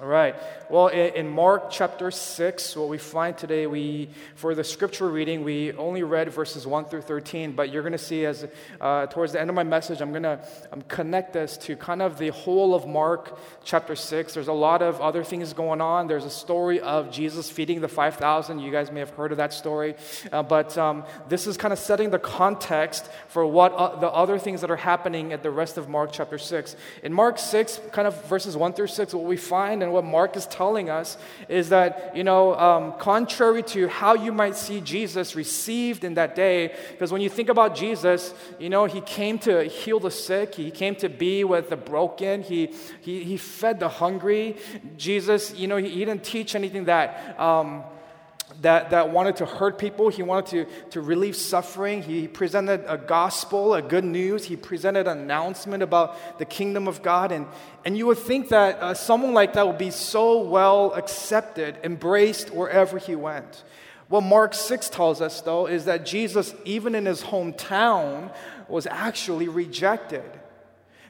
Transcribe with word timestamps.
All 0.00 0.06
right. 0.06 0.36
Well, 0.70 0.86
in, 0.88 1.28
Mark 1.28 1.70
chapter 1.70 2.12
6, 2.12 2.76
what 2.76 2.88
we 2.88 2.98
find 2.98 3.36
today, 3.36 3.66
we 3.66 4.10
for 4.36 4.54
the 4.54 4.62
scripture 4.62 5.08
reading, 5.08 5.42
we 5.42 5.72
only 5.72 6.04
read 6.04 6.32
verses 6.32 6.68
1 6.68 6.84
through 6.84 7.02
13, 7.02 7.50
but 7.50 7.72
you're 7.72 7.82
going 7.82 7.90
to 7.90 7.98
see 7.98 8.24
as 8.24 8.46
uh, 8.80 9.06
towards 9.06 9.32
the 9.32 9.40
end 9.40 9.50
of 9.50 9.56
my 9.56 9.64
message, 9.64 10.00
I'm 10.00 10.10
going 10.10 10.22
to 10.22 10.38
um, 10.70 10.82
connect 10.82 11.32
this 11.32 11.56
to 11.58 11.74
kind 11.74 12.00
of 12.00 12.16
the 12.16 12.28
whole 12.28 12.76
of 12.76 12.86
Mark 12.86 13.40
chapter 13.64 13.96
6. 13.96 14.34
There's 14.34 14.46
a 14.46 14.52
lot 14.52 14.82
of 14.82 15.00
other 15.00 15.24
things 15.24 15.52
going 15.52 15.80
on. 15.80 16.06
There's 16.06 16.24
a 16.24 16.30
story 16.30 16.78
of 16.78 17.10
Jesus 17.10 17.50
feeding 17.50 17.80
the 17.80 17.88
5,000. 17.88 18.60
You 18.60 18.70
guys 18.70 18.92
may 18.92 19.00
have 19.00 19.10
heard 19.10 19.32
of 19.32 19.38
that 19.38 19.52
story. 19.52 19.96
Uh, 20.30 20.44
but 20.44 20.78
um, 20.78 21.02
this 21.28 21.48
is 21.48 21.56
kind 21.56 21.72
of 21.72 21.78
setting 21.80 22.10
the 22.10 22.20
context 22.20 23.10
for 23.26 23.44
what 23.44 23.72
uh, 23.72 23.96
the 23.98 24.08
other 24.08 24.38
things 24.38 24.60
that 24.60 24.70
are 24.70 24.76
happening 24.76 25.32
at 25.32 25.42
the 25.42 25.50
rest 25.50 25.76
of 25.76 25.88
Mark 25.88 26.10
chapter 26.12 26.38
6. 26.38 26.76
In 27.02 27.12
Mark 27.12 27.36
6, 27.36 27.80
kind 27.90 28.06
of 28.06 28.24
verses 28.26 28.56
1 28.56 28.74
through 28.74 28.86
6, 28.86 29.12
what 29.12 29.24
we 29.24 29.36
find 29.36 29.87
and 29.88 29.94
what 29.94 30.04
Mark 30.04 30.36
is 30.36 30.46
telling 30.46 30.90
us 30.90 31.16
is 31.48 31.70
that, 31.70 32.14
you 32.14 32.22
know, 32.22 32.54
um, 32.54 32.92
contrary 32.98 33.62
to 33.62 33.88
how 33.88 34.14
you 34.14 34.32
might 34.32 34.54
see 34.54 34.82
Jesus 34.82 35.34
received 35.34 36.04
in 36.04 36.14
that 36.14 36.36
day, 36.36 36.74
because 36.90 37.10
when 37.10 37.22
you 37.22 37.30
think 37.30 37.48
about 37.48 37.74
Jesus, 37.74 38.34
you 38.58 38.68
know, 38.68 38.84
he 38.84 39.00
came 39.00 39.38
to 39.40 39.64
heal 39.64 39.98
the 39.98 40.10
sick, 40.10 40.54
he 40.54 40.70
came 40.70 40.94
to 40.96 41.08
be 41.08 41.42
with 41.42 41.70
the 41.70 41.76
broken, 41.76 42.42
he, 42.42 42.74
he, 43.00 43.24
he 43.24 43.38
fed 43.38 43.80
the 43.80 43.88
hungry. 43.88 44.56
Jesus, 44.98 45.54
you 45.54 45.66
know, 45.66 45.78
he, 45.78 45.88
he 45.88 46.04
didn't 46.04 46.22
teach 46.22 46.54
anything 46.54 46.84
that. 46.84 47.40
Um, 47.40 47.82
that, 48.60 48.90
that 48.90 49.10
wanted 49.10 49.36
to 49.36 49.46
hurt 49.46 49.78
people. 49.78 50.08
He 50.08 50.22
wanted 50.22 50.46
to, 50.46 50.90
to 50.90 51.00
relieve 51.00 51.36
suffering. 51.36 52.02
He 52.02 52.26
presented 52.26 52.84
a 52.88 52.98
gospel, 52.98 53.74
a 53.74 53.82
good 53.82 54.04
news. 54.04 54.44
He 54.44 54.56
presented 54.56 55.06
an 55.06 55.18
announcement 55.18 55.82
about 55.82 56.38
the 56.38 56.44
kingdom 56.44 56.88
of 56.88 57.02
God. 57.02 57.30
And, 57.30 57.46
and 57.84 57.96
you 57.96 58.06
would 58.06 58.18
think 58.18 58.48
that 58.48 58.78
uh, 58.80 58.94
someone 58.94 59.32
like 59.32 59.52
that 59.52 59.66
would 59.66 59.78
be 59.78 59.90
so 59.90 60.42
well 60.42 60.92
accepted, 60.94 61.78
embraced 61.84 62.50
wherever 62.50 62.98
he 62.98 63.14
went. 63.14 63.62
What 64.08 64.22
Mark 64.22 64.54
6 64.54 64.88
tells 64.88 65.20
us, 65.20 65.42
though, 65.42 65.66
is 65.66 65.84
that 65.84 66.06
Jesus, 66.06 66.54
even 66.64 66.94
in 66.94 67.06
his 67.06 67.22
hometown, 67.22 68.34
was 68.66 68.86
actually 68.86 69.48
rejected. 69.48 70.37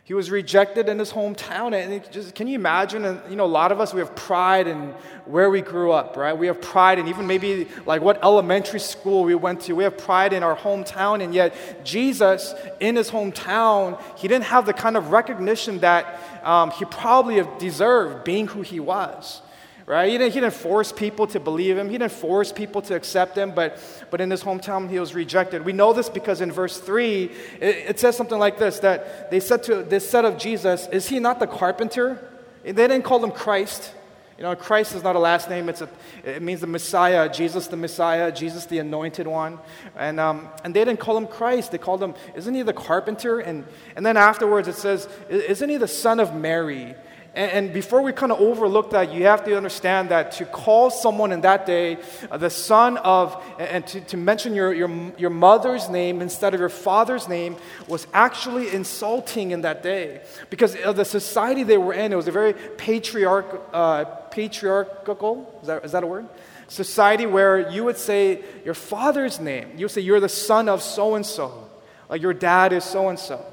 He 0.09 0.15
was 0.15 0.31
rejected 0.31 0.89
in 0.89 0.99
his 0.99 1.13
hometown. 1.13 1.75
And 1.75 2.11
just, 2.11 2.35
can 2.35 2.47
you 2.47 2.55
imagine? 2.55 3.03
You 3.29 3.37
know, 3.37 3.45
a 3.45 3.47
lot 3.47 3.73
of 3.73 3.79
us, 3.79 3.93
we 3.93 4.01
have 4.01 4.17
pride 4.17 4.67
in 4.67 4.95
where 5.27 5.51
we 5.51 5.61
grew 5.61 5.93
up, 5.93 6.17
right? 6.17 6.33
We 6.33 6.47
have 6.47 6.63
pride 6.63 6.99
in 6.99 7.09
even 7.09 7.27
maybe 7.27 7.69
like 7.85 8.01
what 8.01 8.25
elementary 8.25 8.81
school 8.81 9.25
we 9.25 9.35
went 9.35 9.61
to. 9.65 9.75
We 9.75 9.85
have 9.85 9.99
pride 9.99 10.33
in 10.33 10.43
our 10.43 10.57
hometown. 10.57 11.23
And 11.23 11.35
yet, 11.35 11.85
Jesus, 11.85 12.55
in 12.81 12.97
his 12.97 13.11
hometown, 13.11 14.01
he 14.17 14.29
didn't 14.29 14.47
have 14.47 14.65
the 14.65 14.73
kind 14.73 14.97
of 14.97 15.11
recognition 15.11 15.81
that 15.81 16.19
um, 16.43 16.71
he 16.71 16.87
probably 16.87 17.47
deserved 17.59 18.25
being 18.25 18.47
who 18.47 18.63
he 18.63 18.81
was 18.81 19.43
right? 19.89 20.13
He 20.13 20.19
didn't, 20.19 20.35
he 20.35 20.41
didn't 20.41 20.53
force 20.53 20.93
people 20.93 21.27
to 21.29 21.41
believe 21.41 21.79
him, 21.79 21.89
he 21.89 21.97
didn't 21.97 22.13
force 22.13 22.53
people 22.53 22.83
to 22.83 22.95
accept 22.95 23.37
him, 23.37 23.53
but, 23.53 23.81
but 24.11 24.21
in 24.21 24.31
his 24.31 24.43
hometown, 24.43 24.89
he 24.91 25.01
was 25.01 25.15
rejected. 25.15 25.65
We 25.65 25.73
know 25.73 25.95
this 25.95 26.11
because 26.11 26.43
in 26.43 26.53
verse 26.53 26.79
3, 26.79 27.25
it, 27.25 27.33
it 27.61 27.99
says 27.99 28.15
something 28.15 28.39
like 28.39 28.59
this 28.59 28.79
that 28.81 29.31
they 29.31 29.41
said 29.41 29.63
to 29.65 29.83
this 29.83 30.09
said 30.09 30.27
of 30.27 30.37
Jesus, 30.37 30.87
Is 30.89 31.09
he 31.09 31.19
not 31.19 31.41
the 31.41 31.47
carpenter? 31.47 32.23
They 32.63 32.73
didn't 32.73 33.03
call 33.03 33.25
him 33.25 33.31
Christ. 33.31 33.95
You 34.37 34.45
know, 34.45 34.55
Christ 34.55 34.95
is 34.95 35.03
not 35.03 35.17
a 35.17 35.19
last 35.19 35.51
name, 35.51 35.69
it's 35.69 35.81
a, 35.81 35.89
it 36.23 36.43
means 36.43 36.61
the 36.61 36.69
Messiah, 36.69 37.29
Jesus 37.29 37.67
the 37.67 37.77
Messiah, 37.77 38.31
Jesus 38.31 38.67
the 38.67 38.79
anointed 38.79 39.27
one. 39.27 39.59
And, 39.97 40.21
um, 40.21 40.49
and 40.63 40.73
they 40.73 40.85
didn't 40.85 41.01
call 41.01 41.17
him 41.17 41.27
Christ, 41.27 41.73
they 41.73 41.79
called 41.79 42.03
him, 42.03 42.15
Isn't 42.37 42.55
he 42.55 42.63
the 42.63 42.75
carpenter? 42.75 43.41
And, 43.41 43.65
and 43.97 44.05
then 44.05 44.19
afterwards 44.19 44.69
it 44.69 44.77
says, 44.77 45.09
Isn't 45.31 45.71
he 45.71 45.79
the 45.79 45.89
son 45.89 46.21
of 46.21 46.35
Mary? 46.35 46.95
And, 47.35 47.73
before 47.73 48.03
we 48.03 48.13
kind 48.13 48.33
of 48.33 48.41
overlook 48.41 48.91
that, 48.91 49.13
you 49.13 49.25
have 49.25 49.45
to 49.45 49.57
understand 49.57 50.09
that 50.09 50.33
to 50.33 50.45
call 50.45 50.91
someone 50.91 51.31
in 51.31 51.43
that 51.43 51.67
day 51.67 51.99
uh, 52.31 52.37
the 52.37 52.51
son 52.51 52.97
of, 52.99 53.41
and 53.59 53.87
to, 53.89 54.01
to 54.01 54.17
mention 54.17 54.55
your, 54.55 54.73
your, 54.73 54.91
your 55.19 55.31
mother's 55.31 55.89
name 55.89 56.21
instead 56.21 56.55
of 56.55 56.61
your 56.61 56.69
father's 56.69 57.29
name 57.29 57.57
was 57.87 58.07
actually 58.13 58.75
insulting 58.75 59.53
in 59.53 59.61
that 59.61 59.83
day. 59.83 60.23
Because 60.51 60.75
of 60.77 60.97
the 60.97 61.05
society 61.05 61.63
they 61.63 61.79
were 61.79 61.93
in, 61.93 62.13
it 62.13 62.17
was 62.17 62.29
a 62.29 62.33
very 62.33 62.55
patriarch, 62.55 63.69
uh, 63.73 64.05
patriarchal, 64.31 65.59
is 65.61 65.69
that, 65.69 65.85
is 65.85 65.93
that 65.93 66.03
a 66.03 66.07
word? 66.07 66.27
Society 66.69 67.27
where 67.27 67.71
you 67.71 67.85
would 67.85 67.99
say 67.99 68.43
your 68.65 68.75
father's 68.75 69.39
name. 69.39 69.71
You 69.77 69.85
would 69.85 69.93
say 69.93 70.01
you're 70.01 70.21
the 70.21 70.29
son 70.29 70.69
of 70.69 70.83
so 70.83 71.15
and 71.15 71.25
so. 71.25 71.69
Like 72.09 72.21
your 72.21 72.35
dad 72.35 72.73
is 72.73 72.85
so 72.85 73.09
and 73.09 73.19
so. 73.19 73.45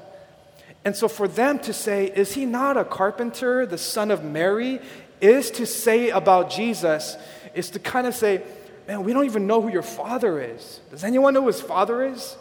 And 0.86 0.94
so 0.94 1.08
for 1.08 1.26
them 1.26 1.58
to 1.58 1.72
say, 1.72 2.06
Is 2.06 2.32
he 2.32 2.46
not 2.46 2.76
a 2.76 2.84
carpenter, 2.84 3.66
the 3.66 3.76
son 3.76 4.12
of 4.12 4.22
Mary? 4.22 4.80
is 5.20 5.50
to 5.50 5.66
say 5.66 6.10
about 6.10 6.48
Jesus, 6.48 7.16
is 7.54 7.70
to 7.70 7.80
kind 7.80 8.06
of 8.06 8.14
say, 8.14 8.40
Man, 8.86 9.02
we 9.02 9.12
don't 9.12 9.24
even 9.24 9.48
know 9.48 9.60
who 9.60 9.68
your 9.68 9.82
father 9.82 10.40
is. 10.40 10.78
Does 10.92 11.02
anyone 11.02 11.34
know 11.34 11.40
who 11.40 11.48
his 11.48 11.60
father 11.60 12.04
is? 12.04 12.36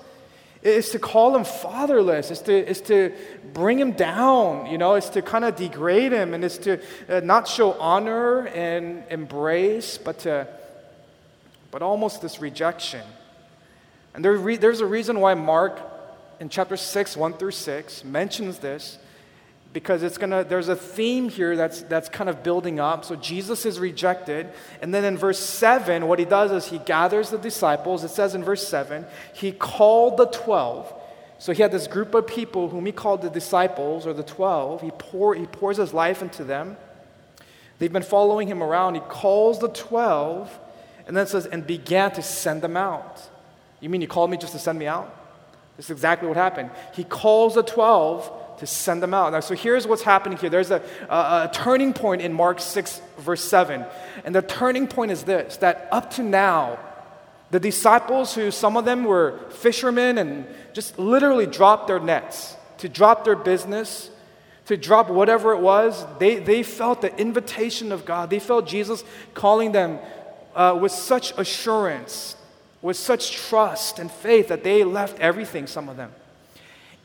It's 0.61 0.89
to 0.89 0.99
call 0.99 1.35
him 1.35 1.43
fatherless. 1.43 2.29
It's 2.29 2.41
to, 2.41 2.53
it's 2.53 2.81
to 2.81 3.13
bring 3.51 3.79
him 3.79 3.93
down, 3.93 4.67
you 4.67 4.77
know, 4.77 4.93
it's 4.93 5.09
to 5.09 5.23
kind 5.23 5.43
of 5.43 5.55
degrade 5.55 6.11
him, 6.11 6.35
and 6.35 6.45
it's 6.45 6.59
to 6.59 6.79
uh, 7.09 7.21
not 7.21 7.47
show 7.47 7.73
honor 7.73 8.45
and 8.49 9.05
embrace, 9.09 9.97
but 9.97 10.19
to, 10.19 10.47
but 11.71 11.81
almost 11.81 12.21
this 12.21 12.39
rejection. 12.39 13.01
And 14.13 14.23
there, 14.23 14.37
there's 14.57 14.81
a 14.81 14.85
reason 14.85 15.19
why 15.19 15.33
Mark 15.33 15.94
in 16.39 16.49
chapter 16.49 16.77
6, 16.77 17.17
1 17.17 17.33
through 17.33 17.51
6, 17.51 18.03
mentions 18.03 18.59
this 18.59 18.97
because 19.75 20.03
it's 20.03 20.17
gonna 20.17 20.45
there's 20.45 20.69
a 20.69 20.75
theme 20.75 21.27
here 21.27 21.57
that's 21.57 21.81
that's 21.81 22.07
kind 22.07 22.29
of 22.29 22.43
building 22.43 22.79
up. 22.79 23.03
So 23.03 23.17
jesus 23.17 23.65
is 23.65 23.77
rejected. 23.77 24.49
And 24.81 24.93
then 24.93 25.03
in 25.03 25.17
verse 25.17 25.37
7 25.37 26.07
what 26.07 26.17
he 26.17 26.23
does 26.23 26.51
is 26.53 26.67
he 26.67 26.79
gathers 26.79 27.29
the 27.29 27.37
disciples. 27.37 28.05
It 28.05 28.09
says 28.09 28.35
in 28.35 28.43
verse 28.43 28.65
7 28.65 29.05
he 29.33 29.51
called 29.51 30.15
the 30.15 30.27
12 30.27 30.93
so 31.39 31.51
he 31.51 31.61
had 31.61 31.73
this 31.73 31.87
group 31.87 32.15
of 32.15 32.25
people 32.25 32.69
whom 32.69 32.85
he 32.85 32.93
called 32.93 33.21
the 33.21 33.29
disciples 33.29 34.07
or 34.07 34.13
the 34.13 34.23
12 34.23 34.81
he 34.81 34.91
pour 34.91 35.35
he 35.35 35.45
pours 35.45 35.75
his 35.75 35.93
life 35.93 36.21
into 36.21 36.45
them. 36.45 36.77
They've 37.77 37.91
been 37.91 38.01
following 38.01 38.47
him 38.47 38.63
around. 38.63 38.95
He 38.95 39.01
calls 39.01 39.59
the 39.59 39.67
12 39.67 40.57
and 41.05 41.17
then 41.17 41.27
says 41.27 41.45
and 41.47 41.67
began 41.67 42.11
to 42.11 42.21
send 42.21 42.61
them 42.61 42.77
out. 42.77 43.29
You 43.81 43.89
mean 43.89 43.99
you 43.99 44.07
called 44.07 44.31
me 44.31 44.37
just 44.37 44.53
to 44.53 44.59
send 44.59 44.79
me 44.79 44.87
out 44.87 45.23
this 45.77 45.85
is 45.85 45.91
exactly 45.91 46.27
what 46.27 46.37
happened. 46.37 46.71
He 46.93 47.03
calls 47.03 47.55
the 47.55 47.63
12 47.63 48.59
to 48.59 48.67
send 48.67 49.03
them 49.03 49.13
out. 49.13 49.33
Now, 49.33 49.41
so 49.41 49.53
here's 49.53 49.85
what's 49.85 50.01
happening 50.01 50.37
here. 50.37 50.49
There's 50.49 50.71
a, 50.71 50.81
a, 51.09 51.15
a, 51.15 51.51
turning 51.53 51.93
point 51.93 52.21
in 52.21 52.33
Mark 52.33 52.59
6, 52.61 53.01
verse 53.17 53.43
7. 53.43 53.85
And 54.23 54.33
the 54.33 54.41
turning 54.41 54.87
point 54.87 55.11
is 55.11 55.23
this 55.23 55.57
that 55.57 55.89
up 55.91 56.11
to 56.11 56.23
now, 56.23 56.79
the 57.51 57.59
disciples, 57.59 58.33
who 58.33 58.51
some 58.51 58.77
of 58.77 58.85
them 58.85 59.03
were 59.03 59.37
fishermen 59.49 60.17
and 60.17 60.47
just 60.73 60.97
literally 60.97 61.45
dropped 61.45 61.87
their 61.87 61.99
nets, 61.99 62.55
to 62.77 62.89
drop 62.89 63.25
their 63.25 63.35
business, 63.35 64.09
to 64.67 64.77
drop 64.77 65.09
whatever 65.09 65.53
it 65.53 65.59
was, 65.59 66.05
they, 66.19 66.37
they 66.37 66.63
felt 66.63 67.01
the 67.01 67.15
invitation 67.19 67.91
of 67.91 68.05
God. 68.05 68.29
They 68.29 68.39
felt 68.39 68.65
Jesus 68.67 69.03
calling 69.33 69.73
them 69.73 69.99
uh, 70.55 70.77
with 70.81 70.91
such 70.91 71.37
assurance 71.37 72.35
with 72.85 72.95
such 72.95 73.31
trust 73.31 73.97
and 73.97 74.11
faith 74.11 74.49
that 74.49 74.63
they 74.63 74.83
left 74.83 75.19
everything, 75.19 75.65
some 75.65 75.89
of 75.89 75.97
them. 75.97 76.11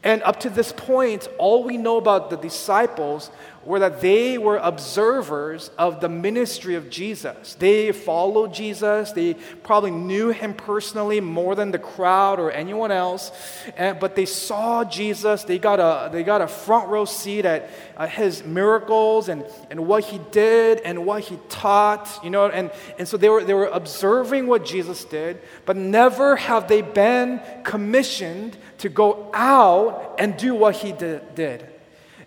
And 0.03 0.23
up 0.25 0.39
to 0.41 0.51
this 0.51 0.73
point, 0.73 1.27
all 1.39 1.65
we 1.65 1.79
know 1.79 1.97
about 1.97 2.29
the 2.29 2.37
disciples 2.37 3.31
were 3.65 3.79
that 3.81 4.01
they 4.01 4.39
were 4.39 4.57
observers 4.57 5.71
of 5.77 6.01
the 6.01 6.09
ministry 6.09 6.77
of 6.77 6.89
Jesus. 6.89 7.55
They 7.59 7.93
followed 7.93 8.55
Jesus. 8.55 9.13
They 9.13 9.35
probably 9.63 9.91
knew 9.91 10.31
him 10.31 10.55
personally 10.55 11.21
more 11.21 11.55
than 11.55 11.71
the 11.71 11.79
crowd 11.79 12.41
or 12.41 12.51
anyone 12.51 12.91
else. 12.91 13.31
And, 13.77 14.01
but 14.01 14.17
they 14.17 14.25
saw 14.25 14.85
Jesus. 14.85 15.45
They 15.45 15.59
got 15.59 15.79
a, 15.79 16.11
they 16.11 16.23
got 16.23 16.41
a 16.41 16.47
front 16.47 16.89
row 16.89 17.05
seat 17.05 17.45
at 17.45 17.71
uh, 17.99 18.07
his 18.07 18.43
miracles 18.45 19.29
and, 19.29 19.45
and 19.71 19.87
what 19.87 20.05
he 20.05 20.19
did 20.31 20.81
and 20.81 21.05
what 21.05 21.25
he 21.25 21.39
taught, 21.51 22.09
you 22.25 22.31
know. 22.31 22.47
And, 22.47 22.71
and 22.99 23.07
so 23.07 23.19
they 23.19 23.29
were, 23.29 23.45
they 23.45 23.55
were 23.55 23.67
observing 23.67 24.47
what 24.47 24.65
Jesus 24.65 25.05
did, 25.05 25.39
but 25.67 25.77
never 25.77 26.37
have 26.37 26.67
they 26.67 26.81
been 26.81 27.43
commissioned 27.63 28.57
to 28.79 28.89
go 28.89 29.31
out 29.35 30.17
and 30.19 30.37
do 30.39 30.55
what 30.55 30.77
he 30.77 30.93
did. 30.93 31.70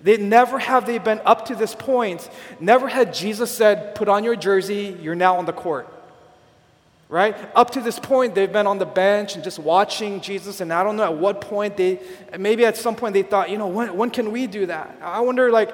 They 0.04 0.18
never 0.18 0.60
have 0.60 0.86
they 0.86 0.98
been 0.98 1.22
up 1.26 1.46
to 1.46 1.56
this 1.56 1.74
point, 1.74 2.30
never 2.60 2.90
had 2.90 3.14
Jesus 3.14 3.50
said, 3.50 3.96
Put 3.96 4.10
on 4.10 4.26
your 4.26 4.36
jersey, 4.36 4.98
you're 5.02 5.16
now 5.16 5.38
on 5.38 5.46
the 5.46 5.54
court. 5.54 5.88
Right? 7.08 7.36
Up 7.56 7.72
to 7.72 7.82
this 7.82 8.00
point, 8.00 8.36
they've 8.36 8.52
been 8.52 8.68
on 8.68 8.80
the 8.80 8.86
bench 8.86 9.36
and 9.36 9.44
just 9.44 9.60
watching 9.60 10.20
Jesus, 10.20 10.60
and 10.62 10.74
I 10.74 10.84
don't 10.84 10.98
know 10.98 11.04
at 11.04 11.18
what 11.18 11.40
point 11.40 11.78
they, 11.78 12.02
maybe 12.38 12.66
at 12.66 12.76
some 12.76 12.96
point 12.96 13.14
they 13.14 13.24
thought, 13.24 13.50
you 13.50 13.58
know, 13.58 13.68
when, 13.68 13.96
when 13.96 14.10
can 14.10 14.32
we 14.32 14.46
do 14.46 14.66
that? 14.66 14.98
I 15.02 15.22
wonder, 15.22 15.52
like, 15.52 15.74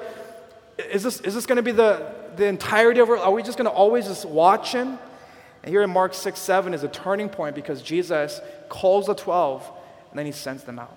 is 0.78 1.02
this, 1.02 1.20
is 1.22 1.34
this 1.34 1.46
going 1.46 1.56
to 1.56 1.62
be 1.62 1.72
the, 1.72 2.14
the 2.36 2.46
entirety 2.46 3.00
of 3.00 3.10
our, 3.10 3.16
are 3.16 3.32
we 3.32 3.42
just 3.42 3.58
going 3.58 3.68
to 3.68 3.74
always 3.74 4.06
just 4.06 4.26
watch 4.26 4.72
him? 4.72 4.98
And 5.62 5.70
here 5.70 5.82
in 5.82 5.90
Mark 5.90 6.14
6, 6.14 6.38
7 6.38 6.72
is 6.72 6.84
a 6.84 6.88
turning 6.88 7.28
point 7.28 7.54
because 7.54 7.82
Jesus 7.82 8.40
calls 8.68 9.06
the 9.06 9.14
12 9.14 9.68
and 10.10 10.18
then 10.18 10.26
he 10.26 10.32
sends 10.32 10.62
them 10.64 10.78
out. 10.78 10.96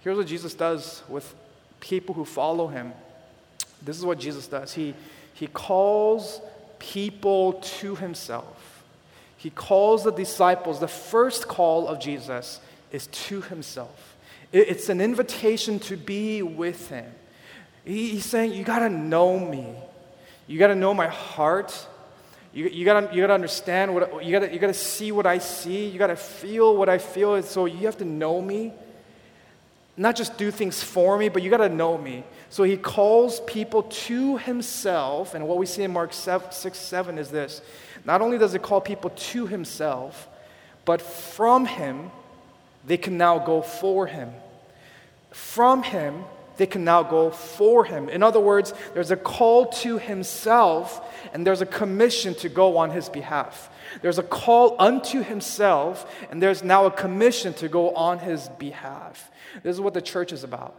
Here's 0.00 0.16
what 0.16 0.26
Jesus 0.26 0.54
does 0.54 1.02
with 1.08 1.34
people 1.80 2.14
who 2.14 2.24
follow 2.24 2.68
him 2.68 2.92
This 3.82 3.98
is 3.98 4.04
what 4.04 4.18
Jesus 4.18 4.48
does. 4.48 4.72
He, 4.72 4.94
he 5.34 5.46
calls 5.46 6.40
people 6.78 7.54
to 7.54 7.94
himself. 7.94 8.82
He 9.36 9.50
calls 9.50 10.04
the 10.04 10.10
disciples, 10.10 10.80
the 10.80 10.88
first 10.88 11.46
call 11.46 11.86
of 11.86 12.00
Jesus 12.00 12.60
is 12.90 13.06
to 13.08 13.42
himself. 13.42 14.16
It's 14.52 14.88
an 14.88 15.00
invitation 15.00 15.78
to 15.80 15.96
be 15.96 16.42
with 16.42 16.88
him. 16.88 17.12
He's 17.84 18.24
saying, 18.24 18.54
You 18.54 18.64
got 18.64 18.80
to 18.80 18.88
know 18.88 19.38
me. 19.38 19.74
You 20.46 20.58
got 20.58 20.68
to 20.68 20.74
know 20.74 20.94
my 20.94 21.08
heart. 21.08 21.86
You, 22.56 22.68
you, 22.68 22.84
gotta, 22.86 23.14
you 23.14 23.20
gotta 23.20 23.34
understand 23.34 23.94
what 23.94 24.24
you 24.24 24.32
gotta, 24.32 24.50
you 24.50 24.58
gotta 24.58 24.72
see 24.72 25.12
what 25.12 25.26
I 25.26 25.36
see. 25.36 25.88
You 25.88 25.98
gotta 25.98 26.16
feel 26.16 26.74
what 26.74 26.88
I 26.88 26.96
feel. 26.96 27.42
So 27.42 27.66
you 27.66 27.84
have 27.84 27.98
to 27.98 28.06
know 28.06 28.40
me. 28.40 28.72
Not 29.96 30.14
just 30.14 30.36
do 30.36 30.50
things 30.50 30.82
for 30.82 31.16
me, 31.16 31.28
but 31.28 31.42
you 31.42 31.50
gotta 31.50 31.68
know 31.68 31.96
me. 31.96 32.24
So 32.50 32.64
he 32.64 32.76
calls 32.76 33.40
people 33.40 33.84
to 33.84 34.36
himself. 34.36 35.34
And 35.34 35.48
what 35.48 35.56
we 35.56 35.66
see 35.66 35.82
in 35.82 35.92
Mark 35.92 36.12
7, 36.12 36.52
6 36.52 36.78
7 36.78 37.18
is 37.18 37.30
this 37.30 37.62
not 38.04 38.20
only 38.20 38.38
does 38.38 38.52
he 38.52 38.58
call 38.58 38.80
people 38.80 39.10
to 39.10 39.46
himself, 39.46 40.28
but 40.84 41.02
from 41.02 41.66
him, 41.66 42.10
they 42.86 42.96
can 42.96 43.18
now 43.18 43.38
go 43.38 43.62
for 43.62 44.06
him. 44.06 44.32
From 45.32 45.82
him, 45.82 46.24
they 46.56 46.66
can 46.66 46.84
now 46.84 47.02
go 47.02 47.30
for 47.30 47.84
him. 47.84 48.08
In 48.08 48.22
other 48.22 48.40
words, 48.40 48.72
there's 48.94 49.10
a 49.10 49.16
call 49.16 49.66
to 49.66 49.98
himself 49.98 51.02
and 51.34 51.46
there's 51.46 51.60
a 51.60 51.66
commission 51.66 52.34
to 52.36 52.48
go 52.48 52.78
on 52.78 52.90
his 52.90 53.08
behalf. 53.08 53.68
There's 54.02 54.18
a 54.18 54.22
call 54.22 54.76
unto 54.78 55.22
himself 55.22 56.10
and 56.30 56.42
there's 56.42 56.62
now 56.62 56.86
a 56.86 56.90
commission 56.90 57.54
to 57.54 57.68
go 57.68 57.94
on 57.94 58.18
his 58.18 58.48
behalf. 58.58 59.30
This 59.62 59.74
is 59.74 59.80
what 59.80 59.94
the 59.94 60.02
church 60.02 60.32
is 60.32 60.44
about. 60.44 60.74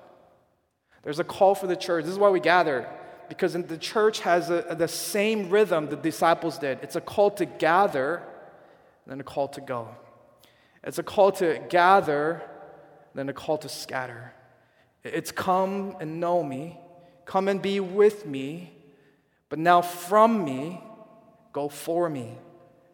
There's 1.04 1.19
a 1.19 1.24
call 1.24 1.56
for 1.56 1.68
the 1.68 1.75
church. 1.75 2.06
This 2.06 2.13
is 2.13 2.19
why 2.19 2.30
we 2.30 2.39
gather 2.39 2.89
because 3.30 3.54
the 3.54 3.77
church 3.77 4.21
has 4.21 4.50
a, 4.50 4.75
the 4.77 4.88
same 4.88 5.50
rhythm 5.50 5.88
the 5.88 5.95
disciples 5.98 6.57
did. 6.57 6.80
It's 6.81 6.95
a 6.95 7.01
call 7.01 7.31
to 7.31 7.45
gather 7.45 8.24
then 9.07 9.21
a 9.21 9.24
call 9.24 9.48
to 9.48 9.62
go. 9.62 9.88
It's 10.83 11.00
a 11.00 11.03
call 11.03 11.31
to 11.33 11.62
gather, 11.69 12.44
then 13.15 13.30
a 13.30 13.33
call 13.33 13.57
to 13.60 13.69
scatter. 13.69 14.33
It's 15.03 15.31
come 15.31 15.95
and 16.00 16.19
know 16.19 16.44
me, 16.44 16.77
come 17.25 17.48
and 17.48 17.62
be 17.62 17.80
with 17.80 18.25
me, 18.25 18.74
but 19.50 19.60
now 19.60 19.81
from 19.81 20.44
me, 20.44 20.81
go 21.53 21.69
for 21.69 22.10
me. 22.10 22.38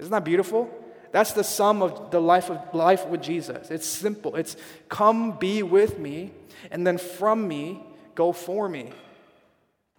Isn't 0.03 0.11
that 0.11 0.25
beautiful? 0.25 0.69
That's 1.11 1.31
the 1.33 1.44
sum 1.44 1.81
of 1.81 2.11
the 2.11 2.19
life 2.19 2.50
of 2.50 2.73
life 2.73 3.07
with 3.07 3.21
Jesus. 3.21 3.71
It's 3.71 3.88
simple. 3.88 4.35
It's 4.35 4.57
come 4.89 5.38
be 5.38 5.63
with 5.63 5.97
me, 5.97 6.31
and 6.71 6.85
then 6.85 6.97
from 6.97 7.47
me, 7.47 7.81
go 8.13 8.31
for 8.33 8.67
me. 8.67 8.91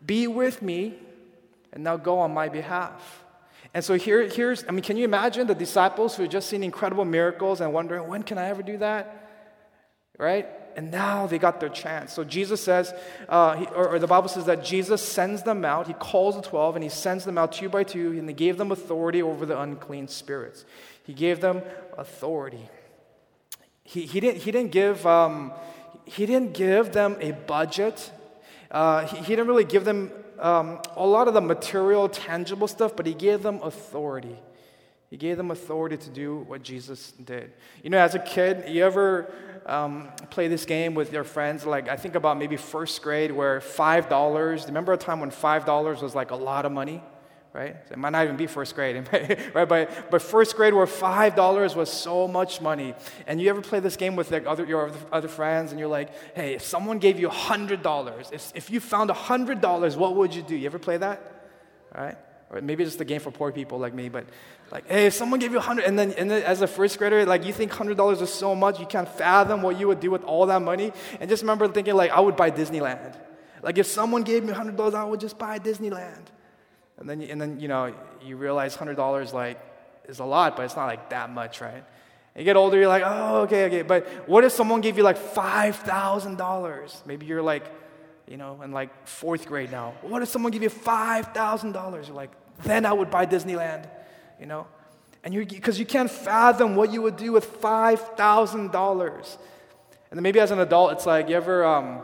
Be 0.04 0.26
with 0.26 0.60
me, 0.60 0.94
and 1.72 1.82
now 1.82 1.96
go 1.96 2.18
on 2.18 2.34
my 2.34 2.48
behalf. 2.48 3.24
And 3.72 3.84
so 3.84 3.94
here, 3.94 4.28
here's, 4.28 4.64
I 4.68 4.72
mean, 4.72 4.82
can 4.82 4.96
you 4.96 5.04
imagine 5.04 5.46
the 5.46 5.54
disciples 5.54 6.14
who 6.16 6.22
had 6.22 6.30
just 6.30 6.48
seen 6.48 6.62
incredible 6.62 7.04
miracles 7.04 7.60
and 7.60 7.72
wondering, 7.72 8.06
when 8.06 8.22
can 8.22 8.36
I 8.36 8.48
ever 8.48 8.62
do 8.62 8.76
that? 8.78 9.30
Right? 10.18 10.46
And 10.76 10.90
now 10.90 11.26
they 11.26 11.38
got 11.38 11.60
their 11.60 11.68
chance. 11.68 12.12
So 12.12 12.24
Jesus 12.24 12.62
says, 12.62 12.92
uh, 13.28 13.56
he, 13.56 13.66
or, 13.66 13.90
or, 13.90 13.98
the 13.98 14.06
Bible 14.06 14.28
says 14.28 14.46
that 14.46 14.64
Jesus 14.64 15.02
sends 15.02 15.42
them 15.42 15.64
out. 15.64 15.86
He 15.86 15.92
calls 15.94 16.36
the 16.36 16.42
12 16.42 16.76
and 16.76 16.82
he 16.82 16.90
sends 16.90 17.24
them 17.24 17.38
out 17.38 17.52
two 17.52 17.68
by 17.68 17.84
two, 17.84 18.12
and 18.12 18.28
he 18.28 18.34
gave 18.34 18.58
them 18.58 18.72
authority 18.72 19.22
over 19.22 19.46
the 19.46 19.58
unclean 19.58 20.08
spirits. 20.08 20.64
He 21.04 21.12
gave 21.12 21.40
them 21.40 21.62
authority. 21.96 22.68
He, 23.84 24.06
he, 24.06 24.20
didn't, 24.20 24.42
he, 24.42 24.50
didn't, 24.50 24.72
give, 24.72 25.06
um, 25.06 25.52
he 26.04 26.26
didn't 26.26 26.54
give 26.54 26.92
them 26.92 27.16
a 27.20 27.32
budget, 27.32 28.10
uh, 28.70 29.06
he, 29.06 29.18
he, 29.18 29.36
didn't 29.36 29.46
really 29.46 29.64
give 29.64 29.84
them 29.84 30.10
um, 30.38 30.80
a 30.96 31.06
lot 31.06 31.28
of 31.28 31.34
the 31.34 31.40
material, 31.40 32.08
tangible 32.08 32.66
stuff, 32.66 32.96
but 32.96 33.06
he 33.06 33.14
gave 33.14 33.42
them 33.42 33.60
authority. 33.62 34.36
He 35.10 35.16
gave 35.16 35.36
them 35.36 35.50
authority 35.50 35.96
to 35.96 36.10
do 36.10 36.38
what 36.48 36.62
Jesus 36.62 37.12
did. 37.12 37.52
You 37.82 37.90
know, 37.90 37.98
as 37.98 38.14
a 38.14 38.18
kid, 38.18 38.68
you 38.68 38.84
ever 38.84 39.32
um, 39.66 40.08
play 40.30 40.48
this 40.48 40.64
game 40.64 40.94
with 40.94 41.12
your 41.12 41.24
friends? 41.24 41.64
Like, 41.64 41.88
I 41.88 41.96
think 41.96 42.14
about 42.14 42.38
maybe 42.38 42.56
first 42.56 43.00
grade 43.02 43.30
where 43.30 43.60
$5, 43.60 44.66
remember 44.66 44.92
a 44.92 44.96
time 44.96 45.20
when 45.20 45.30
$5 45.30 46.02
was 46.02 46.14
like 46.14 46.30
a 46.30 46.36
lot 46.36 46.64
of 46.64 46.72
money? 46.72 47.02
Right? 47.52 47.76
It 47.88 47.96
might 47.96 48.10
not 48.10 48.24
even 48.24 48.36
be 48.36 48.48
first 48.48 48.74
grade, 48.74 49.08
right? 49.54 49.68
But, 49.68 50.10
but 50.10 50.20
first 50.20 50.56
grade 50.56 50.74
where 50.74 50.86
$5 50.86 51.76
was 51.76 51.92
so 51.92 52.26
much 52.26 52.60
money. 52.60 52.94
And 53.28 53.40
you 53.40 53.48
ever 53.48 53.60
play 53.60 53.78
this 53.78 53.94
game 53.94 54.16
with 54.16 54.32
like 54.32 54.44
other, 54.44 54.64
your 54.64 54.90
other 55.12 55.28
friends 55.28 55.70
and 55.70 55.78
you're 55.78 55.88
like, 55.88 56.10
hey, 56.34 56.54
if 56.54 56.64
someone 56.64 56.98
gave 56.98 57.20
you 57.20 57.28
$100, 57.28 58.32
if, 58.32 58.52
if 58.56 58.70
you 58.70 58.80
found 58.80 59.10
$100, 59.10 59.96
what 59.96 60.16
would 60.16 60.34
you 60.34 60.42
do? 60.42 60.56
You 60.56 60.66
ever 60.66 60.80
play 60.80 60.96
that? 60.96 61.50
All 61.94 62.02
right? 62.02 62.18
Or 62.50 62.60
maybe 62.60 62.84
it's 62.84 62.92
just 62.92 63.00
a 63.00 63.04
game 63.04 63.20
for 63.20 63.30
poor 63.30 63.50
people 63.52 63.78
like 63.78 63.94
me, 63.94 64.08
but 64.08 64.26
like, 64.70 64.88
hey, 64.88 65.06
if 65.06 65.14
someone 65.14 65.40
gave 65.40 65.52
you 65.52 65.58
a 65.58 65.62
hundred, 65.62 65.84
and 65.86 65.98
then, 65.98 66.12
and 66.12 66.30
then 66.30 66.42
as 66.42 66.60
a 66.60 66.66
first 66.66 66.98
grader, 66.98 67.24
like 67.24 67.44
you 67.44 67.52
think 67.52 67.72
hundred 67.72 67.96
dollars 67.96 68.20
is 68.20 68.32
so 68.32 68.54
much, 68.54 68.78
you 68.78 68.86
can't 68.86 69.08
fathom 69.08 69.62
what 69.62 69.78
you 69.78 69.88
would 69.88 70.00
do 70.00 70.10
with 70.10 70.24
all 70.24 70.46
that 70.46 70.62
money. 70.62 70.92
And 71.20 71.28
just 71.28 71.42
remember 71.42 71.66
thinking 71.68 71.94
like, 71.94 72.10
I 72.10 72.20
would 72.20 72.36
buy 72.36 72.50
Disneyland. 72.50 73.16
Like 73.62 73.78
if 73.78 73.86
someone 73.86 74.22
gave 74.22 74.44
me 74.44 74.52
hundred 74.52 74.76
dollars, 74.76 74.94
I 74.94 75.04
would 75.04 75.20
just 75.20 75.38
buy 75.38 75.58
Disneyland. 75.58 76.26
And 76.98 77.08
then, 77.08 77.22
and 77.22 77.40
then 77.40 77.60
you 77.60 77.68
know, 77.68 77.94
you 78.22 78.36
realize 78.36 78.76
hundred 78.76 78.96
dollars 78.96 79.32
like 79.32 79.58
is 80.08 80.18
a 80.18 80.24
lot, 80.24 80.56
but 80.56 80.64
it's 80.64 80.76
not 80.76 80.86
like 80.86 81.10
that 81.10 81.30
much, 81.30 81.60
right? 81.60 81.72
And 82.34 82.42
you 82.42 82.44
get 82.44 82.56
older, 82.56 82.76
you're 82.76 82.88
like, 82.88 83.04
oh, 83.06 83.42
okay, 83.42 83.66
okay. 83.66 83.82
But 83.82 84.06
what 84.28 84.44
if 84.44 84.52
someone 84.52 84.80
gave 84.80 84.96
you 84.96 85.02
like 85.02 85.16
five 85.16 85.76
thousand 85.76 86.36
dollars? 86.36 87.02
Maybe 87.06 87.26
you're 87.26 87.42
like, 87.42 87.64
you 88.26 88.36
know, 88.36 88.60
in 88.62 88.72
like 88.72 89.06
fourth 89.06 89.46
grade 89.46 89.70
now. 89.70 89.94
What 90.02 90.22
if 90.22 90.28
someone 90.28 90.52
give 90.52 90.62
you 90.62 90.70
five 90.70 91.32
thousand 91.34 91.72
dollars? 91.72 92.08
You're 92.08 92.16
like, 92.16 92.30
then 92.62 92.86
I 92.86 92.92
would 92.92 93.10
buy 93.10 93.26
Disneyland, 93.26 93.88
you 94.40 94.46
know? 94.46 94.66
And 95.22 95.32
you 95.32 95.46
because 95.46 95.78
you 95.78 95.86
can't 95.86 96.10
fathom 96.10 96.76
what 96.76 96.92
you 96.92 97.00
would 97.02 97.16
do 97.16 97.32
with 97.32 97.60
$5,000. 97.60 99.36
And 100.10 100.18
then 100.18 100.22
maybe 100.22 100.38
as 100.38 100.50
an 100.50 100.60
adult, 100.60 100.92
it's 100.92 101.06
like, 101.06 101.28
you 101.28 101.36
ever 101.36 101.64
um, 101.64 102.02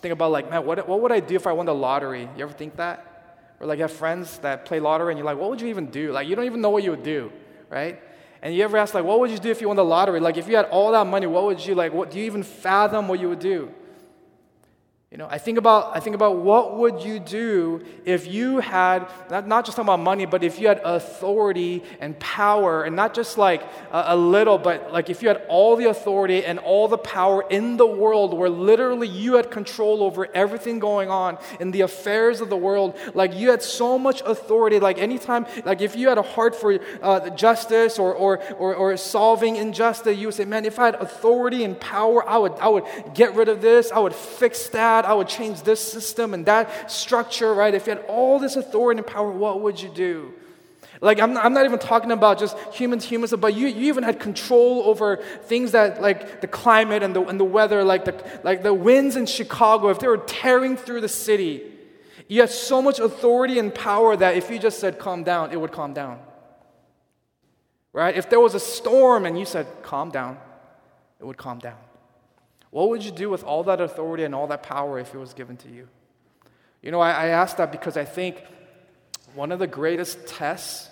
think 0.00 0.12
about 0.12 0.32
like, 0.32 0.50
man, 0.50 0.64
what, 0.64 0.88
what 0.88 1.00
would 1.00 1.12
I 1.12 1.20
do 1.20 1.36
if 1.36 1.46
I 1.46 1.52
won 1.52 1.66
the 1.66 1.74
lottery? 1.74 2.28
You 2.36 2.42
ever 2.42 2.52
think 2.52 2.76
that? 2.76 3.54
Or 3.60 3.66
like 3.66 3.76
you 3.78 3.82
have 3.82 3.92
friends 3.92 4.38
that 4.38 4.64
play 4.64 4.80
lottery 4.80 5.12
and 5.12 5.18
you're 5.18 5.26
like, 5.26 5.38
what 5.38 5.50
would 5.50 5.60
you 5.60 5.68
even 5.68 5.86
do? 5.86 6.12
Like, 6.12 6.28
you 6.28 6.34
don't 6.34 6.46
even 6.46 6.60
know 6.60 6.70
what 6.70 6.82
you 6.82 6.90
would 6.90 7.02
do, 7.02 7.30
right? 7.70 8.02
And 8.40 8.54
you 8.54 8.64
ever 8.64 8.78
ask 8.78 8.94
like, 8.94 9.04
what 9.04 9.20
would 9.20 9.30
you 9.30 9.38
do 9.38 9.50
if 9.50 9.60
you 9.60 9.68
won 9.68 9.76
the 9.76 9.84
lottery? 9.84 10.20
Like, 10.20 10.36
if 10.38 10.48
you 10.48 10.56
had 10.56 10.66
all 10.66 10.92
that 10.92 11.06
money, 11.06 11.26
what 11.26 11.44
would 11.44 11.64
you 11.64 11.74
like? 11.74 11.92
What 11.92 12.10
do 12.10 12.18
you 12.18 12.24
even 12.24 12.42
fathom 12.42 13.06
what 13.08 13.20
you 13.20 13.28
would 13.28 13.38
do? 13.38 13.72
You 15.12 15.18
know, 15.18 15.28
I 15.30 15.38
think 15.38 15.56
about 15.56 15.96
I 15.96 16.00
think 16.00 16.16
about 16.16 16.38
what 16.38 16.78
would 16.78 17.04
you 17.04 17.20
do 17.20 17.84
if 18.04 18.26
you 18.26 18.58
had 18.58 19.06
not, 19.30 19.46
not 19.46 19.64
just 19.64 19.76
talking 19.76 19.86
about 19.86 20.00
money, 20.00 20.26
but 20.26 20.42
if 20.42 20.58
you 20.58 20.66
had 20.66 20.80
authority 20.82 21.84
and 22.00 22.18
power, 22.18 22.82
and 22.82 22.96
not 22.96 23.14
just 23.14 23.38
like 23.38 23.62
a, 23.92 24.06
a, 24.08 24.16
little, 24.16 24.58
but 24.58 24.92
like 24.92 25.08
if 25.08 25.22
you 25.22 25.28
had 25.28 25.42
all 25.48 25.76
the 25.76 25.84
authority 25.84 26.44
and 26.44 26.58
all 26.58 26.88
the 26.88 26.98
power 26.98 27.44
in 27.48 27.76
the 27.76 27.86
world, 27.86 28.34
where 28.34 28.50
literally 28.50 29.06
you 29.06 29.34
had 29.34 29.48
control 29.48 30.02
over 30.02 30.26
everything 30.34 30.80
going 30.80 31.08
on 31.08 31.38
in 31.60 31.70
the 31.70 31.82
affairs 31.82 32.40
of 32.40 32.50
the 32.50 32.56
world, 32.56 32.98
like 33.14 33.32
you 33.32 33.50
had 33.50 33.62
so 33.62 34.00
much 34.00 34.22
authority, 34.26 34.80
like 34.80 34.98
anytime, 34.98 35.46
like 35.64 35.80
if 35.80 35.94
you 35.94 36.08
had 36.08 36.18
a 36.18 36.22
heart 36.22 36.56
for 36.56 36.80
uh, 37.00 37.30
justice 37.30 38.00
or, 38.00 38.12
or 38.12 38.42
or 38.54 38.74
or 38.74 38.96
solving 38.96 39.54
injustice, 39.54 40.18
you 40.18 40.26
would 40.26 40.34
say, 40.34 40.44
man, 40.44 40.64
if 40.64 40.80
I 40.80 40.86
had 40.86 40.96
authority 40.96 41.62
and 41.62 41.78
power, 41.78 42.28
I 42.28 42.38
would 42.38 42.54
I 42.54 42.66
would 42.66 42.84
get 43.14 43.36
rid 43.36 43.48
of 43.48 43.62
this, 43.62 43.92
I 43.92 44.00
would 44.00 44.12
fix 44.12 44.66
that. 44.70 44.95
I 45.04 45.14
would 45.14 45.28
change 45.28 45.62
this 45.62 45.80
system 45.80 46.34
and 46.34 46.46
that 46.46 46.90
structure, 46.90 47.52
right? 47.54 47.74
If 47.74 47.86
you 47.86 47.94
had 47.94 48.04
all 48.06 48.38
this 48.38 48.56
authority 48.56 48.98
and 48.98 49.06
power, 49.06 49.30
what 49.30 49.60
would 49.60 49.80
you 49.80 49.88
do? 49.88 50.32
Like, 51.00 51.20
I'm 51.20 51.34
not, 51.34 51.44
I'm 51.44 51.52
not 51.52 51.66
even 51.66 51.78
talking 51.78 52.10
about 52.10 52.38
just 52.38 52.56
humans, 52.72 53.04
humans, 53.04 53.34
but 53.38 53.54
you, 53.54 53.66
you 53.66 53.88
even 53.88 54.02
had 54.02 54.18
control 54.18 54.82
over 54.84 55.16
things 55.44 55.72
that, 55.72 56.00
like 56.00 56.40
the 56.40 56.46
climate 56.46 57.02
and 57.02 57.14
the, 57.14 57.22
and 57.22 57.38
the 57.38 57.44
weather, 57.44 57.84
like 57.84 58.04
the, 58.04 58.40
like 58.44 58.62
the 58.62 58.72
winds 58.72 59.16
in 59.16 59.26
Chicago, 59.26 59.88
if 59.90 59.98
they 59.98 60.08
were 60.08 60.16
tearing 60.18 60.76
through 60.76 61.02
the 61.02 61.08
city, 61.08 61.62
you 62.28 62.40
had 62.40 62.50
so 62.50 62.80
much 62.80 62.98
authority 62.98 63.58
and 63.58 63.74
power 63.74 64.16
that 64.16 64.36
if 64.36 64.50
you 64.50 64.58
just 64.58 64.80
said, 64.80 64.98
calm 64.98 65.22
down, 65.22 65.52
it 65.52 65.60
would 65.60 65.72
calm 65.72 65.92
down. 65.92 66.18
Right? 67.92 68.16
If 68.16 68.30
there 68.30 68.40
was 68.40 68.54
a 68.54 68.60
storm 68.60 69.26
and 69.26 69.38
you 69.38 69.44
said, 69.44 69.66
calm 69.82 70.10
down, 70.10 70.38
it 71.20 71.26
would 71.26 71.36
calm 71.36 71.58
down. 71.58 71.78
What 72.76 72.90
would 72.90 73.02
you 73.02 73.10
do 73.10 73.30
with 73.30 73.42
all 73.42 73.64
that 73.64 73.80
authority 73.80 74.24
and 74.24 74.34
all 74.34 74.48
that 74.48 74.62
power 74.62 74.98
if 74.98 75.14
it 75.14 75.18
was 75.18 75.32
given 75.32 75.56
to 75.56 75.70
you? 75.70 75.88
You 76.82 76.90
know, 76.90 77.00
I, 77.00 77.10
I 77.10 77.26
ask 77.28 77.56
that 77.56 77.72
because 77.72 77.96
I 77.96 78.04
think 78.04 78.44
one 79.34 79.50
of 79.50 79.58
the 79.58 79.66
greatest 79.66 80.26
tests, 80.26 80.90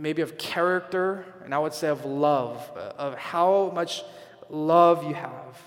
maybe 0.00 0.20
of 0.20 0.36
character, 0.36 1.24
and 1.44 1.54
I 1.54 1.60
would 1.60 1.74
say 1.74 1.86
of 1.86 2.04
love, 2.04 2.68
uh, 2.74 2.94
of 2.98 3.16
how 3.16 3.70
much 3.72 4.02
love 4.48 5.04
you 5.04 5.14
have, 5.14 5.62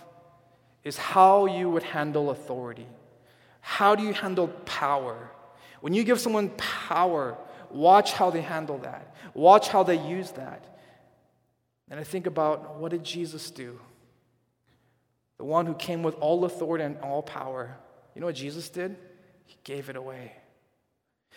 is 0.84 0.98
how 0.98 1.46
you 1.46 1.70
would 1.70 1.84
handle 1.84 2.30
authority. 2.30 2.88
How 3.62 3.96
do 3.96 4.04
you 4.04 4.12
handle 4.12 4.50
power? 4.66 5.32
When 5.80 5.94
you 5.94 6.04
give 6.04 6.20
someone 6.20 6.50
power, 6.58 7.38
watch 7.72 8.12
how 8.12 8.30
they 8.30 8.42
handle 8.42 8.80
that, 8.80 9.16
watch 9.34 9.70
how 9.70 9.84
they 9.84 10.06
use 10.06 10.32
that. 10.32 10.66
And 11.90 11.98
I 11.98 12.04
think 12.04 12.28
about 12.28 12.76
what 12.76 12.92
did 12.92 13.06
Jesus 13.06 13.52
do? 13.52 13.80
The 15.38 15.44
one 15.44 15.66
who 15.66 15.74
came 15.74 16.04
with 16.04 16.16
all 16.16 16.46
authority 16.46 16.84
and 16.84 16.98
all 17.00 17.22
power. 17.22 17.78
You 18.16 18.22
know 18.22 18.28
what 18.28 18.36
Jesus 18.36 18.70
did? 18.70 18.96
he 19.46 19.58
gave 19.64 19.90
it 19.90 19.96
away. 19.96 20.34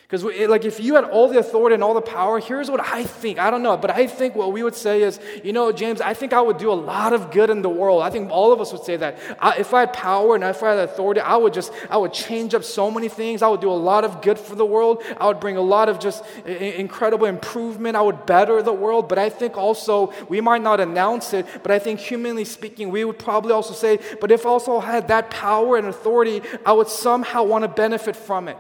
Because, 0.09 0.23
like, 0.23 0.65
if 0.65 0.79
you 0.79 0.95
had 0.95 1.03
all 1.03 1.29
the 1.29 1.41
authority 1.41 1.75
and 1.75 1.83
all 1.83 1.93
the 1.93 2.01
power, 2.01 2.39
here's 2.39 2.71
what 2.71 2.79
I 2.79 3.03
think. 3.03 3.41
I 3.41 3.51
don't 3.51 3.65
know, 3.65 3.77
but 3.77 3.91
I 3.91 4.07
think 4.07 4.37
what 4.37 4.53
we 4.53 4.63
would 4.63 4.77
say 4.77 5.03
is, 5.03 5.19
you 5.43 5.53
know, 5.53 5.73
James, 5.73 6.01
I 6.01 6.15
think 6.15 6.33
I 6.33 6.41
would 6.41 6.59
do 6.59 6.71
a 6.71 6.75
lot 6.75 7.13
of 7.13 7.33
good 7.33 7.51
in 7.51 7.61
the 7.61 7.69
world. 7.69 8.03
I 8.03 8.11
think 8.11 8.31
all 8.31 8.53
of 8.53 8.61
us 8.61 8.71
would 8.71 8.85
say 8.85 8.97
that. 8.99 9.19
I, 9.41 9.57
if 9.57 9.75
I 9.75 9.81
had 9.81 9.93
power 9.93 10.37
and 10.37 10.45
if 10.45 10.63
I 10.63 10.75
had 10.75 10.89
authority, 10.89 11.21
I 11.21 11.35
would 11.35 11.53
just, 11.53 11.73
I 11.91 11.97
would 11.97 12.13
change 12.13 12.55
up 12.55 12.63
so 12.63 12.89
many 12.89 13.09
things. 13.09 13.43
I 13.43 13.49
would 13.49 13.61
do 13.61 13.69
a 13.69 13.73
lot 13.73 14.05
of 14.05 14.23
good 14.23 14.39
for 14.39 14.55
the 14.55 14.65
world. 14.65 15.03
I 15.19 15.27
would 15.27 15.41
bring 15.41 15.57
a 15.57 15.61
lot 15.61 15.89
of 15.89 15.99
just 15.99 16.25
incredible 16.47 17.27
improvement. 17.27 17.97
I 17.97 18.03
would 18.03 18.27
better 18.27 18.63
the 18.63 18.73
world. 18.73 19.09
But 19.09 19.19
I 19.19 19.29
think 19.29 19.57
also, 19.57 20.13
we 20.29 20.41
might 20.41 20.63
not 20.63 20.79
announce 20.79 21.35
it, 21.35 21.47
but 21.65 21.73
I 21.73 21.81
think 21.81 21.99
humanly 21.99 22.45
speaking, 22.45 22.91
we 22.91 23.05
would 23.05 23.19
probably 23.19 23.51
also 23.51 23.75
say, 23.75 23.99
but 24.21 24.31
if 24.31 24.47
I 24.47 24.51
also 24.51 24.79
had 24.79 25.09
that 25.09 25.33
power 25.33 25.77
and 25.77 25.89
authority, 25.89 26.43
I 26.65 26.71
would 26.71 26.87
somehow 26.87 27.43
want 27.43 27.65
to 27.65 27.69
benefit 27.69 28.15
from 28.15 28.47
it. 28.47 28.57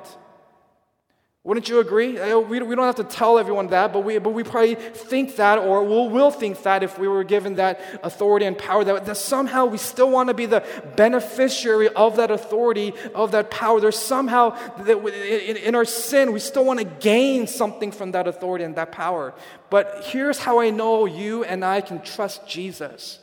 Wouldn't 1.46 1.68
you 1.68 1.78
agree? 1.78 2.18
Eh, 2.18 2.34
we, 2.34 2.60
we 2.60 2.74
don't 2.74 2.86
have 2.86 2.96
to 2.96 3.04
tell 3.04 3.38
everyone 3.38 3.68
that, 3.68 3.92
but 3.92 4.00
we, 4.00 4.18
but 4.18 4.30
we 4.30 4.42
probably 4.42 4.74
think 4.74 5.36
that, 5.36 5.60
or 5.60 5.84
we'll, 5.84 6.10
will 6.10 6.32
think 6.32 6.60
that 6.64 6.82
if 6.82 6.98
we 6.98 7.06
were 7.06 7.22
given 7.22 7.54
that 7.54 7.80
authority 8.02 8.46
and 8.46 8.58
power, 8.58 8.82
that, 8.82 9.06
that 9.06 9.16
somehow 9.16 9.64
we 9.64 9.78
still 9.78 10.10
want 10.10 10.28
to 10.28 10.34
be 10.34 10.46
the 10.46 10.64
beneficiary 10.96 11.88
of 11.90 12.16
that 12.16 12.32
authority, 12.32 12.94
of 13.14 13.30
that 13.30 13.52
power. 13.52 13.80
There's 13.80 13.96
somehow, 13.96 14.58
that 14.78 14.98
in, 14.98 15.56
in 15.58 15.76
our 15.76 15.84
sin, 15.84 16.32
we 16.32 16.40
still 16.40 16.64
want 16.64 16.80
to 16.80 16.84
gain 16.84 17.46
something 17.46 17.92
from 17.92 18.10
that 18.10 18.26
authority 18.26 18.64
and 18.64 18.74
that 18.74 18.90
power. 18.90 19.32
But 19.70 20.02
here's 20.06 20.38
how 20.38 20.58
I 20.58 20.70
know 20.70 21.06
you 21.06 21.44
and 21.44 21.64
I 21.64 21.80
can 21.80 22.02
trust 22.02 22.48
Jesus. 22.48 23.20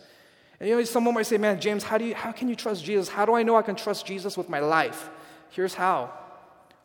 And 0.62 0.70
you 0.70 0.78
know, 0.78 0.84
someone 0.86 1.14
might 1.14 1.24
say, 1.24 1.38
man, 1.38 1.60
James, 1.60 1.84
how, 1.84 1.98
do 1.98 2.06
you, 2.06 2.16
how 2.16 2.32
can 2.32 2.48
you 2.48 2.56
trust 2.56 2.86
Jesus? 2.86 3.10
How 3.10 3.26
do 3.26 3.34
I 3.34 3.44
know 3.44 3.58
I 3.58 3.64
can 3.64 3.76
trust 3.76 4.06
Jesus 4.06 4.38
with 4.38 4.48
my 4.48 4.60
life? 4.60 5.10
Here's 5.50 5.74
how. 5.74 6.23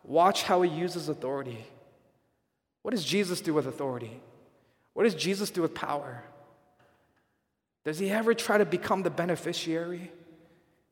Watch 0.08 0.44
how 0.44 0.62
he 0.62 0.70
uses 0.70 1.10
authority. 1.10 1.66
What 2.80 2.92
does 2.92 3.04
Jesus 3.04 3.42
do 3.42 3.52
with 3.52 3.66
authority? 3.66 4.22
What 4.94 5.02
does 5.02 5.14
Jesus 5.14 5.50
do 5.50 5.60
with 5.60 5.74
power? 5.74 6.24
Does 7.84 7.98
he 7.98 8.08
ever 8.08 8.32
try 8.32 8.56
to 8.56 8.64
become 8.64 9.02
the 9.02 9.10
beneficiary? 9.10 10.10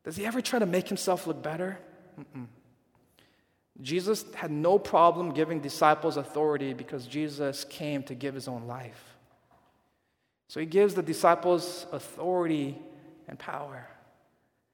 Does 0.05 0.17
he 0.17 0.27
ever 0.27 0.43
try 0.43 0.59
to 0.59 0.67
make 0.67 0.89
himself 0.89 1.27
look 1.27 1.43
better? 1.43 1.79
Mm-mm. 2.21 2.47
Jesus 3.81 4.27
had 4.35 4.51
no 4.51 4.79
problem 4.79 5.33
giving 5.33 5.61
disciples 5.61 6.19
authority 6.19 6.75
because 6.75 7.07
Jesus 7.07 7.65
came 7.65 8.03
to 8.05 8.15
give 8.15 8.35
his 8.35 8.49
own 8.49 8.67
life. 8.67 9.17
So 10.49 10.61
he 10.61 10.67
gives 10.67 10.95
the 10.95 11.03
disciples 11.03 11.87
authority 11.91 12.77
and 13.29 13.39
power. 13.39 13.87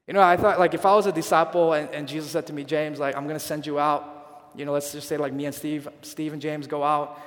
You 0.09 0.15
know, 0.15 0.21
I 0.21 0.37
thought, 0.37 0.59
like, 0.59 0.75
if 0.75 0.85
I 0.85 0.97
was 0.97 1.07
a 1.07 1.13
disciple 1.13 1.75
and, 1.75 1.89
and 1.91 2.09
Jesus 2.09 2.33
said 2.33 2.49
to 2.49 2.53
me, 2.53 2.65
James, 2.65 2.99
like, 2.99 3.17
I'm 3.17 3.25
going 3.29 3.39
to 3.39 3.45
send 3.45 3.67
you 3.67 3.79
out 3.79 4.19
you 4.55 4.65
know, 4.65 4.73
let's 4.73 4.93
just 4.93 5.09
say 5.09 5.17
like 5.17 5.33
me 5.33 5.47
and 5.47 5.55
Steve, 5.55 5.89
Steve 6.03 6.33
and 6.33 6.43
James 6.43 6.67
go 6.67 6.83
out, 6.83 7.21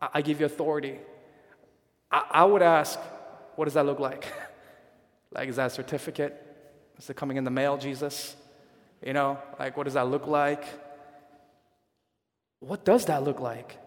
I, 0.00 0.08
I 0.14 0.22
give 0.22 0.40
you 0.40 0.46
authority. 0.46 0.98
I, 2.10 2.24
I 2.30 2.44
would 2.44 2.62
ask, 2.62 2.98
what 3.56 3.66
does 3.66 3.74
that 3.74 3.86
look 3.86 4.00
like? 4.00 4.26
like, 5.32 5.48
is 5.48 5.56
that 5.56 5.66
a 5.66 5.70
certificate? 5.70 6.38
Is 6.98 7.08
it 7.08 7.16
coming 7.16 7.36
in 7.36 7.44
the 7.44 7.50
mail, 7.50 7.76
Jesus? 7.78 8.36
You 9.04 9.12
know, 9.12 9.38
like, 9.58 9.76
what 9.76 9.84
does 9.84 9.94
that 9.94 10.08
look 10.08 10.26
like? 10.26 10.64
What 12.60 12.84
does 12.84 13.06
that 13.06 13.24
look 13.24 13.40
like? 13.40 13.78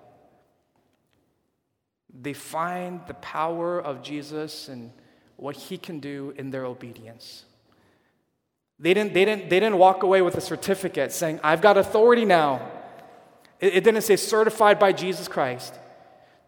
They 2.13 2.33
find 2.33 3.01
the 3.07 3.13
power 3.15 3.79
of 3.79 4.01
Jesus 4.01 4.67
and 4.67 4.91
what 5.37 5.55
he 5.55 5.77
can 5.77 5.99
do 5.99 6.33
in 6.37 6.51
their 6.51 6.65
obedience. 6.65 7.45
They 8.79 8.93
didn't, 8.93 9.13
they, 9.13 9.23
didn't, 9.23 9.49
they 9.49 9.59
didn't 9.59 9.77
walk 9.77 10.03
away 10.03 10.21
with 10.21 10.35
a 10.35 10.41
certificate 10.41 11.11
saying, 11.11 11.39
I've 11.43 11.61
got 11.61 11.77
authority 11.77 12.25
now. 12.25 12.71
It, 13.61 13.75
it 13.75 13.83
didn't 13.83 14.01
say 14.01 14.17
certified 14.17 14.79
by 14.79 14.91
Jesus 14.91 15.27
Christ. 15.27 15.73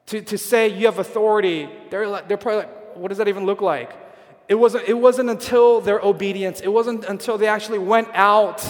To, 0.08 0.22
to 0.22 0.38
say 0.38 0.68
you 0.68 0.86
have 0.86 1.00
authority, 1.00 1.70
they're, 1.90 2.22
they're 2.24 2.38
probably 2.38 2.64
like, 2.64 2.96
what 2.98 3.10
does 3.10 3.18
that 3.18 3.28
even 3.28 3.46
look 3.46 3.62
like? 3.62 3.92
It 4.50 4.56
wasn't, 4.56 4.88
it 4.88 4.94
wasn't 4.94 5.30
until 5.30 5.82
their 5.82 6.00
obedience, 6.00 6.62
it 6.62 6.70
wasn't 6.70 7.06
until 7.06 7.38
they 7.38 7.48
actually 7.48 7.80
went 7.80 8.10
out 8.14 8.64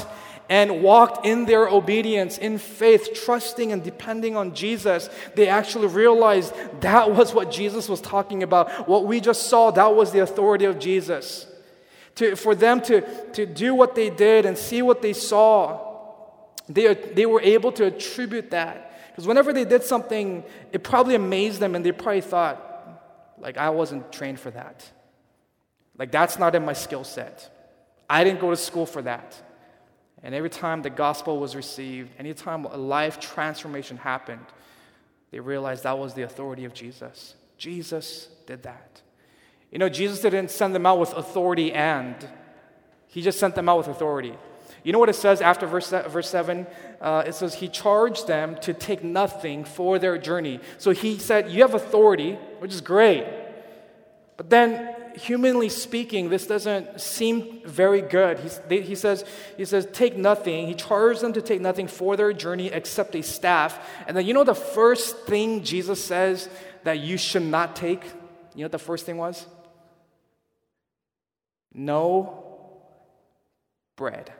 and 0.49 0.81
walked 0.81 1.25
in 1.25 1.45
their 1.45 1.67
obedience, 1.67 2.37
in 2.37 2.57
faith, 2.57 3.09
trusting 3.25 3.71
and 3.71 3.83
depending 3.83 4.37
on 4.37 4.55
Jesus, 4.55 5.09
they 5.35 5.49
actually 5.49 5.87
realized 5.87 6.53
that 6.81 7.11
was 7.11 7.33
what 7.33 7.51
Jesus 7.51 7.89
was 7.89 7.99
talking 7.99 8.43
about. 8.43 8.87
What 8.87 9.05
we 9.05 9.19
just 9.19 9.47
saw, 9.47 9.71
that 9.71 9.93
was 9.93 10.11
the 10.11 10.19
authority 10.19 10.65
of 10.65 10.79
Jesus 10.79 11.47
to, 12.17 12.35
for 12.35 12.55
them 12.55 12.81
to, 12.81 13.01
to 13.31 13.45
do 13.45 13.73
what 13.73 13.95
they 13.95 14.09
did 14.09 14.45
and 14.45 14.57
see 14.57 14.81
what 14.81 15.01
they 15.01 15.13
saw, 15.13 15.79
they, 16.67 16.93
they 16.93 17.25
were 17.25 17.41
able 17.41 17.71
to 17.73 17.85
attribute 17.85 18.51
that. 18.51 18.83
Because 19.09 19.27
whenever 19.27 19.53
they 19.53 19.65
did 19.65 19.83
something, 19.83 20.43
it 20.71 20.83
probably 20.83 21.15
amazed 21.15 21.59
them 21.59 21.75
and 21.75 21.85
they 21.85 21.91
probably 21.91 22.21
thought, 22.21 22.63
like, 23.39 23.57
I 23.57 23.69
wasn't 23.69 24.11
trained 24.11 24.39
for 24.39 24.51
that. 24.51 24.89
Like, 25.97 26.11
that's 26.11 26.37
not 26.37 26.55
in 26.55 26.65
my 26.65 26.73
skill 26.73 27.03
set. 27.03 27.49
I 28.09 28.23
didn't 28.23 28.39
go 28.39 28.49
to 28.49 28.57
school 28.57 28.85
for 28.85 29.01
that. 29.03 29.41
And 30.23 30.33
every 30.33 30.49
time 30.49 30.81
the 30.81 30.89
gospel 30.89 31.39
was 31.39 31.55
received, 31.55 32.11
anytime 32.17 32.65
a 32.65 32.77
life 32.77 33.19
transformation 33.19 33.97
happened, 33.97 34.45
they 35.31 35.39
realized 35.39 35.83
that 35.83 35.97
was 35.97 36.13
the 36.15 36.23
authority 36.23 36.65
of 36.65 36.73
Jesus. 36.73 37.35
Jesus 37.57 38.27
did 38.47 38.63
that. 38.63 39.01
You 39.71 39.79
know, 39.79 39.89
Jesus 39.89 40.21
didn't 40.21 40.51
send 40.51 40.73
them 40.73 40.85
out 40.85 40.99
with 40.99 41.13
authority 41.13 41.73
and, 41.73 42.15
he 43.07 43.21
just 43.21 43.39
sent 43.39 43.55
them 43.55 43.69
out 43.69 43.79
with 43.79 43.87
authority. 43.87 44.33
You 44.83 44.93
know 44.93 44.99
what 44.99 45.09
it 45.09 45.15
says 45.15 45.41
after 45.41 45.65
verse, 45.65 45.89
verse 45.89 46.29
7? 46.29 46.67
Uh, 47.01 47.23
it 47.25 47.33
says, 47.33 47.55
He 47.55 47.67
charged 47.67 48.27
them 48.27 48.55
to 48.61 48.73
take 48.73 49.03
nothing 49.03 49.65
for 49.65 49.97
their 49.97 50.17
journey. 50.17 50.59
So 50.77 50.91
he 50.91 51.17
said, 51.17 51.49
You 51.49 51.61
have 51.61 51.73
authority, 51.73 52.33
which 52.59 52.73
is 52.73 52.81
great. 52.81 53.25
But 54.37 54.51
then, 54.51 54.93
humanly 55.15 55.69
speaking, 55.69 56.29
this 56.29 56.45
doesn't 56.45 57.01
seem 57.01 57.61
very 57.65 58.01
good. 58.01 58.37
He's, 58.37 58.59
they, 58.67 58.81
he, 58.81 58.93
says, 58.93 59.25
he 59.57 59.65
says, 59.65 59.87
Take 59.91 60.15
nothing. 60.15 60.67
He 60.67 60.75
charged 60.75 61.21
them 61.21 61.33
to 61.33 61.41
take 61.41 61.59
nothing 61.59 61.87
for 61.87 62.15
their 62.15 62.33
journey 62.33 62.67
except 62.67 63.15
a 63.15 63.23
staff. 63.23 63.79
And 64.05 64.15
then, 64.15 64.25
you 64.25 64.33
know 64.33 64.43
the 64.43 64.53
first 64.53 65.25
thing 65.25 65.63
Jesus 65.63 66.03
says 66.03 66.49
that 66.83 66.99
you 66.99 67.17
should 67.17 67.41
not 67.41 67.75
take? 67.75 68.03
You 68.53 68.61
know 68.61 68.65
what 68.65 68.73
the 68.73 68.79
first 68.79 69.05
thing 69.05 69.17
was? 69.17 69.47
No 71.77 72.43
bread. 73.95 74.33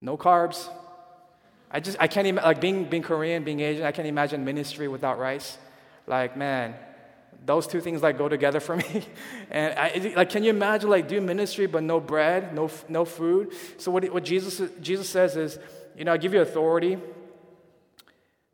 No 0.00 0.18
carbs. 0.18 0.68
I 1.70 1.78
just, 1.78 1.96
I 2.00 2.08
can't 2.08 2.26
even, 2.26 2.42
like 2.42 2.60
being, 2.60 2.84
being 2.84 3.04
Korean, 3.04 3.44
being 3.44 3.60
Asian, 3.60 3.84
I 3.84 3.92
can't 3.92 4.08
imagine 4.08 4.44
ministry 4.44 4.88
without 4.88 5.18
rice. 5.18 5.56
Like, 6.08 6.36
man, 6.36 6.74
those 7.46 7.68
two 7.68 7.80
things 7.80 8.02
like 8.02 8.18
go 8.18 8.28
together 8.28 8.58
for 8.58 8.76
me. 8.82 9.06
and 9.50 9.78
I, 9.78 10.12
like, 10.16 10.30
can 10.30 10.42
you 10.42 10.50
imagine 10.50 10.90
like 10.90 11.06
do 11.06 11.20
ministry 11.20 11.66
but 11.66 11.84
no 11.84 12.00
bread, 12.00 12.52
no, 12.54 12.68
no 12.88 13.04
food? 13.04 13.52
So 13.78 13.92
what, 13.92 14.04
what 14.12 14.24
Jesus, 14.24 14.60
Jesus 14.80 15.08
says 15.08 15.36
is, 15.36 15.58
you 15.96 16.04
know, 16.04 16.12
I 16.12 16.16
give 16.16 16.34
you 16.34 16.40
authority, 16.40 16.98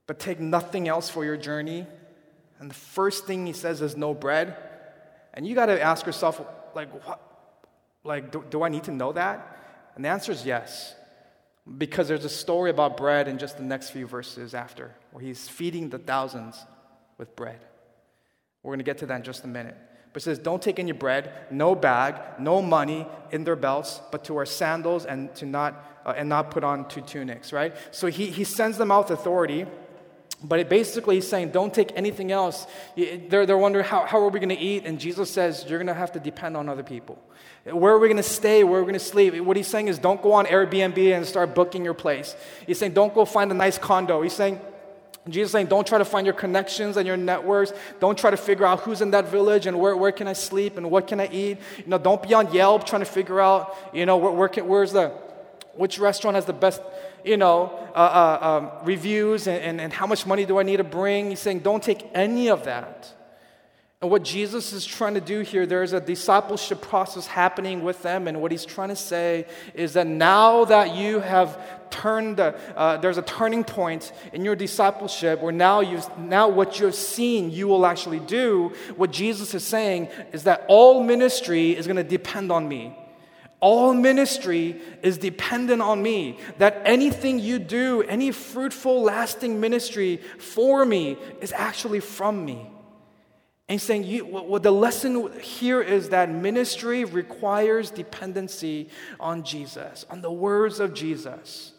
but 0.06 0.18
take 0.18 0.40
nothing 0.40 0.88
else 0.88 1.08
for 1.08 1.24
your 1.24 1.38
journey. 1.38 1.86
And 2.60 2.68
the 2.68 2.74
first 2.74 3.26
thing 3.26 3.46
he 3.46 3.54
says 3.54 3.80
is 3.80 3.96
no 3.96 4.12
bread. 4.12 4.56
And 5.32 5.46
you 5.46 5.54
got 5.54 5.66
to 5.66 5.80
ask 5.80 6.04
yourself, 6.04 6.40
like, 6.78 7.06
what? 7.06 7.20
Like, 8.04 8.30
do, 8.30 8.44
do 8.48 8.62
I 8.62 8.68
need 8.68 8.84
to 8.84 8.92
know 8.92 9.12
that? 9.12 9.36
And 9.96 10.04
the 10.04 10.08
answer 10.08 10.32
is 10.32 10.46
yes. 10.46 10.94
Because 11.76 12.08
there's 12.08 12.24
a 12.24 12.30
story 12.30 12.70
about 12.70 12.96
bread 12.96 13.28
in 13.28 13.36
just 13.36 13.56
the 13.58 13.64
next 13.64 13.90
few 13.90 14.06
verses 14.06 14.54
after, 14.54 14.94
where 15.10 15.22
he's 15.22 15.48
feeding 15.48 15.90
the 15.90 15.98
thousands 15.98 16.64
with 17.18 17.34
bread. 17.36 17.60
We're 18.62 18.70
going 18.70 18.78
to 18.78 18.84
get 18.84 18.98
to 18.98 19.06
that 19.06 19.16
in 19.16 19.22
just 19.22 19.44
a 19.44 19.48
minute. 19.48 19.76
But 20.12 20.22
it 20.22 20.24
says, 20.24 20.38
Don't 20.38 20.62
take 20.62 20.78
any 20.78 20.92
bread, 20.92 21.32
no 21.50 21.74
bag, 21.74 22.14
no 22.38 22.62
money 22.62 23.06
in 23.32 23.44
their 23.44 23.56
belts, 23.56 24.00
but 24.10 24.24
to 24.24 24.34
wear 24.34 24.46
sandals 24.46 25.04
and 25.04 25.34
to 25.34 25.44
not 25.44 25.84
uh, 26.06 26.14
and 26.16 26.28
not 26.28 26.50
put 26.50 26.64
on 26.64 26.88
two 26.88 27.02
tunics, 27.02 27.52
right? 27.52 27.74
So 27.90 28.06
he, 28.06 28.26
he 28.26 28.44
sends 28.44 28.78
them 28.78 28.90
out 28.90 29.10
with 29.10 29.18
authority. 29.18 29.66
But 30.42 30.60
it 30.60 30.68
basically 30.68 31.16
he's 31.16 31.28
saying, 31.28 31.50
don't 31.50 31.74
take 31.74 31.90
anything 31.96 32.30
else. 32.30 32.66
They're, 32.96 33.44
they're 33.44 33.58
wondering, 33.58 33.84
how, 33.84 34.06
how 34.06 34.18
are 34.20 34.28
we 34.28 34.38
going 34.38 34.50
to 34.50 34.58
eat? 34.58 34.84
And 34.86 35.00
Jesus 35.00 35.30
says, 35.30 35.64
you're 35.68 35.78
going 35.78 35.88
to 35.88 35.94
have 35.94 36.12
to 36.12 36.20
depend 36.20 36.56
on 36.56 36.68
other 36.68 36.84
people. 36.84 37.18
Where 37.64 37.92
are 37.92 37.98
we 37.98 38.06
going 38.06 38.18
to 38.18 38.22
stay? 38.22 38.62
Where 38.62 38.78
are 38.78 38.82
we 38.82 38.92
going 38.92 39.00
to 39.00 39.04
sleep? 39.04 39.34
What 39.40 39.56
he's 39.56 39.66
saying 39.66 39.88
is, 39.88 39.98
don't 39.98 40.22
go 40.22 40.32
on 40.32 40.46
Airbnb 40.46 41.16
and 41.16 41.26
start 41.26 41.56
booking 41.56 41.84
your 41.84 41.92
place. 41.94 42.36
He's 42.66 42.78
saying, 42.78 42.92
don't 42.92 43.12
go 43.12 43.24
find 43.24 43.50
a 43.50 43.54
nice 43.54 43.78
condo. 43.78 44.22
He's 44.22 44.32
saying, 44.32 44.60
Jesus 45.28 45.52
saying, 45.52 45.66
don't 45.66 45.86
try 45.86 45.98
to 45.98 46.04
find 46.04 46.24
your 46.24 46.34
connections 46.34 46.96
and 46.96 47.06
your 47.06 47.16
networks. 47.16 47.72
Don't 48.00 48.16
try 48.16 48.30
to 48.30 48.36
figure 48.36 48.64
out 48.64 48.80
who's 48.80 49.00
in 49.00 49.10
that 49.10 49.28
village 49.28 49.66
and 49.66 49.78
where, 49.78 49.96
where 49.96 50.12
can 50.12 50.28
I 50.28 50.32
sleep 50.32 50.76
and 50.76 50.90
what 50.90 51.06
can 51.06 51.20
I 51.20 51.28
eat. 51.30 51.58
You 51.78 51.86
know, 51.88 51.98
don't 51.98 52.22
be 52.22 52.32
on 52.32 52.52
Yelp 52.54 52.86
trying 52.86 53.02
to 53.02 53.10
figure 53.10 53.40
out, 53.40 53.76
you 53.92 54.06
know, 54.06 54.16
where, 54.16 54.32
where 54.32 54.48
can, 54.48 54.66
where's 54.66 54.92
the, 54.92 55.12
which 55.78 55.98
restaurant 55.98 56.34
has 56.34 56.44
the 56.44 56.52
best 56.52 56.82
you 57.24 57.36
know, 57.36 57.70
uh, 57.94 57.98
uh, 57.98 58.46
um, 58.46 58.86
reviews 58.86 59.46
and, 59.46 59.62
and, 59.62 59.80
and 59.80 59.92
how 59.92 60.06
much 60.06 60.26
money 60.26 60.44
do 60.44 60.58
I 60.58 60.62
need 60.62 60.78
to 60.78 60.84
bring. 60.84 61.30
He's 61.30 61.40
saying, 61.40 61.60
don't 61.60 61.82
take 61.82 62.08
any 62.14 62.48
of 62.48 62.64
that. 62.64 63.14
And 64.00 64.12
what 64.12 64.22
Jesus 64.22 64.72
is 64.72 64.86
trying 64.86 65.14
to 65.14 65.20
do 65.20 65.40
here, 65.40 65.66
there's 65.66 65.92
a 65.92 66.00
discipleship 66.00 66.80
process 66.80 67.26
happening 67.26 67.82
with 67.82 68.00
them. 68.02 68.28
And 68.28 68.40
what 68.40 68.52
he's 68.52 68.64
trying 68.64 68.90
to 68.90 68.96
say 68.96 69.46
is 69.74 69.94
that 69.94 70.06
now 70.06 70.64
that 70.66 70.94
you 70.94 71.18
have 71.18 71.58
turned, 71.90 72.38
uh, 72.38 72.98
there's 72.98 73.18
a 73.18 73.22
turning 73.22 73.64
point 73.64 74.12
in 74.32 74.44
your 74.44 74.54
discipleship 74.54 75.40
where 75.40 75.50
now, 75.50 75.80
you 75.80 76.00
now 76.16 76.48
what 76.48 76.78
you 76.78 76.86
have 76.86 76.94
seen 76.94 77.50
you 77.50 77.66
will 77.66 77.84
actually 77.84 78.20
do. 78.20 78.72
What 78.94 79.10
Jesus 79.10 79.52
is 79.52 79.64
saying 79.64 80.08
is 80.32 80.44
that 80.44 80.64
all 80.68 81.02
ministry 81.02 81.76
is 81.76 81.88
going 81.88 81.96
to 81.96 82.04
depend 82.04 82.52
on 82.52 82.68
me. 82.68 82.96
All 83.60 83.92
ministry 83.92 84.80
is 85.02 85.18
dependent 85.18 85.82
on 85.82 86.00
me. 86.00 86.38
That 86.58 86.82
anything 86.84 87.40
you 87.40 87.58
do, 87.58 88.02
any 88.02 88.30
fruitful, 88.30 89.02
lasting 89.02 89.60
ministry 89.60 90.20
for 90.38 90.84
me, 90.84 91.18
is 91.40 91.52
actually 91.52 92.00
from 92.00 92.44
me. 92.44 92.70
And 93.68 93.80
saying, 93.80 94.04
you, 94.04 94.24
well, 94.24 94.60
the 94.60 94.70
lesson 94.70 95.30
here 95.40 95.82
is 95.82 96.10
that 96.10 96.30
ministry 96.30 97.04
requires 97.04 97.90
dependency 97.90 98.88
on 99.20 99.42
Jesus, 99.42 100.06
on 100.08 100.22
the 100.22 100.32
words 100.32 100.80
of 100.80 100.94
Jesus. 100.94 101.72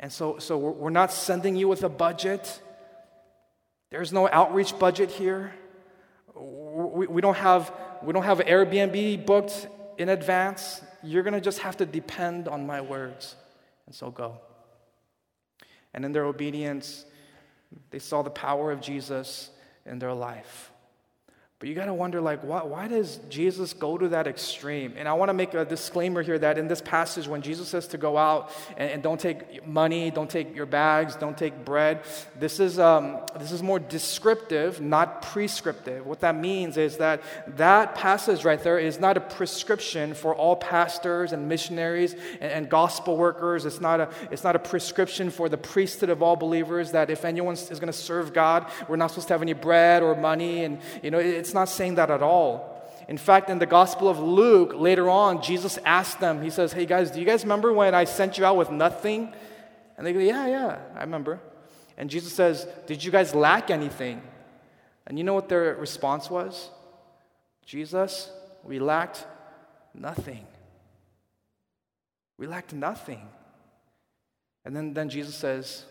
And 0.00 0.12
so, 0.12 0.38
so 0.38 0.56
we're 0.56 0.90
not 0.90 1.12
sending 1.12 1.56
you 1.56 1.68
with 1.68 1.82
a 1.82 1.88
budget. 1.88 2.62
There's 3.90 4.12
no 4.12 4.28
outreach 4.30 4.78
budget 4.78 5.10
here. 5.10 5.52
We, 6.34 7.06
we, 7.08 7.20
don't, 7.20 7.36
have, 7.36 7.72
we 8.02 8.12
don't 8.12 8.22
have 8.22 8.38
Airbnb 8.38 9.26
booked 9.26 9.66
in 9.98 10.08
advance. 10.08 10.80
You're 11.02 11.22
going 11.22 11.34
to 11.34 11.40
just 11.40 11.58
have 11.58 11.76
to 11.78 11.86
depend 11.86 12.48
on 12.48 12.66
my 12.66 12.80
words. 12.80 13.36
And 13.86 13.94
so 13.94 14.10
go. 14.10 14.38
And 15.92 16.04
in 16.04 16.12
their 16.12 16.24
obedience, 16.24 17.04
they 17.90 17.98
saw 17.98 18.22
the 18.22 18.30
power 18.30 18.70
of 18.70 18.80
Jesus 18.80 19.50
in 19.84 19.98
their 19.98 20.14
life. 20.14 20.70
But 21.60 21.68
you 21.68 21.74
got 21.74 21.86
to 21.86 21.94
wonder, 21.94 22.20
like, 22.20 22.44
why, 22.44 22.62
why 22.62 22.86
does 22.86 23.18
Jesus 23.28 23.72
go 23.72 23.98
to 23.98 24.10
that 24.10 24.28
extreme? 24.28 24.94
And 24.96 25.08
I 25.08 25.14
want 25.14 25.30
to 25.30 25.32
make 25.32 25.54
a 25.54 25.64
disclaimer 25.64 26.22
here 26.22 26.38
that 26.38 26.56
in 26.56 26.68
this 26.68 26.80
passage, 26.80 27.26
when 27.26 27.42
Jesus 27.42 27.66
says 27.66 27.88
to 27.88 27.98
go 27.98 28.16
out 28.16 28.52
and, 28.76 28.92
and 28.92 29.02
don't 29.02 29.18
take 29.18 29.66
money, 29.66 30.12
don't 30.12 30.30
take 30.30 30.54
your 30.54 30.66
bags, 30.66 31.16
don't 31.16 31.36
take 31.36 31.64
bread, 31.64 32.04
this 32.38 32.60
is, 32.60 32.78
um, 32.78 33.18
this 33.40 33.50
is 33.50 33.60
more 33.60 33.80
descriptive, 33.80 34.80
not 34.80 35.22
prescriptive. 35.22 36.06
What 36.06 36.20
that 36.20 36.36
means 36.36 36.76
is 36.76 36.98
that 36.98 37.24
that 37.56 37.96
passage 37.96 38.44
right 38.44 38.62
there 38.62 38.78
is 38.78 39.00
not 39.00 39.16
a 39.16 39.20
prescription 39.20 40.14
for 40.14 40.36
all 40.36 40.54
pastors 40.54 41.32
and 41.32 41.48
missionaries 41.48 42.14
and, 42.40 42.52
and 42.52 42.68
gospel 42.68 43.16
workers. 43.16 43.66
It's 43.66 43.80
not, 43.80 43.98
a, 43.98 44.10
it's 44.30 44.44
not 44.44 44.54
a 44.54 44.60
prescription 44.60 45.28
for 45.28 45.48
the 45.48 45.58
priesthood 45.58 46.10
of 46.10 46.22
all 46.22 46.36
believers 46.36 46.92
that 46.92 47.10
if 47.10 47.24
anyone 47.24 47.54
is 47.54 47.80
going 47.80 47.88
to 47.88 47.92
serve 47.92 48.32
God, 48.32 48.70
we're 48.88 48.94
not 48.94 49.08
supposed 49.08 49.26
to 49.26 49.34
have 49.34 49.42
any 49.42 49.54
bread 49.54 50.04
or 50.04 50.14
money. 50.14 50.62
And, 50.62 50.78
you 51.02 51.10
know, 51.10 51.18
it's 51.18 51.47
not 51.54 51.68
saying 51.68 51.96
that 51.96 52.10
at 52.10 52.22
all. 52.22 52.74
In 53.08 53.16
fact, 53.16 53.48
in 53.48 53.58
the 53.58 53.66
Gospel 53.66 54.08
of 54.08 54.18
Luke, 54.18 54.74
later 54.74 55.08
on, 55.08 55.42
Jesus 55.42 55.78
asked 55.84 56.20
them, 56.20 56.42
He 56.42 56.50
says, 56.50 56.72
Hey 56.72 56.84
guys, 56.84 57.10
do 57.10 57.18
you 57.18 57.26
guys 57.26 57.42
remember 57.42 57.72
when 57.72 57.94
I 57.94 58.04
sent 58.04 58.36
you 58.36 58.44
out 58.44 58.56
with 58.56 58.70
nothing? 58.70 59.32
And 59.96 60.06
they 60.06 60.12
go, 60.12 60.18
Yeah, 60.18 60.46
yeah, 60.46 60.78
I 60.94 61.00
remember. 61.00 61.40
And 61.96 62.10
Jesus 62.10 62.32
says, 62.32 62.66
Did 62.86 63.02
you 63.02 63.10
guys 63.10 63.34
lack 63.34 63.70
anything? 63.70 64.22
And 65.06 65.16
you 65.16 65.24
know 65.24 65.34
what 65.34 65.48
their 65.48 65.74
response 65.76 66.28
was? 66.28 66.70
Jesus, 67.64 68.30
we 68.62 68.78
lacked 68.78 69.26
nothing. 69.94 70.46
We 72.36 72.46
lacked 72.46 72.74
nothing. 72.74 73.26
And 74.66 74.76
then, 74.76 74.92
then 74.92 75.08
Jesus 75.08 75.34
says, 75.34 75.86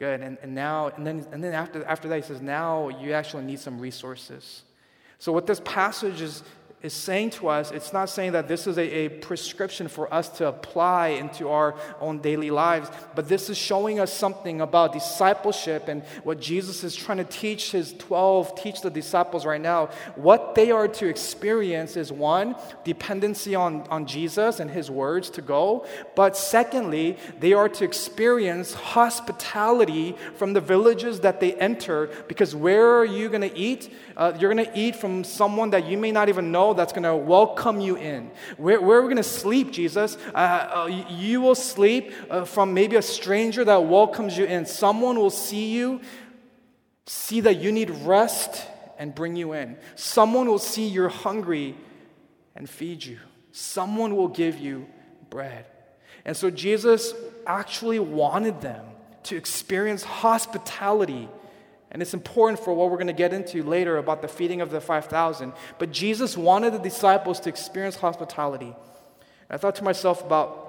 Good. 0.00 0.20
And, 0.20 0.38
and 0.42 0.54
now, 0.54 0.88
and 0.88 1.06
then, 1.06 1.26
and 1.30 1.44
then 1.44 1.52
after, 1.52 1.84
after 1.84 2.08
that, 2.08 2.16
he 2.16 2.22
says, 2.22 2.40
Now 2.40 2.88
you 2.88 3.12
actually 3.12 3.44
need 3.44 3.60
some 3.60 3.78
resources. 3.78 4.62
So, 5.20 5.32
what 5.32 5.46
this 5.46 5.60
passage 5.64 6.22
is, 6.22 6.42
is 6.82 6.94
saying 6.94 7.28
to 7.28 7.48
us, 7.48 7.70
it's 7.72 7.92
not 7.92 8.08
saying 8.08 8.32
that 8.32 8.48
this 8.48 8.66
is 8.66 8.78
a, 8.78 8.82
a, 8.82 9.08
prescription 9.10 9.86
for 9.86 10.12
us 10.12 10.30
to 10.30 10.46
apply 10.46 11.08
into 11.08 11.50
our 11.50 11.74
own 12.00 12.18
daily 12.20 12.50
lives, 12.50 12.90
but 13.14 13.28
this 13.28 13.50
is 13.50 13.58
showing 13.58 14.00
us 14.00 14.10
something 14.10 14.62
about 14.62 14.94
discipleship 14.94 15.88
and 15.88 16.02
what 16.24 16.40
Jesus 16.40 16.82
is 16.82 16.96
trying 16.96 17.18
to 17.18 17.24
teach 17.24 17.72
his 17.72 17.92
12, 17.98 18.54
teach 18.54 18.80
the 18.80 18.88
disciples 18.88 19.44
right 19.44 19.60
now. 19.60 19.90
What 20.14 20.54
they 20.54 20.70
are 20.70 20.88
to 20.88 21.06
experience 21.06 21.98
is 21.98 22.10
one, 22.10 22.56
dependency 22.82 23.54
on, 23.54 23.82
on 23.88 24.06
Jesus 24.06 24.58
and 24.58 24.70
his 24.70 24.90
words 24.90 25.28
to 25.30 25.42
go, 25.42 25.84
but 26.16 26.34
secondly, 26.34 27.18
they 27.40 27.52
are 27.52 27.68
to 27.68 27.84
experience 27.84 28.72
hospitality 28.72 30.16
from 30.36 30.54
the 30.54 30.62
villages 30.62 31.20
that 31.20 31.40
they 31.40 31.52
enter, 31.56 32.08
because 32.26 32.56
where 32.56 32.96
are 32.96 33.04
you 33.04 33.28
going 33.28 33.42
to 33.42 33.56
eat? 33.56 33.92
Uh, 34.16 34.32
you're 34.38 34.52
going 34.52 34.64
to 34.64 34.78
eat 34.78 34.96
from 34.96 35.24
someone 35.24 35.70
that 35.70 35.86
you 35.86 35.98
may 35.98 36.10
not 36.10 36.30
even 36.30 36.50
know 36.50 36.69
that's 36.74 36.92
going 36.92 37.04
to 37.04 37.16
welcome 37.16 37.80
you 37.80 37.96
in. 37.96 38.30
Where, 38.56 38.80
where 38.80 38.98
are 38.98 39.02
we 39.02 39.06
going 39.06 39.16
to 39.16 39.22
sleep, 39.22 39.70
Jesus? 39.70 40.16
Uh, 40.34 40.38
uh, 40.38 41.04
you 41.10 41.40
will 41.40 41.54
sleep 41.54 42.12
uh, 42.30 42.44
from 42.44 42.74
maybe 42.74 42.96
a 42.96 43.02
stranger 43.02 43.64
that 43.64 43.84
welcomes 43.84 44.36
you 44.36 44.44
in. 44.44 44.66
Someone 44.66 45.18
will 45.18 45.30
see 45.30 45.70
you, 45.72 46.00
see 47.06 47.40
that 47.40 47.56
you 47.56 47.72
need 47.72 47.90
rest, 47.90 48.66
and 48.98 49.14
bring 49.14 49.34
you 49.34 49.54
in. 49.54 49.76
Someone 49.94 50.46
will 50.46 50.58
see 50.58 50.86
you're 50.86 51.08
hungry 51.08 51.74
and 52.54 52.68
feed 52.68 53.04
you. 53.04 53.18
Someone 53.52 54.14
will 54.14 54.28
give 54.28 54.58
you 54.58 54.86
bread. 55.30 55.64
And 56.24 56.36
so 56.36 56.50
Jesus 56.50 57.14
actually 57.46 57.98
wanted 57.98 58.60
them 58.60 58.84
to 59.24 59.36
experience 59.36 60.02
hospitality 60.02 61.28
and 61.90 62.02
it's 62.02 62.14
important 62.14 62.60
for 62.60 62.72
what 62.72 62.90
we're 62.90 62.96
going 62.96 63.08
to 63.08 63.12
get 63.12 63.32
into 63.32 63.62
later 63.62 63.96
about 63.96 64.22
the 64.22 64.28
feeding 64.28 64.60
of 64.60 64.70
the 64.70 64.80
5,000. 64.80 65.52
But 65.78 65.90
Jesus 65.90 66.36
wanted 66.36 66.72
the 66.72 66.78
disciples 66.78 67.40
to 67.40 67.48
experience 67.48 67.96
hospitality. 67.96 68.66
And 68.66 68.74
I 69.50 69.56
thought 69.56 69.74
to 69.76 69.84
myself 69.84 70.24
about 70.24 70.59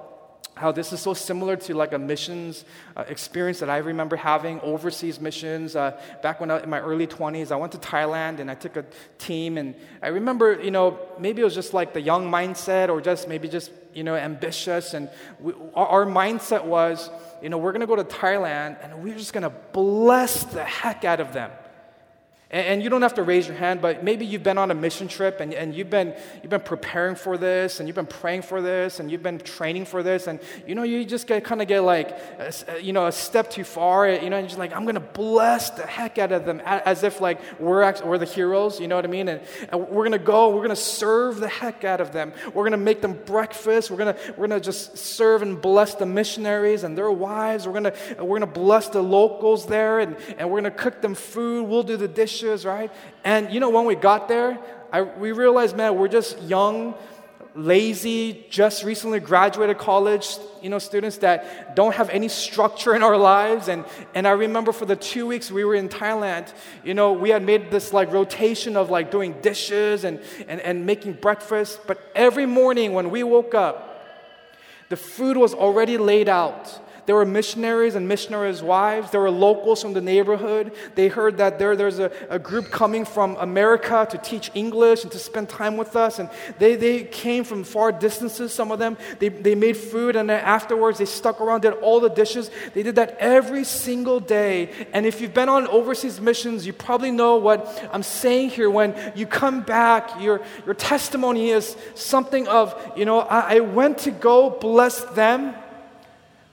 how 0.54 0.70
this 0.70 0.92
is 0.92 1.00
so 1.00 1.14
similar 1.14 1.56
to 1.56 1.74
like 1.74 1.92
a 1.92 1.98
missions 1.98 2.64
uh, 2.96 3.04
experience 3.08 3.60
that 3.60 3.70
I 3.70 3.78
remember 3.78 4.16
having 4.16 4.60
overseas 4.60 5.20
missions 5.20 5.74
uh, 5.74 5.98
back 6.22 6.40
when 6.40 6.50
I, 6.50 6.62
in 6.62 6.68
my 6.68 6.80
early 6.80 7.06
20s. 7.06 7.50
I 7.50 7.56
went 7.56 7.72
to 7.72 7.78
Thailand 7.78 8.38
and 8.38 8.50
I 8.50 8.54
took 8.54 8.76
a 8.76 8.84
team 9.18 9.56
and 9.56 9.74
I 10.02 10.08
remember, 10.08 10.62
you 10.62 10.70
know, 10.70 10.98
maybe 11.18 11.40
it 11.42 11.44
was 11.44 11.54
just 11.54 11.72
like 11.72 11.94
the 11.94 12.00
young 12.00 12.30
mindset 12.30 12.90
or 12.90 13.00
just 13.00 13.28
maybe 13.28 13.48
just, 13.48 13.70
you 13.94 14.04
know, 14.04 14.14
ambitious. 14.14 14.94
And 14.94 15.08
we, 15.40 15.54
our, 15.74 16.04
mindset 16.04 16.64
was, 16.64 17.08
you 17.40 17.48
know, 17.48 17.58
we're 17.58 17.72
going 17.72 17.80
to 17.80 17.86
go 17.86 17.96
to 17.96 18.04
Thailand 18.04 18.76
and 18.82 19.02
we're 19.02 19.16
just 19.16 19.32
going 19.32 19.44
to 19.44 19.52
bless 19.72 20.44
the 20.44 20.64
heck 20.64 21.04
out 21.04 21.20
of 21.20 21.32
them. 21.32 21.50
And, 22.52 22.82
you 22.82 22.90
don't 22.90 23.00
have 23.00 23.14
to 23.14 23.22
raise 23.22 23.48
your 23.48 23.56
hand, 23.56 23.80
but 23.80 24.04
maybe 24.04 24.26
you've 24.26 24.42
been 24.42 24.58
on 24.58 24.70
a 24.70 24.74
mission 24.74 25.08
trip 25.08 25.40
and, 25.40 25.54
and 25.54 25.74
you've, 25.74 25.88
been, 25.88 26.14
you've 26.42 26.50
been 26.50 26.60
preparing 26.60 27.14
for 27.14 27.38
this 27.38 27.80
and 27.80 27.88
you've 27.88 27.96
been 27.96 28.04
praying 28.04 28.42
for 28.42 28.60
this 28.60 29.00
and 29.00 29.10
you've 29.10 29.22
been 29.22 29.38
training 29.38 29.86
for 29.86 30.02
this. 30.02 30.26
And, 30.26 30.38
you 30.66 30.74
know, 30.74 30.82
you 30.82 31.02
just 31.06 31.26
get, 31.26 31.44
kind 31.44 31.62
of 31.62 31.68
get 31.68 31.80
like, 31.80 32.14
you 32.82 32.92
know, 32.92 33.06
a 33.06 33.12
step 33.12 33.50
too 33.50 33.64
far, 33.64 34.06
eh, 34.06 34.22
you 34.22 34.28
know, 34.28 34.36
and 34.36 34.44
you're 34.44 34.48
just 34.48 34.58
like, 34.58 34.76
I'm 34.76 34.84
going 34.84 34.96
to 34.96 35.00
bless 35.00 35.70
the 35.70 35.86
heck 35.86 36.18
out 36.18 36.30
of 36.30 36.44
them 36.44 36.60
as 36.66 37.04
if 37.04 37.22
like 37.22 37.40
we're, 37.58 37.90
we're 38.04 38.18
the 38.18 38.26
heroes, 38.26 38.78
you 38.78 38.86
know 38.86 38.96
what 38.96 39.06
I 39.06 39.08
mean? 39.08 39.28
And, 39.28 39.40
and 39.70 39.88
we're 39.88 40.04
going 40.04 40.12
to 40.12 40.18
go, 40.18 40.50
we're 40.50 40.56
going 40.56 40.68
to 40.70 40.76
serve 40.76 41.40
the 41.40 41.48
heck 41.48 41.84
out 41.84 42.02
of 42.02 42.12
them. 42.12 42.34
We're 42.48 42.64
going 42.64 42.72
to 42.72 42.76
make 42.76 43.00
them 43.00 43.18
breakfast. 43.24 43.90
We're 43.90 43.96
going 43.96 44.14
we're 44.36 44.48
to 44.48 44.60
just 44.60 44.98
serve 44.98 45.40
and 45.40 45.58
bless 45.58 45.94
the 45.94 46.04
missionaries 46.04 46.84
and 46.84 46.98
their 46.98 47.10
wives. 47.10 47.66
We're 47.66 47.80
going 47.80 47.94
we're 48.18 48.40
to 48.40 48.46
bless 48.46 48.88
the 48.88 49.02
locals 49.02 49.64
there 49.64 50.00
and, 50.00 50.18
and 50.36 50.50
we're 50.50 50.60
going 50.60 50.70
to 50.70 50.78
cook 50.78 51.00
them 51.00 51.14
food. 51.14 51.66
We'll 51.66 51.82
do 51.82 51.96
the 51.96 52.08
dishes 52.08 52.41
right? 52.42 52.90
And 53.24 53.52
you 53.52 53.60
know, 53.60 53.70
when 53.70 53.84
we 53.84 53.94
got 53.94 54.28
there, 54.28 54.58
I, 54.92 55.02
we 55.02 55.32
realized, 55.32 55.76
man, 55.76 55.96
we're 55.96 56.08
just 56.08 56.40
young, 56.42 56.94
lazy, 57.54 58.46
just 58.50 58.84
recently 58.84 59.20
graduated 59.20 59.78
college, 59.78 60.36
you 60.60 60.70
know, 60.70 60.78
students 60.78 61.18
that 61.18 61.76
don't 61.76 61.94
have 61.94 62.10
any 62.10 62.28
structure 62.28 62.94
in 62.94 63.02
our 63.02 63.16
lives. 63.16 63.68
And, 63.68 63.84
and 64.14 64.26
I 64.26 64.32
remember 64.32 64.72
for 64.72 64.86
the 64.86 64.96
two 64.96 65.26
weeks 65.26 65.50
we 65.50 65.64
were 65.64 65.74
in 65.74 65.88
Thailand, 65.88 66.52
you 66.84 66.94
know, 66.94 67.12
we 67.12 67.30
had 67.30 67.42
made 67.42 67.70
this 67.70 67.92
like 67.92 68.12
rotation 68.12 68.76
of 68.76 68.90
like 68.90 69.10
doing 69.10 69.34
dishes 69.40 70.04
and, 70.04 70.20
and, 70.48 70.60
and 70.60 70.86
making 70.86 71.14
breakfast. 71.14 71.80
But 71.86 71.98
every 72.14 72.46
morning 72.46 72.92
when 72.92 73.10
we 73.10 73.22
woke 73.22 73.54
up, 73.54 73.88
the 74.88 74.96
food 74.96 75.38
was 75.38 75.54
already 75.54 75.96
laid 75.96 76.28
out. 76.28 76.80
There 77.04 77.16
were 77.16 77.24
missionaries 77.24 77.96
and 77.96 78.06
missionaries' 78.06 78.62
wives. 78.62 79.10
There 79.10 79.20
were 79.20 79.30
locals 79.30 79.82
from 79.82 79.92
the 79.92 80.00
neighborhood. 80.00 80.72
They 80.94 81.08
heard 81.08 81.38
that 81.38 81.58
there, 81.58 81.74
there's 81.74 81.98
a, 81.98 82.12
a 82.30 82.38
group 82.38 82.70
coming 82.70 83.04
from 83.04 83.36
America 83.36 84.06
to 84.10 84.18
teach 84.18 84.52
English 84.54 85.02
and 85.02 85.10
to 85.10 85.18
spend 85.18 85.48
time 85.48 85.76
with 85.76 85.96
us. 85.96 86.20
And 86.20 86.30
they, 86.58 86.76
they 86.76 87.02
came 87.02 87.42
from 87.42 87.64
far 87.64 87.90
distances, 87.90 88.52
some 88.52 88.70
of 88.70 88.78
them. 88.78 88.96
They, 89.18 89.30
they 89.30 89.56
made 89.56 89.76
food, 89.76 90.14
and 90.14 90.30
then 90.30 90.40
afterwards 90.40 90.98
they 90.98 91.04
stuck 91.04 91.40
around, 91.40 91.62
did 91.62 91.72
all 91.74 91.98
the 91.98 92.08
dishes. 92.08 92.50
They 92.72 92.84
did 92.84 92.94
that 92.94 93.16
every 93.18 93.64
single 93.64 94.20
day. 94.20 94.70
And 94.92 95.04
if 95.04 95.20
you've 95.20 95.34
been 95.34 95.48
on 95.48 95.66
overseas 95.66 96.20
missions, 96.20 96.66
you 96.66 96.72
probably 96.72 97.10
know 97.10 97.36
what 97.36 97.88
I'm 97.92 98.04
saying 98.04 98.50
here. 98.50 98.70
When 98.70 98.94
you 99.16 99.26
come 99.26 99.62
back, 99.62 100.20
your, 100.20 100.40
your 100.66 100.74
testimony 100.74 101.50
is 101.50 101.76
something 101.94 102.46
of, 102.46 102.80
you 102.96 103.04
know, 103.04 103.20
I, 103.20 103.56
I 103.56 103.60
went 103.60 103.98
to 103.98 104.12
go 104.12 104.50
bless 104.50 105.02
them 105.16 105.54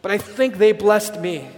but 0.01 0.11
I 0.11 0.17
think 0.17 0.57
they 0.57 0.71
blessed 0.71 1.19
me. 1.19 1.49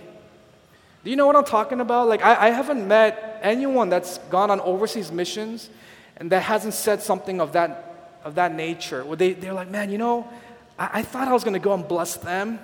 Do 1.04 1.10
you 1.10 1.15
know 1.15 1.25
what 1.25 1.36
I'm 1.36 1.45
talking 1.45 1.80
about? 1.80 2.08
Like, 2.08 2.21
I, 2.23 2.47
I 2.47 2.49
haven't 2.49 2.88
met 2.88 3.39
anyone 3.41 3.89
that's 3.89 4.19
gone 4.30 4.51
on 4.51 4.60
overseas 4.60 5.12
missions 5.12 5.69
and 6.17 6.32
that 6.32 6.43
hasn't 6.43 6.75
said 6.75 7.01
something 7.01 7.41
of 7.41 7.54
that, 7.54 8.19
of 8.23 8.36
that 8.36 8.54
nature. 8.54 9.04
Where 9.04 9.17
they, 9.17 9.34
they're 9.34 9.54
like, 9.54 9.69
man, 9.69 9.91
you 9.91 9.97
know, 9.97 10.30
I, 10.77 10.99
I 10.99 11.01
thought 11.01 11.27
I 11.27 11.34
was 11.34 11.43
going 11.43 11.54
to 11.54 11.60
go 11.60 11.73
and 11.73 11.88
bless 11.88 12.17
them. 12.17 12.60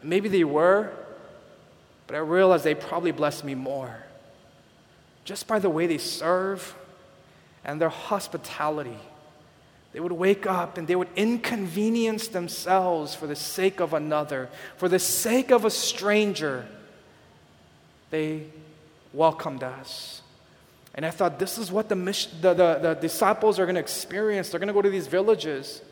And 0.00 0.10
maybe 0.10 0.28
they 0.28 0.44
were, 0.44 0.92
but 2.06 2.16
I 2.16 2.20
realized 2.20 2.64
they 2.64 2.74
probably 2.74 3.12
blessed 3.12 3.44
me 3.44 3.54
more. 3.54 3.96
Just 5.24 5.46
by 5.46 5.60
the 5.60 5.70
way 5.70 5.86
they 5.86 5.98
serve 5.98 6.74
and 7.64 7.80
their 7.80 7.88
hospitality. 7.88 8.98
They 9.92 10.00
would 10.00 10.12
wake 10.12 10.46
up 10.46 10.78
and 10.78 10.86
they 10.86 10.94
would 10.94 11.08
inconvenience 11.16 12.28
themselves 12.28 13.14
for 13.14 13.26
the 13.26 13.36
sake 13.36 13.80
of 13.80 13.92
another, 13.92 14.48
for 14.76 14.88
the 14.88 14.98
sake 14.98 15.50
of 15.50 15.64
a 15.64 15.70
stranger 15.70 16.66
they 18.10 18.46
welcomed 19.12 19.62
us. 19.62 20.22
And 20.94 21.06
I 21.06 21.10
thought, 21.10 21.38
this 21.38 21.58
is 21.58 21.70
what 21.70 21.88
the, 21.88 21.96
mission, 21.96 22.32
the, 22.40 22.54
the, 22.54 22.78
the 22.80 22.94
disciples 22.94 23.58
are 23.58 23.64
going 23.64 23.76
to 23.76 23.80
experience. 23.80 24.50
They're 24.50 24.60
going 24.60 24.68
to 24.68 24.74
go 24.74 24.82
to 24.82 24.90
these 24.90 25.06
villages. 25.06 25.82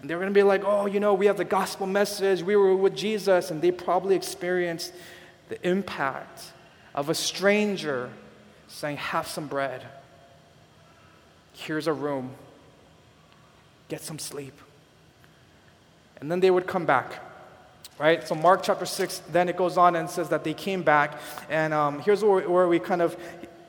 And 0.00 0.08
they're 0.08 0.18
going 0.18 0.30
to 0.30 0.34
be 0.34 0.42
like, 0.42 0.62
oh, 0.64 0.86
you 0.86 1.00
know, 1.00 1.14
we 1.14 1.26
have 1.26 1.36
the 1.36 1.44
gospel 1.44 1.86
message. 1.86 2.42
We 2.42 2.56
were 2.56 2.74
with 2.74 2.96
Jesus. 2.96 3.50
And 3.50 3.60
they 3.60 3.70
probably 3.70 4.16
experienced 4.16 4.92
the 5.48 5.68
impact 5.68 6.44
of 6.94 7.10
a 7.10 7.14
stranger 7.14 8.10
saying, 8.68 8.96
have 8.96 9.26
some 9.28 9.48
bread. 9.48 9.82
Here's 11.52 11.86
a 11.86 11.92
room. 11.92 12.34
Get 13.92 14.00
some 14.00 14.18
sleep. 14.18 14.58
And 16.18 16.30
then 16.30 16.40
they 16.40 16.50
would 16.50 16.66
come 16.66 16.86
back 16.86 17.20
right? 17.98 18.26
So 18.26 18.34
Mark 18.34 18.62
chapter 18.62 18.86
6, 18.86 19.18
then 19.30 19.48
it 19.48 19.56
goes 19.56 19.76
on 19.76 19.94
and 19.96 20.08
says 20.08 20.28
that 20.30 20.44
they 20.44 20.54
came 20.54 20.82
back. 20.82 21.20
And 21.48 21.74
um, 21.74 22.00
here's 22.00 22.24
where, 22.24 22.48
where 22.48 22.66
we 22.66 22.78
kind 22.78 23.02
of, 23.02 23.16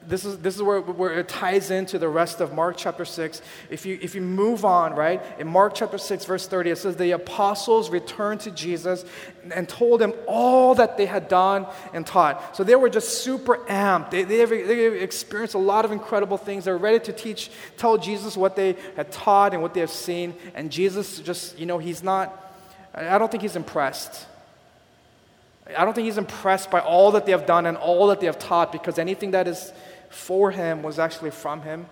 this 0.07 0.25
is, 0.25 0.37
this 0.39 0.55
is 0.55 0.61
where, 0.61 0.81
where 0.81 1.19
it 1.19 1.29
ties 1.29 1.71
into 1.71 1.97
the 1.97 2.09
rest 2.09 2.41
of 2.41 2.53
Mark 2.53 2.75
chapter 2.77 3.05
6. 3.05 3.41
If 3.69 3.85
you, 3.85 3.97
if 4.01 4.15
you 4.15 4.21
move 4.21 4.65
on, 4.65 4.95
right, 4.95 5.21
in 5.39 5.47
Mark 5.47 5.75
chapter 5.75 5.97
6, 5.97 6.25
verse 6.25 6.47
30, 6.47 6.71
it 6.71 6.77
says, 6.77 6.95
The 6.95 7.11
apostles 7.11 7.89
returned 7.89 8.41
to 8.41 8.51
Jesus 8.51 9.05
and 9.53 9.67
told 9.67 10.01
him 10.01 10.13
all 10.27 10.75
that 10.75 10.97
they 10.97 11.05
had 11.05 11.27
done 11.27 11.65
and 11.93 12.05
taught. 12.05 12.55
So 12.55 12.63
they 12.63 12.75
were 12.75 12.89
just 12.89 13.23
super 13.23 13.57
amped. 13.69 14.11
They, 14.11 14.23
they, 14.23 14.45
they 14.45 15.01
experienced 15.01 15.55
a 15.55 15.59
lot 15.59 15.85
of 15.85 15.91
incredible 15.91 16.37
things. 16.37 16.65
They're 16.65 16.77
ready 16.77 16.99
to 17.01 17.13
teach, 17.13 17.51
tell 17.77 17.97
Jesus 17.97 18.35
what 18.35 18.55
they 18.55 18.75
had 18.95 19.11
taught 19.11 19.53
and 19.53 19.61
what 19.61 19.73
they 19.73 19.79
have 19.79 19.89
seen. 19.89 20.35
And 20.55 20.71
Jesus 20.71 21.19
just, 21.19 21.57
you 21.57 21.65
know, 21.65 21.77
he's 21.77 22.03
not 22.03 22.41
I 22.93 23.17
don't 23.17 23.31
think 23.31 23.41
he's 23.41 23.55
impressed. 23.55 24.27
I 25.75 25.85
don't 25.85 25.93
think 25.93 26.05
he's 26.05 26.17
impressed 26.17 26.69
by 26.69 26.79
all 26.79 27.11
that 27.11 27.25
they 27.25 27.31
have 27.31 27.45
done 27.45 27.65
and 27.65 27.77
all 27.77 28.07
that 28.07 28.19
they 28.19 28.27
have 28.27 28.37
taught 28.37 28.71
because 28.71 28.99
anything 28.99 29.31
that 29.31 29.47
is 29.47 29.71
for 30.13 30.51
him 30.51 30.83
was 30.83 30.99
actually 30.99 31.31
from 31.31 31.61
him. 31.61 31.85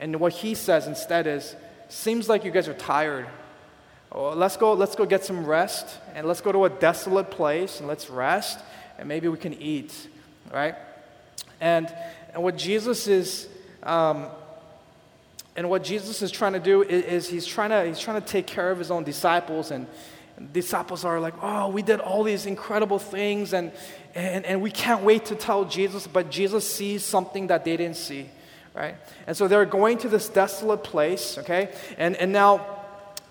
And 0.00 0.20
what 0.20 0.32
he 0.32 0.54
says 0.54 0.86
instead 0.86 1.26
is, 1.26 1.54
seems 1.88 2.28
like 2.28 2.44
you 2.44 2.50
guys 2.50 2.68
are 2.68 2.74
tired. 2.74 3.26
Oh, 4.10 4.30
let's 4.30 4.56
go, 4.56 4.72
let's 4.72 4.94
go 4.94 5.04
get 5.04 5.24
some 5.24 5.44
rest 5.44 5.98
and 6.14 6.26
let's 6.26 6.40
go 6.40 6.52
to 6.52 6.64
a 6.64 6.70
desolate 6.70 7.30
place 7.30 7.78
and 7.78 7.88
let's 7.88 8.08
rest 8.08 8.58
and 8.98 9.08
maybe 9.08 9.28
we 9.28 9.36
can 9.36 9.54
eat, 9.54 10.08
right? 10.52 10.74
And, 11.60 11.92
and 12.32 12.42
what 12.42 12.56
Jesus 12.56 13.06
is, 13.06 13.48
um, 13.82 14.28
and 15.56 15.68
what 15.68 15.84
Jesus 15.84 16.22
is 16.22 16.30
trying 16.30 16.54
to 16.54 16.60
do 16.60 16.82
is, 16.82 17.04
is, 17.04 17.28
he's, 17.28 17.46
trying 17.46 17.70
to, 17.70 17.84
he's 17.84 17.98
trying 17.98 18.20
to 18.20 18.26
take 18.26 18.46
care 18.46 18.70
of 18.70 18.78
his 18.78 18.90
own 18.90 19.04
disciples. 19.04 19.70
And, 19.70 19.86
and 19.86 19.88
disciples 20.52 21.04
are 21.04 21.20
like, 21.20 21.34
oh, 21.42 21.68
we 21.68 21.82
did 21.82 22.00
all 22.00 22.22
these 22.22 22.46
incredible 22.46 22.98
things, 22.98 23.52
and, 23.52 23.72
and, 24.14 24.44
and 24.44 24.62
we 24.62 24.70
can't 24.70 25.02
wait 25.02 25.26
to 25.26 25.34
tell 25.34 25.64
Jesus. 25.64 26.06
But 26.06 26.30
Jesus 26.30 26.70
sees 26.70 27.04
something 27.04 27.48
that 27.48 27.64
they 27.64 27.76
didn't 27.76 27.96
see, 27.96 28.28
right? 28.74 28.96
And 29.26 29.36
so 29.36 29.48
they're 29.48 29.64
going 29.64 29.98
to 29.98 30.08
this 30.08 30.28
desolate 30.28 30.84
place, 30.84 31.38
okay? 31.38 31.70
And, 31.96 32.16
and 32.16 32.32
now, 32.32 32.66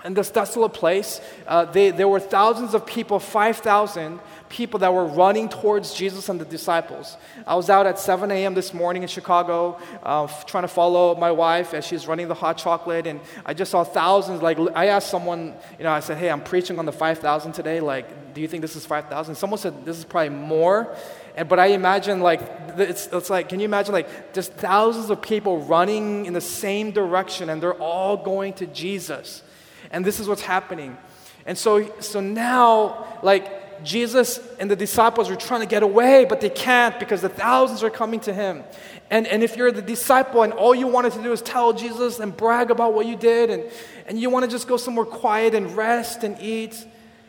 in 0.06 0.13
this 0.13 0.30
desolate 0.30 0.74
place, 0.74 1.20
uh, 1.48 1.65
they, 1.65 1.91
there 1.91 2.08
were 2.08 2.20
thousands 2.20 2.74
of 2.74 2.86
people, 2.86 3.20
5,000 3.20 4.20
people 4.50 4.80
that 4.80 4.94
were 4.94 5.06
running 5.06 5.50
towards 5.50 5.94
Jesus 5.94 6.30
and 6.30 6.40
the 6.40 6.46
disciples. 6.46 7.18
I 7.46 7.56
was 7.56 7.70
out 7.70 7.86
at 7.86 8.00
7 8.00 8.32
a.m. 8.32 8.54
this 8.54 8.74
morning 8.74 9.04
in 9.04 9.10
Chicago 9.10 9.80
uh, 10.04 10.28
trying 10.46 10.64
to 10.64 10.68
follow 10.68 11.16
my 11.16 11.32
wife 11.32 11.74
as 11.74 11.86
she's 11.86 12.08
running 12.08 12.28
the 12.28 12.34
hot 12.34 12.58
chocolate, 12.58 13.08
and 13.08 13.20
I 13.46 13.54
just 13.54 13.72
saw 13.72 13.84
thousands. 13.84 14.42
Like, 14.42 14.58
I 14.76 14.88
asked 14.88 15.10
someone, 15.10 15.56
you 15.78 15.84
know, 15.84 15.92
I 15.92 16.00
said, 16.00 16.18
hey, 16.18 16.30
I'm 16.30 16.42
preaching 16.42 16.80
on 16.80 16.86
the 16.86 16.92
5,000 16.92 17.52
today. 17.52 17.80
Like, 17.80 18.34
do 18.34 18.42
you 18.42 18.48
think 18.48 18.62
this 18.62 18.76
is 18.76 18.86
5,000? 18.86 19.36
Someone 19.36 19.60
said, 19.60 19.86
this 19.86 19.98
is 19.98 20.06
probably 20.06 20.30
more. 20.30 20.96
And, 21.36 21.48
but 21.48 21.60
I 21.60 21.68
imagine, 21.68 22.20
like, 22.22 22.42
it's, 22.78 23.08
it's 23.08 23.30
like, 23.30 23.50
can 23.50 23.60
you 23.60 23.66
imagine, 23.66 23.94
like, 23.94 24.34
just 24.34 24.54
thousands 24.54 25.10
of 25.10 25.22
people 25.22 25.62
running 25.62 26.26
in 26.26 26.34
the 26.34 26.42
same 26.42 26.92
direction, 26.92 27.50
and 27.50 27.62
they're 27.62 27.74
all 27.74 28.18
going 28.18 28.54
to 28.54 28.66
Jesus. 28.68 29.44
And 29.92 30.04
this 30.04 30.20
is 30.20 30.28
what's 30.28 30.42
happening. 30.42 30.98
And 31.46 31.58
so, 31.58 31.90
so 32.02 32.20
now, 32.20 33.20
like, 33.24 33.57
Jesus 33.84 34.40
and 34.60 34.70
the 34.70 34.76
disciples 34.76 35.30
are 35.30 35.36
trying 35.36 35.62
to 35.62 35.68
get 35.68 35.84
away, 35.84 36.26
but 36.26 36.42
they 36.42 36.50
can't 36.50 37.00
because 37.00 37.22
the 37.22 37.30
thousands 37.30 37.84
are 37.84 37.90
coming 37.90 38.20
to 38.22 38.34
him. 38.34 38.63
And, 39.10 39.28
and 39.28 39.44
if 39.44 39.56
you're 39.56 39.72
the 39.72 39.82
disciple 39.82 40.44
and 40.44 40.54
all 40.54 40.76
you 40.76 40.88
wanted 40.88 41.13
to 41.13 41.24
do 41.24 41.32
is 41.32 41.42
tell 41.42 41.74
Jesus 41.74 42.20
and 42.20 42.36
brag 42.36 42.72
about 42.72 42.94
what 42.94 43.06
you 43.06 43.16
did, 43.16 43.50
and, 43.50 43.63
and 44.06 44.20
you 44.20 44.30
want 44.30 44.46
to 44.46 44.52
just 44.52 44.68
go 44.68 44.78
somewhere 44.78 45.06
quiet 45.06 45.56
and 45.56 45.76
rest 45.78 46.24
and 46.24 46.38
eat, 46.42 46.86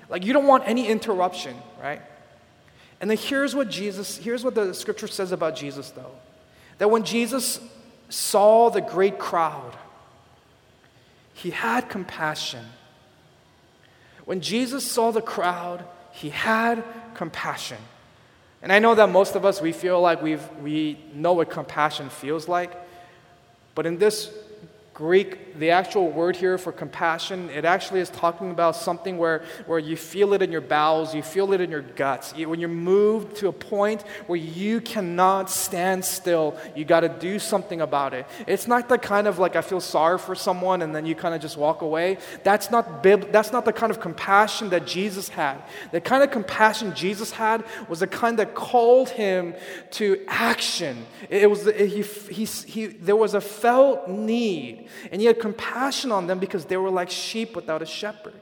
like 0.09 0.25
you 0.25 0.33
don't 0.33 0.47
want 0.47 0.65
any 0.67 0.89
interruption, 0.89 1.57
right? 1.81 2.03
And 3.01 3.11
then 3.11 3.19
here's 3.19 3.55
what 3.55 3.69
Jesus, 3.69 4.17
here's 4.17 4.45
what 4.45 4.55
the 4.55 4.75
scripture 4.75 5.07
says 5.07 5.33
about 5.33 5.55
Jesus, 5.55 5.91
though. 5.91 6.13
That 6.79 6.91
when 6.91 7.05
Jesus 7.05 7.61
saw 8.09 8.71
the 8.71 8.81
great 8.81 9.19
crowd, 9.19 9.77
he 11.35 11.51
had 11.51 11.89
compassion. 11.89 12.65
When 14.25 14.41
Jesus 14.41 14.85
saw 14.85 15.13
the 15.13 15.23
crowd, 15.23 15.85
he 16.19 16.31
had 16.31 16.83
compassion. 17.15 17.79
And 18.61 18.73
I 18.73 18.81
know 18.81 18.95
that 18.97 19.09
most 19.09 19.37
of 19.37 19.45
us, 19.45 19.61
we 19.61 19.73
feel 19.73 20.01
like 20.01 20.21
we've, 20.21 20.43
we 20.61 20.99
know 21.15 21.35
what 21.35 21.49
compassion 21.49 22.11
feels 22.11 22.49
like. 22.49 22.73
But 23.77 23.87
in 23.87 23.99
this 23.99 24.31
Greek, 24.99 25.57
the 25.61 25.71
actual 25.71 26.11
word 26.11 26.35
here 26.35 26.59
for 26.59 26.73
compassion, 26.73 27.49
it 27.51 27.65
actually 27.65 28.01
is 28.01 28.11
talking 28.11 28.51
about 28.51 28.75
something 28.75 29.17
where, 29.17 29.45
where 29.67 29.79
you 29.79 29.97
feel 29.97 30.33
it 30.33 30.43
in 30.43 30.51
your 30.51 30.61
bowels, 30.61 31.15
you 31.15 31.23
feel 31.23 31.53
it 31.53 31.61
in 31.61 31.71
your 31.71 31.83
guts. 31.83 32.35
When 32.35 32.59
you're 32.59 32.69
moved 32.69 33.37
to 33.37 33.47
a 33.47 33.53
point 33.53 34.03
where 34.27 34.41
you 34.41 34.81
cannot 34.81 35.51
stand 35.51 36.05
still, 36.05 36.59
you 36.75 36.85
got 36.85 37.01
to 37.01 37.09
do 37.09 37.39
something 37.39 37.81
about 37.81 38.13
it. 38.13 38.27
It's 38.49 38.67
not 38.67 38.89
the 38.89 38.99
kind 38.99 39.29
of 39.29 39.39
like 39.39 39.55
I 39.55 39.63
feel 39.63 39.81
sorry 39.81 40.19
for 40.19 40.35
someone 40.35 40.83
and 40.83 40.93
then 40.93 41.07
you 41.07 41.15
kind 41.15 41.33
of 41.33 41.41
just 41.41 41.57
walk 41.57 41.83
away. 41.83 42.19
That's 42.43 42.73
not, 42.73 43.01
bib- 43.01 43.31
that's 43.31 43.53
not 43.53 43.65
the 43.65 43.73
kind 43.73 43.93
of 43.93 44.01
compassion 44.01 44.71
that 44.71 44.85
Jesus 44.85 45.29
had. 45.29 45.63
The 45.93 46.01
kind 46.01 46.25
of 46.25 46.33
compassion 46.33 46.93
Jesus 46.97 47.31
had 47.31 47.65
was 47.89 48.01
the 48.01 48.09
kind 48.09 48.37
that 48.41 48.57
called 48.57 49.11
him 49.11 49.55
to 49.93 50.25
action. 50.27 51.07
It 51.31 51.49
was, 51.49 51.67
he, 51.67 52.03
he, 52.35 52.45
he, 52.45 52.87
there 52.87 53.15
was 53.15 53.35
a 53.35 53.41
felt 53.41 54.09
need 54.09 54.88
and 55.11 55.21
he 55.21 55.27
had 55.27 55.41
compassion 55.41 56.13
on 56.13 56.27
them 56.27 56.39
because 56.39 56.65
they 56.67 56.77
were 56.77 56.91
like 56.91 57.11
sheep 57.11 57.57
without 57.57 57.83
a 57.83 57.87
shepherd. 57.87 58.41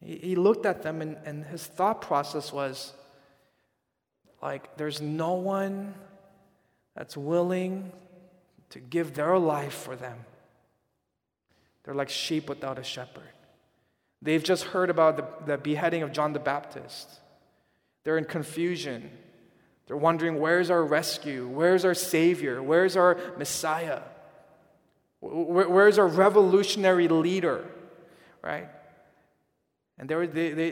He, 0.00 0.36
looked 0.36 0.66
at 0.66 0.82
them, 0.82 1.00
and, 1.00 1.16
and 1.24 1.44
his 1.44 1.66
thought 1.66 2.02
process 2.02 2.52
was 2.52 2.92
like, 4.42 4.76
there's 4.76 5.00
no 5.00 5.32
one 5.34 5.94
that's 6.94 7.16
willing 7.16 7.90
to 8.70 8.80
give 8.80 9.14
their 9.14 9.38
life 9.38 9.72
for 9.72 9.96
them. 9.96 10.18
They're 11.84 11.94
like 11.94 12.10
sheep 12.10 12.50
without 12.50 12.78
a 12.78 12.84
shepherd. 12.84 13.22
They've 14.20 14.42
just 14.42 14.64
heard 14.64 14.90
about 14.90 15.16
the, 15.16 15.52
the 15.52 15.58
beheading 15.58 16.02
of 16.02 16.12
John 16.12 16.34
the 16.34 16.38
Baptist. 16.38 17.08
They're 18.04 18.18
in 18.18 18.24
confusion. 18.24 19.10
They're 19.86 19.96
wondering, 19.96 20.38
where's 20.38 20.70
our 20.70 20.82
rescue? 20.82 21.48
Where's 21.48 21.84
our 21.84 21.94
Savior? 21.94 22.62
Where's 22.62 22.96
our 22.96 23.18
Messiah? 23.38 24.02
Where's 25.26 25.98
our 25.98 26.06
revolutionary 26.06 27.08
leader? 27.08 27.64
Right? 28.42 28.68
And 29.98 30.08
they, 30.08 30.14
were, 30.14 30.26
they, 30.26 30.50
they, 30.50 30.70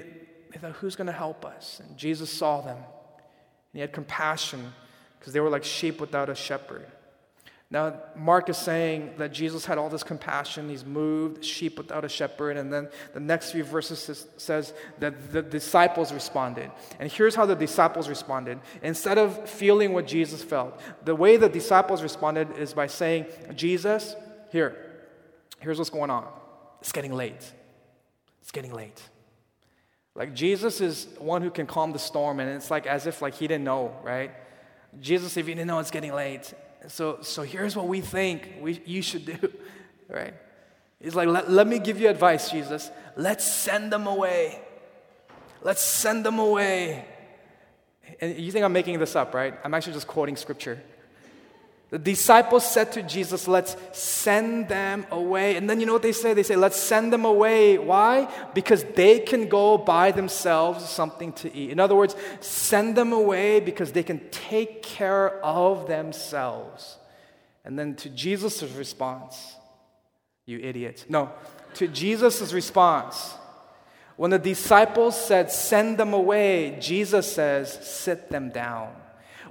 they 0.51 0.59
thought, 0.59 0.73
who's 0.73 0.97
going 0.97 1.07
to 1.07 1.13
help 1.13 1.45
us? 1.45 1.81
And 1.81 1.97
Jesus 1.97 2.31
saw 2.31 2.61
them. 2.61 2.77
And 2.77 2.85
he 3.73 3.81
had 3.81 3.93
compassion 3.93 4.73
because 5.19 5.33
they 5.33 5.41
were 5.41 5.49
like 5.49 5.65
sheep 5.65 6.01
without 6.01 6.29
a 6.29 6.35
shepherd. 6.35 6.87
Now, 7.71 7.95
Mark 8.15 8.51
is 8.51 8.59
saying 8.59 9.15
that 9.17 9.33
Jesus 9.33 9.65
had 9.65 9.79
all 9.79 9.89
this 9.89 10.03
compassion. 10.03 10.69
He's 10.69 10.85
moved, 10.85 11.43
sheep 11.43 11.79
without 11.79 12.05
a 12.05 12.09
shepherd. 12.09 12.59
And 12.59 12.71
then 12.71 12.91
the 13.15 13.21
next 13.21 13.53
few 13.53 13.65
verses 13.65 14.27
says 14.37 14.75
that 14.99 15.33
the 15.33 15.41
disciples 15.41 16.13
responded. 16.13 16.71
And 17.01 17.11
here's 17.11 17.35
how 17.35 17.47
the 17.47 17.55
disciples 17.55 18.11
responded. 18.11 18.61
Instead 18.83 19.17
of 19.17 19.49
feeling 19.49 19.95
what 19.95 20.07
Jesus 20.07 20.43
felt, 20.43 20.79
the 21.07 21.15
way 21.15 21.39
the 21.39 21.49
disciples 21.49 22.03
responded 22.03 22.59
is 22.59 22.75
by 22.75 22.89
saying, 22.89 23.25
Jesus, 23.55 24.17
here, 24.53 24.77
here's 25.61 25.79
what's 25.79 25.91
going 25.91 26.11
on. 26.11 26.29
It's 26.81 26.93
getting 26.93 27.13
late. 27.13 27.53
It's 28.43 28.51
getting 28.51 28.73
late. 28.73 29.01
Like 30.15 30.35
Jesus 30.35 30.81
is 30.81 31.09
one 31.19 31.43
who 31.43 31.51
can 31.51 31.67
calm 31.67 31.93
the 31.93 31.99
storm, 31.99 32.39
and 32.39 32.51
it's 32.51 32.71
like 32.71 32.87
as 32.87 33.07
if 33.07 33.23
like 33.23 33.35
he 33.35 33.49
didn't 33.49 33.65
know, 33.65 33.97
right? 34.03 34.31
Jesus, 35.01 35.37
if 35.37 35.49
you 35.49 35.55
didn't 35.55 35.69
know 35.69 35.79
it's 35.79 35.91
getting 35.91 36.13
late. 36.13 36.53
So, 36.89 37.19
so 37.23 37.43
here's 37.43 37.75
what 37.75 37.89
we 37.89 38.01
think 38.01 38.57
we, 38.61 38.83
you 38.85 39.01
should 39.01 39.25
do, 39.25 39.39
right? 40.09 40.35
He's 41.01 41.15
like, 41.15 41.29
let, 41.29 41.51
let 41.51 41.67
me 41.67 41.79
give 41.79 42.01
you 42.01 42.09
advice, 42.09 42.51
Jesus. 42.51 42.91
Let's 43.17 43.51
send 43.51 43.93
them 43.93 44.07
away. 44.07 44.61
Let's 45.63 45.81
send 45.81 46.27
them 46.27 46.39
away. 46.39 47.07
And 48.21 48.39
you 48.39 48.53
think 48.53 48.65
I'm 48.65 48.73
making 48.73 48.99
this 48.99 49.17
up, 49.17 49.33
right? 49.33 49.55
I'm 49.65 49.73
actually 49.75 49.95
just 49.95 50.07
quoting 50.07 50.37
scripture. 50.37 50.83
The 51.93 51.99
disciples 51.99 52.65
said 52.65 52.91
to 52.93 53.03
Jesus, 53.03 53.47
Let's 53.47 53.77
send 53.93 54.67
them 54.71 55.07
away. 55.11 55.57
And 55.57 55.69
then 55.69 55.79
you 55.79 55.85
know 55.85 55.93
what 55.93 56.01
they 56.01 56.13
say? 56.13 56.33
They 56.33 56.43
say, 56.43 56.57
Let's 56.57 56.79
send 56.79 57.13
them 57.13 57.27
away. 57.27 57.77
Why? 57.77 58.33
Because 58.55 58.83
they 58.83 59.19
can 59.19 59.47
go 59.47 59.77
buy 59.77 60.11
themselves 60.11 60.89
something 60.89 61.35
to 61.35 61.55
eat. 61.55 61.69
In 61.69 61.79
other 61.79 61.95
words, 61.95 62.17
send 62.41 62.97
them 62.97 63.13
away 63.13 63.61
because 63.61 63.93
they 63.93 64.03
can 64.03 64.23
take 64.31 64.83
care 64.83 65.39
of 65.45 65.87
themselves. 65.87 66.97
And 67.63 67.79
then 67.79 67.95
to 67.97 68.09
Jesus' 68.09 68.63
response, 68.63 69.57
You 70.47 70.61
idiot. 70.61 71.05
No, 71.11 71.31
to 71.75 71.89
Jesus' 71.89 72.55
response, 72.55 73.35
when 74.17 74.31
the 74.31 74.39
disciples 74.39 75.23
said, 75.23 75.53
Send 75.53 75.99
them 75.99 76.15
away, 76.15 76.79
Jesus 76.81 77.31
says, 77.31 77.71
Sit 77.87 78.31
them 78.31 78.49
down. 78.49 78.95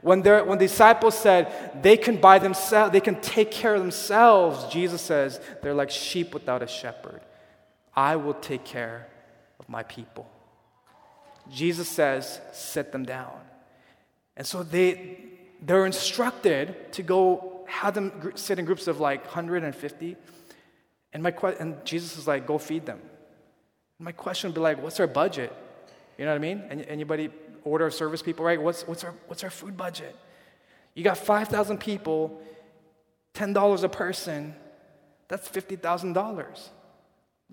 When, 0.01 0.21
when 0.23 0.57
the 0.57 0.65
disciples 0.65 1.17
said 1.17 1.81
they 1.81 1.95
can 1.95 2.17
buy 2.17 2.39
themselves, 2.39 2.91
they 2.91 3.01
can 3.01 3.21
take 3.21 3.51
care 3.51 3.75
of 3.75 3.81
themselves, 3.81 4.71
Jesus 4.73 5.01
says 5.01 5.39
they're 5.61 5.73
like 5.73 5.91
sheep 5.91 6.33
without 6.33 6.63
a 6.63 6.67
shepherd. 6.67 7.21
I 7.95 8.15
will 8.15 8.33
take 8.33 8.63
care 8.63 9.07
of 9.59 9.69
my 9.69 9.83
people. 9.83 10.29
Jesus 11.51 11.87
says, 11.87 12.39
sit 12.53 12.91
them 12.91 13.03
down. 13.03 13.39
And 14.37 14.47
so 14.47 14.63
they, 14.63 15.17
they're 15.61 15.85
instructed 15.85 16.93
to 16.93 17.03
go 17.03 17.65
have 17.67 17.93
them 17.93 18.31
sit 18.35 18.59
in 18.59 18.65
groups 18.65 18.87
of 18.87 18.99
like 18.99 19.23
150. 19.25 20.15
And, 21.13 21.23
my, 21.23 21.33
and 21.59 21.83
Jesus 21.85 22.17
is 22.17 22.27
like, 22.27 22.47
go 22.47 22.57
feed 22.57 22.85
them. 22.85 22.99
My 23.99 24.11
question 24.11 24.49
would 24.49 24.55
be 24.55 24.61
like, 24.61 24.81
what's 24.81 24.99
our 24.99 25.07
budget? 25.07 25.53
You 26.21 26.27
know 26.27 26.33
what 26.33 26.45
I 26.45 26.53
mean? 26.53 26.85
Anybody 26.87 27.31
order 27.63 27.87
of 27.87 27.95
service 27.95 28.21
people, 28.21 28.45
right? 28.45 28.61
What's, 28.61 28.87
what's, 28.87 29.03
our, 29.03 29.15
what's 29.25 29.43
our 29.43 29.49
food 29.49 29.75
budget? 29.75 30.15
You 30.93 31.03
got 31.03 31.17
5,000 31.17 31.79
people, 31.79 32.39
$10 33.33 33.83
a 33.83 33.89
person, 33.89 34.53
that's 35.27 35.49
$50,000. 35.49 36.69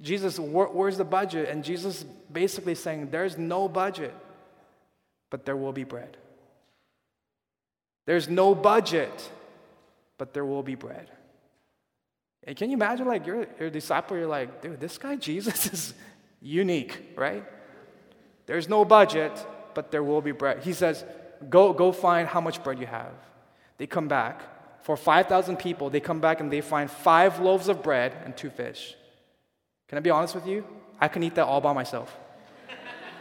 Jesus, 0.02 0.38
where, 0.38 0.66
where's 0.66 0.98
the 0.98 1.04
budget? 1.06 1.48
And 1.48 1.64
Jesus 1.64 2.04
basically 2.30 2.74
saying, 2.74 3.08
there's 3.08 3.38
no 3.38 3.70
budget, 3.70 4.14
but 5.30 5.46
there 5.46 5.56
will 5.56 5.72
be 5.72 5.84
bread. 5.84 6.18
There's 8.04 8.28
no 8.28 8.54
budget, 8.54 9.30
but 10.18 10.34
there 10.34 10.44
will 10.44 10.62
be 10.62 10.74
bread. 10.74 11.10
And 12.44 12.54
can 12.54 12.68
you 12.68 12.76
imagine, 12.76 13.06
like, 13.06 13.26
you're 13.26 13.46
a 13.60 13.70
disciple, 13.70 14.18
you're 14.18 14.26
like, 14.26 14.60
dude, 14.60 14.78
this 14.78 14.98
guy 14.98 15.16
Jesus 15.30 15.72
is 15.72 15.94
unique, 16.42 17.14
right? 17.16 17.46
There's 18.48 18.66
no 18.66 18.86
budget, 18.86 19.46
but 19.74 19.90
there 19.90 20.02
will 20.02 20.22
be 20.22 20.32
bread. 20.32 20.64
He 20.64 20.72
says, 20.72 21.04
Go, 21.50 21.74
go 21.74 21.92
find 21.92 22.26
how 22.26 22.40
much 22.40 22.64
bread 22.64 22.78
you 22.78 22.86
have. 22.86 23.12
They 23.76 23.86
come 23.86 24.08
back. 24.08 24.40
For 24.82 24.96
5,000 24.96 25.58
people, 25.58 25.90
they 25.90 26.00
come 26.00 26.18
back 26.18 26.40
and 26.40 26.50
they 26.50 26.62
find 26.62 26.90
five 26.90 27.40
loaves 27.40 27.68
of 27.68 27.82
bread 27.82 28.16
and 28.24 28.34
two 28.34 28.48
fish. 28.48 28.94
Can 29.86 29.98
I 29.98 30.00
be 30.00 30.08
honest 30.08 30.34
with 30.34 30.46
you? 30.46 30.64
I 30.98 31.08
can 31.08 31.22
eat 31.22 31.34
that 31.34 31.44
all 31.44 31.60
by 31.60 31.74
myself. 31.74 32.16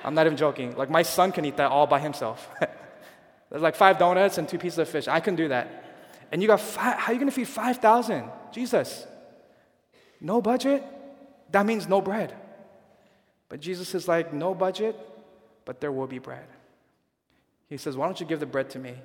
I'm 0.06 0.14
not 0.14 0.26
even 0.28 0.38
joking. 0.38 0.78
Like, 0.78 0.90
my 0.90 1.02
son 1.02 1.34
can 1.34 1.44
eat 1.44 1.58
that 1.58 1.72
all 1.72 1.88
by 1.88 2.00
himself. 2.00 2.50
There's 3.50 3.62
like 3.62 3.76
five 3.76 4.00
donuts 4.00 4.38
and 4.38 4.48
two 4.48 4.58
pieces 4.58 4.80
of 4.80 4.88
fish. 4.88 5.10
I 5.10 5.20
can 5.20 5.36
do 5.36 5.50
that. 5.50 5.84
And 6.32 6.42
you 6.42 6.48
got 6.48 6.62
five, 6.62 6.98
how 6.98 7.12
are 7.12 7.14
you 7.14 7.20
going 7.20 7.30
to 7.30 7.36
feed 7.36 7.50
5,000? 7.50 8.24
Jesus. 8.54 9.06
No 10.22 10.42
budget? 10.42 10.86
That 11.52 11.66
means 11.66 11.86
no 11.86 12.00
bread. 12.00 12.34
But 13.50 13.60
Jesus 13.60 13.94
is 13.94 14.08
like, 14.08 14.34
no 14.34 14.54
budget, 14.54 14.96
but 15.68 15.82
there 15.82 15.92
will 15.92 16.08
be 16.08 16.18
bread. 16.18 16.48
He 17.70 17.76
says, 17.76 17.98
Why 17.98 18.06
don't 18.06 18.20
you 18.22 18.26
give 18.26 18.40
the 18.40 18.46
bread 18.46 18.70
to 18.72 18.80
me? 18.80 18.96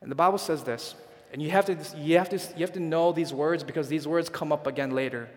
And 0.00 0.10
the 0.10 0.16
Bible 0.16 0.38
says 0.38 0.64
this, 0.64 0.94
and 1.30 1.42
you 1.42 1.50
have 1.50 1.66
to, 1.66 1.76
you 1.98 2.16
have 2.16 2.30
to, 2.30 2.36
you 2.36 2.60
have 2.60 2.72
to 2.72 2.80
know 2.80 3.12
these 3.12 3.34
words 3.34 3.62
because 3.62 3.88
these 3.88 4.08
words 4.08 4.30
come 4.30 4.50
up 4.50 4.66
again 4.66 4.92
later 4.92 5.28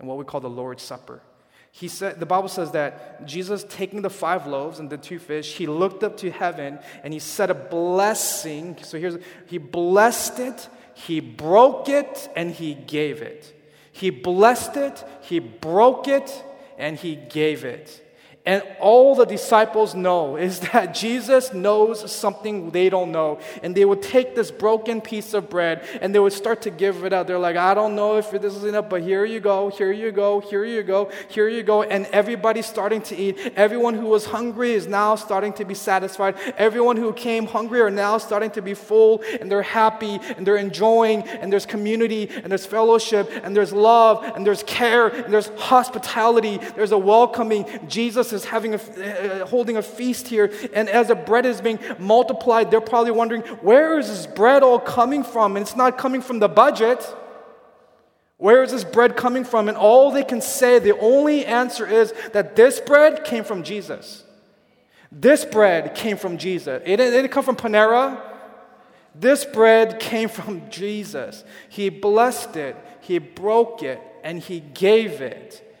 in 0.00 0.06
what 0.06 0.18
we 0.18 0.24
call 0.24 0.40
the 0.40 0.50
Lord's 0.50 0.82
Supper. 0.82 1.22
He 1.70 1.86
said, 1.86 2.18
the 2.18 2.26
Bible 2.26 2.48
says 2.48 2.72
that 2.72 3.26
Jesus, 3.26 3.64
taking 3.68 4.02
the 4.02 4.10
five 4.10 4.46
loaves 4.46 4.80
and 4.80 4.90
the 4.90 4.98
two 4.98 5.20
fish, 5.20 5.54
he 5.54 5.66
looked 5.66 6.02
up 6.02 6.16
to 6.18 6.30
heaven 6.30 6.80
and 7.04 7.12
he 7.12 7.20
said 7.20 7.50
a 7.50 7.54
blessing. 7.54 8.76
So 8.82 8.98
here's, 8.98 9.18
he 9.46 9.58
blessed 9.58 10.40
it, 10.40 10.68
he 10.94 11.20
broke 11.20 11.88
it, 11.88 12.28
and 12.34 12.50
he 12.50 12.74
gave 12.74 13.22
it. 13.22 13.56
He 13.92 14.10
blessed 14.10 14.76
it, 14.76 15.04
he 15.20 15.38
broke 15.38 16.08
it, 16.08 16.44
and 16.76 16.96
he 16.96 17.14
gave 17.14 17.64
it. 17.64 18.01
And 18.44 18.64
all 18.80 19.14
the 19.14 19.24
disciples 19.24 19.94
know 19.94 20.36
is 20.36 20.58
that 20.60 20.94
Jesus 20.94 21.54
knows 21.54 22.10
something 22.10 22.70
they 22.70 22.88
don't 22.88 23.12
know. 23.12 23.38
And 23.62 23.72
they 23.72 23.84
would 23.84 24.02
take 24.02 24.34
this 24.34 24.50
broken 24.50 25.00
piece 25.00 25.32
of 25.32 25.48
bread 25.48 25.86
and 26.00 26.12
they 26.12 26.18
would 26.18 26.32
start 26.32 26.62
to 26.62 26.70
give 26.70 27.04
it 27.04 27.12
out. 27.12 27.28
They're 27.28 27.38
like, 27.38 27.54
I 27.54 27.72
don't 27.72 27.94
know 27.94 28.16
if 28.16 28.32
this 28.32 28.56
is 28.56 28.64
enough, 28.64 28.88
but 28.88 29.02
here 29.02 29.24
you 29.24 29.38
go, 29.38 29.68
here 29.68 29.92
you 29.92 30.10
go, 30.10 30.40
here 30.40 30.64
you 30.64 30.82
go, 30.82 31.12
here 31.28 31.48
you 31.48 31.62
go. 31.62 31.84
And 31.84 32.06
everybody's 32.06 32.66
starting 32.66 33.00
to 33.02 33.16
eat. 33.16 33.52
Everyone 33.54 33.94
who 33.94 34.06
was 34.06 34.26
hungry 34.26 34.72
is 34.72 34.88
now 34.88 35.14
starting 35.14 35.52
to 35.54 35.64
be 35.64 35.74
satisfied. 35.74 36.34
Everyone 36.58 36.96
who 36.96 37.12
came 37.12 37.46
hungry 37.46 37.80
are 37.80 37.90
now 37.90 38.18
starting 38.18 38.50
to 38.52 38.62
be 38.62 38.74
full 38.74 39.22
and 39.40 39.48
they're 39.52 39.62
happy 39.62 40.18
and 40.36 40.44
they're 40.44 40.56
enjoying 40.56 41.22
and 41.22 41.52
there's 41.52 41.66
community 41.66 42.28
and 42.28 42.50
there's 42.50 42.66
fellowship 42.66 43.30
and 43.44 43.56
there's 43.56 43.72
love 43.72 44.24
and 44.34 44.44
there's 44.44 44.64
care 44.64 45.06
and 45.06 45.32
there's 45.32 45.48
hospitality. 45.50 46.56
There's 46.74 46.90
a 46.90 46.98
welcoming. 46.98 47.66
Jesus 47.86 48.31
is 48.32 48.44
having 48.44 48.74
a, 48.74 48.76
uh, 48.76 49.46
holding 49.46 49.76
a 49.76 49.82
feast 49.82 50.28
here, 50.28 50.52
and 50.72 50.88
as 50.88 51.08
the 51.08 51.14
bread 51.14 51.46
is 51.46 51.60
being 51.60 51.78
multiplied, 51.98 52.70
they're 52.70 52.80
probably 52.80 53.12
wondering, 53.12 53.42
where 53.62 53.98
is 53.98 54.08
this 54.08 54.26
bread 54.26 54.62
all 54.62 54.78
coming 54.78 55.24
from? 55.24 55.56
And 55.56 55.62
it's 55.62 55.76
not 55.76 55.98
coming 55.98 56.22
from 56.22 56.38
the 56.38 56.48
budget. 56.48 57.04
Where 58.38 58.62
is 58.62 58.72
this 58.72 58.84
bread 58.84 59.16
coming 59.16 59.44
from? 59.44 59.68
And 59.68 59.76
all 59.76 60.10
they 60.10 60.24
can 60.24 60.40
say, 60.40 60.78
the 60.78 60.98
only 60.98 61.46
answer 61.46 61.86
is 61.86 62.12
that 62.32 62.56
this 62.56 62.80
bread 62.80 63.24
came 63.24 63.44
from 63.44 63.62
Jesus. 63.62 64.24
This 65.12 65.44
bread 65.44 65.94
came 65.94 66.16
from 66.16 66.38
Jesus. 66.38 66.82
It 66.84 66.96
didn't 66.96 67.30
come 67.30 67.44
from 67.44 67.56
Panera. 67.56 68.20
This 69.14 69.44
bread 69.44 70.00
came 70.00 70.28
from 70.28 70.70
Jesus. 70.70 71.44
He 71.68 71.90
blessed 71.90 72.56
it, 72.56 72.76
He 73.00 73.18
broke 73.18 73.82
it, 73.82 74.00
and 74.24 74.38
He 74.38 74.60
gave 74.60 75.20
it. 75.20 75.71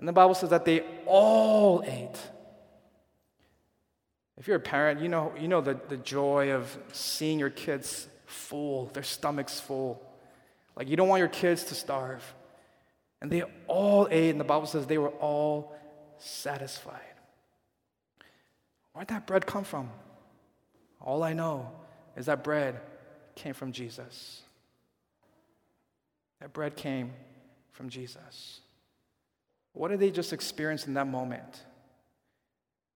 And 0.00 0.08
the 0.08 0.14
Bible 0.14 0.34
says 0.34 0.48
that 0.48 0.64
they 0.64 0.80
all 1.04 1.84
ate. 1.86 2.18
If 4.38 4.48
you're 4.48 4.56
a 4.56 4.60
parent, 4.60 5.02
you 5.02 5.08
know, 5.08 5.34
you 5.38 5.46
know 5.46 5.60
the, 5.60 5.78
the 5.90 5.98
joy 5.98 6.52
of 6.52 6.74
seeing 6.90 7.38
your 7.38 7.50
kids 7.50 8.08
full, 8.24 8.86
their 8.86 9.02
stomachs 9.02 9.60
full. 9.60 10.02
Like 10.74 10.88
you 10.88 10.96
don't 10.96 11.08
want 11.08 11.20
your 11.20 11.28
kids 11.28 11.64
to 11.64 11.74
starve. 11.74 12.24
And 13.20 13.30
they 13.30 13.42
all 13.66 14.08
ate, 14.10 14.30
and 14.30 14.40
the 14.40 14.44
Bible 14.44 14.66
says 14.66 14.86
they 14.86 14.96
were 14.96 15.10
all 15.10 15.76
satisfied. 16.16 17.00
Where'd 18.94 19.08
that 19.08 19.26
bread 19.26 19.44
come 19.44 19.64
from? 19.64 19.90
All 20.98 21.22
I 21.22 21.34
know 21.34 21.70
is 22.16 22.24
that 22.24 22.42
bread 22.42 22.80
came 23.34 23.52
from 23.52 23.72
Jesus. 23.72 24.40
That 26.40 26.54
bread 26.54 26.74
came 26.74 27.12
from 27.72 27.90
Jesus. 27.90 28.60
What 29.72 29.88
did 29.88 30.00
they 30.00 30.10
just 30.10 30.32
experience 30.32 30.86
in 30.86 30.94
that 30.94 31.06
moment? 31.06 31.62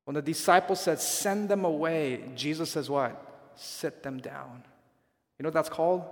When 0.04 0.14
the 0.14 0.22
disciples 0.22 0.80
said, 0.80 1.00
Send 1.00 1.48
them 1.48 1.64
away, 1.64 2.22
Jesus 2.34 2.70
says, 2.70 2.90
What? 2.90 3.52
Sit 3.56 4.02
them 4.02 4.18
down. 4.18 4.62
You 5.38 5.42
know 5.42 5.48
what 5.48 5.54
that's 5.54 5.68
called? 5.68 6.04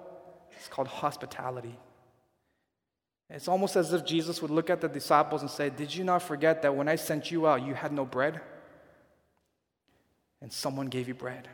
It's 0.56 0.68
called 0.68 0.88
hospitality. 0.88 1.76
It's 3.28 3.48
almost 3.48 3.76
as 3.76 3.92
if 3.92 4.04
Jesus 4.04 4.42
would 4.42 4.50
look 4.50 4.68
at 4.68 4.80
the 4.80 4.88
disciples 4.88 5.40
and 5.40 5.50
say, 5.50 5.70
Did 5.70 5.94
you 5.94 6.04
not 6.04 6.22
forget 6.22 6.62
that 6.62 6.74
when 6.74 6.88
I 6.88 6.96
sent 6.96 7.30
you 7.30 7.46
out, 7.46 7.66
you 7.66 7.74
had 7.74 7.92
no 7.92 8.04
bread? 8.04 8.40
And 10.40 10.52
someone 10.52 10.88
gave 10.88 11.08
you 11.08 11.14
bread. 11.14 11.48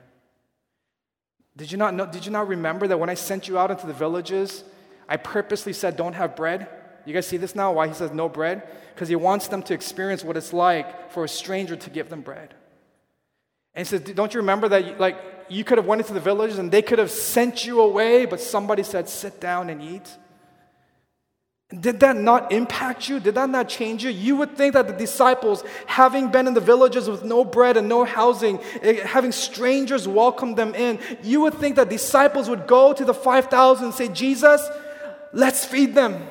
Did 1.56 1.72
you 1.72 1.78
not, 1.78 1.94
know, 1.94 2.06
did 2.06 2.24
you 2.24 2.32
not 2.32 2.48
remember 2.48 2.86
that 2.86 2.98
when 2.98 3.10
I 3.10 3.14
sent 3.14 3.48
you 3.48 3.58
out 3.58 3.70
into 3.70 3.86
the 3.86 3.92
villages, 3.92 4.64
I 5.08 5.16
purposely 5.16 5.72
said, 5.72 5.96
Don't 5.96 6.14
have 6.14 6.36
bread? 6.36 6.68
You 7.08 7.14
guys 7.14 7.26
see 7.26 7.38
this 7.38 7.54
now? 7.54 7.72
Why 7.72 7.88
he 7.88 7.94
says 7.94 8.12
no 8.12 8.28
bread? 8.28 8.68
Because 8.94 9.08
he 9.08 9.16
wants 9.16 9.48
them 9.48 9.62
to 9.62 9.72
experience 9.72 10.22
what 10.22 10.36
it's 10.36 10.52
like 10.52 11.10
for 11.10 11.24
a 11.24 11.28
stranger 11.28 11.74
to 11.74 11.88
give 11.88 12.10
them 12.10 12.20
bread. 12.20 12.52
And 13.72 13.86
he 13.86 13.88
says, 13.88 14.02
Don't 14.02 14.34
you 14.34 14.40
remember 14.40 14.68
that, 14.68 15.00
like, 15.00 15.16
you 15.48 15.64
could 15.64 15.78
have 15.78 15.86
went 15.86 16.02
into 16.02 16.12
the 16.12 16.20
village 16.20 16.58
and 16.58 16.70
they 16.70 16.82
could 16.82 16.98
have 16.98 17.10
sent 17.10 17.64
you 17.64 17.80
away, 17.80 18.26
but 18.26 18.42
somebody 18.42 18.82
said, 18.82 19.08
Sit 19.08 19.40
down 19.40 19.70
and 19.70 19.80
eat? 19.80 20.06
Did 21.80 22.00
that 22.00 22.14
not 22.14 22.52
impact 22.52 23.08
you? 23.08 23.20
Did 23.20 23.36
that 23.36 23.48
not 23.48 23.70
change 23.70 24.04
you? 24.04 24.10
You 24.10 24.36
would 24.36 24.54
think 24.54 24.74
that 24.74 24.86
the 24.86 24.92
disciples, 24.92 25.64
having 25.86 26.30
been 26.30 26.46
in 26.46 26.52
the 26.52 26.60
villages 26.60 27.08
with 27.08 27.24
no 27.24 27.42
bread 27.42 27.78
and 27.78 27.88
no 27.88 28.04
housing, 28.04 28.60
eh, 28.82 29.02
having 29.02 29.32
strangers 29.32 30.06
welcome 30.06 30.56
them 30.56 30.74
in, 30.74 30.98
you 31.22 31.40
would 31.40 31.54
think 31.54 31.76
that 31.76 31.88
disciples 31.88 32.50
would 32.50 32.66
go 32.66 32.92
to 32.92 33.04
the 33.06 33.14
5,000 33.14 33.86
and 33.86 33.94
say, 33.94 34.08
Jesus, 34.08 34.68
let's 35.32 35.64
feed 35.64 35.94
them. 35.94 36.22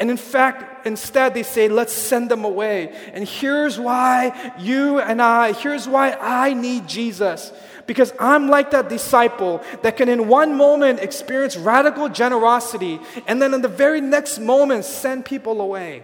And 0.00 0.10
in 0.10 0.16
fact, 0.16 0.86
instead, 0.86 1.34
they 1.34 1.42
say, 1.42 1.68
let's 1.68 1.92
send 1.92 2.30
them 2.30 2.42
away. 2.42 2.90
And 3.12 3.28
here's 3.28 3.78
why 3.78 4.54
you 4.58 4.98
and 4.98 5.20
I, 5.20 5.52
here's 5.52 5.86
why 5.86 6.12
I 6.18 6.54
need 6.54 6.88
Jesus. 6.88 7.52
Because 7.86 8.10
I'm 8.18 8.48
like 8.48 8.70
that 8.70 8.88
disciple 8.88 9.62
that 9.82 9.98
can, 9.98 10.08
in 10.08 10.26
one 10.26 10.56
moment, 10.56 11.00
experience 11.00 11.54
radical 11.58 12.08
generosity 12.08 12.98
and 13.26 13.42
then 13.42 13.52
in 13.52 13.60
the 13.60 13.68
very 13.68 14.00
next 14.00 14.38
moment, 14.38 14.86
send 14.86 15.26
people 15.26 15.60
away. 15.60 16.02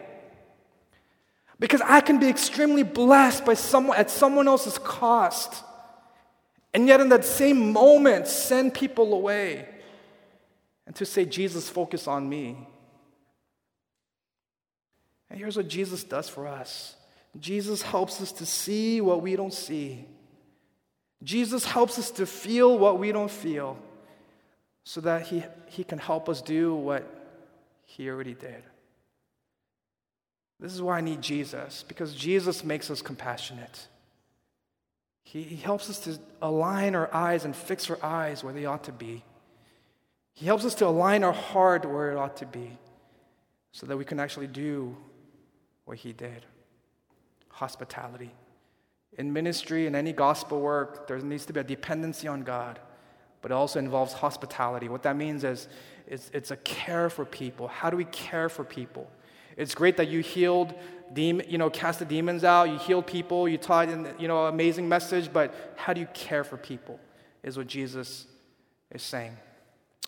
Because 1.58 1.80
I 1.80 2.02
can 2.02 2.18
be 2.18 2.28
extremely 2.28 2.82
blessed 2.82 3.46
by 3.46 3.54
someone 3.54 3.96
at 3.96 4.10
someone 4.10 4.46
else's 4.46 4.76
cost. 4.76 5.64
And 6.74 6.86
yet, 6.86 7.00
in 7.00 7.08
that 7.08 7.24
same 7.24 7.72
moment, 7.72 8.26
send 8.26 8.74
people 8.74 9.14
away. 9.14 9.66
And 10.86 10.94
to 10.96 11.06
say, 11.06 11.24
Jesus, 11.24 11.70
focus 11.70 12.06
on 12.06 12.28
me. 12.28 12.68
And 15.30 15.38
here's 15.38 15.56
what 15.56 15.68
Jesus 15.68 16.04
does 16.04 16.28
for 16.28 16.46
us 16.46 16.96
Jesus 17.38 17.82
helps 17.82 18.20
us 18.20 18.32
to 18.32 18.46
see 18.46 19.00
what 19.00 19.22
we 19.22 19.36
don't 19.36 19.54
see. 19.54 20.06
Jesus 21.22 21.64
helps 21.64 21.98
us 21.98 22.10
to 22.12 22.26
feel 22.26 22.78
what 22.78 22.98
we 22.98 23.10
don't 23.10 23.30
feel 23.30 23.78
so 24.84 25.00
that 25.00 25.22
he, 25.22 25.42
he 25.66 25.82
can 25.82 25.98
help 25.98 26.28
us 26.28 26.40
do 26.42 26.74
what 26.74 27.04
he 27.86 28.08
already 28.08 28.34
did. 28.34 28.62
This 30.60 30.72
is 30.72 30.80
why 30.80 30.98
I 30.98 31.00
need 31.00 31.20
Jesus, 31.20 31.84
because 31.86 32.14
Jesus 32.14 32.64
makes 32.64 32.90
us 32.90 33.02
compassionate. 33.02 33.88
He, 35.22 35.42
he 35.42 35.56
helps 35.56 35.90
us 35.90 35.98
to 36.00 36.18
align 36.40 36.94
our 36.94 37.12
eyes 37.12 37.44
and 37.44 37.54
fix 37.54 37.90
our 37.90 37.98
eyes 38.02 38.44
where 38.44 38.54
they 38.54 38.64
ought 38.64 38.84
to 38.84 38.92
be. 38.92 39.24
He 40.32 40.46
helps 40.46 40.64
us 40.64 40.74
to 40.76 40.86
align 40.86 41.24
our 41.24 41.32
heart 41.32 41.84
where 41.84 42.12
it 42.12 42.16
ought 42.16 42.36
to 42.38 42.46
be 42.46 42.70
so 43.72 43.86
that 43.86 43.96
we 43.96 44.04
can 44.04 44.20
actually 44.20 44.46
do 44.46 44.96
what 45.86 45.96
he 45.96 46.12
did 46.12 46.44
hospitality. 47.48 48.30
In 49.16 49.32
ministry 49.32 49.86
and 49.86 49.96
any 49.96 50.12
gospel 50.12 50.60
work, 50.60 51.06
there 51.08 51.18
needs 51.20 51.46
to 51.46 51.54
be 51.54 51.60
a 51.60 51.64
dependency 51.64 52.28
on 52.28 52.42
God, 52.42 52.78
but 53.40 53.50
it 53.50 53.54
also 53.54 53.78
involves 53.78 54.12
hospitality. 54.12 54.90
What 54.90 55.02
that 55.04 55.16
means 55.16 55.42
is 55.42 55.68
it's, 56.06 56.30
it's 56.34 56.50
a 56.50 56.56
care 56.58 57.08
for 57.08 57.24
people. 57.24 57.68
How 57.68 57.88
do 57.88 57.96
we 57.96 58.04
care 58.04 58.50
for 58.50 58.62
people? 58.62 59.10
It's 59.56 59.74
great 59.74 59.96
that 59.96 60.08
you 60.08 60.20
healed, 60.20 60.74
demon, 61.14 61.46
you 61.48 61.56
know, 61.56 61.70
cast 61.70 61.98
the 61.98 62.04
demons 62.04 62.44
out, 62.44 62.64
you 62.64 62.76
healed 62.76 63.06
people, 63.06 63.48
you 63.48 63.56
taught, 63.56 63.88
in, 63.88 64.06
you 64.18 64.28
know, 64.28 64.46
amazing 64.46 64.86
message, 64.86 65.32
but 65.32 65.72
how 65.76 65.94
do 65.94 66.00
you 66.00 66.08
care 66.12 66.44
for 66.44 66.58
people? 66.58 67.00
Is 67.42 67.56
what 67.56 67.68
Jesus 67.68 68.26
is 68.90 69.02
saying. 69.02 69.36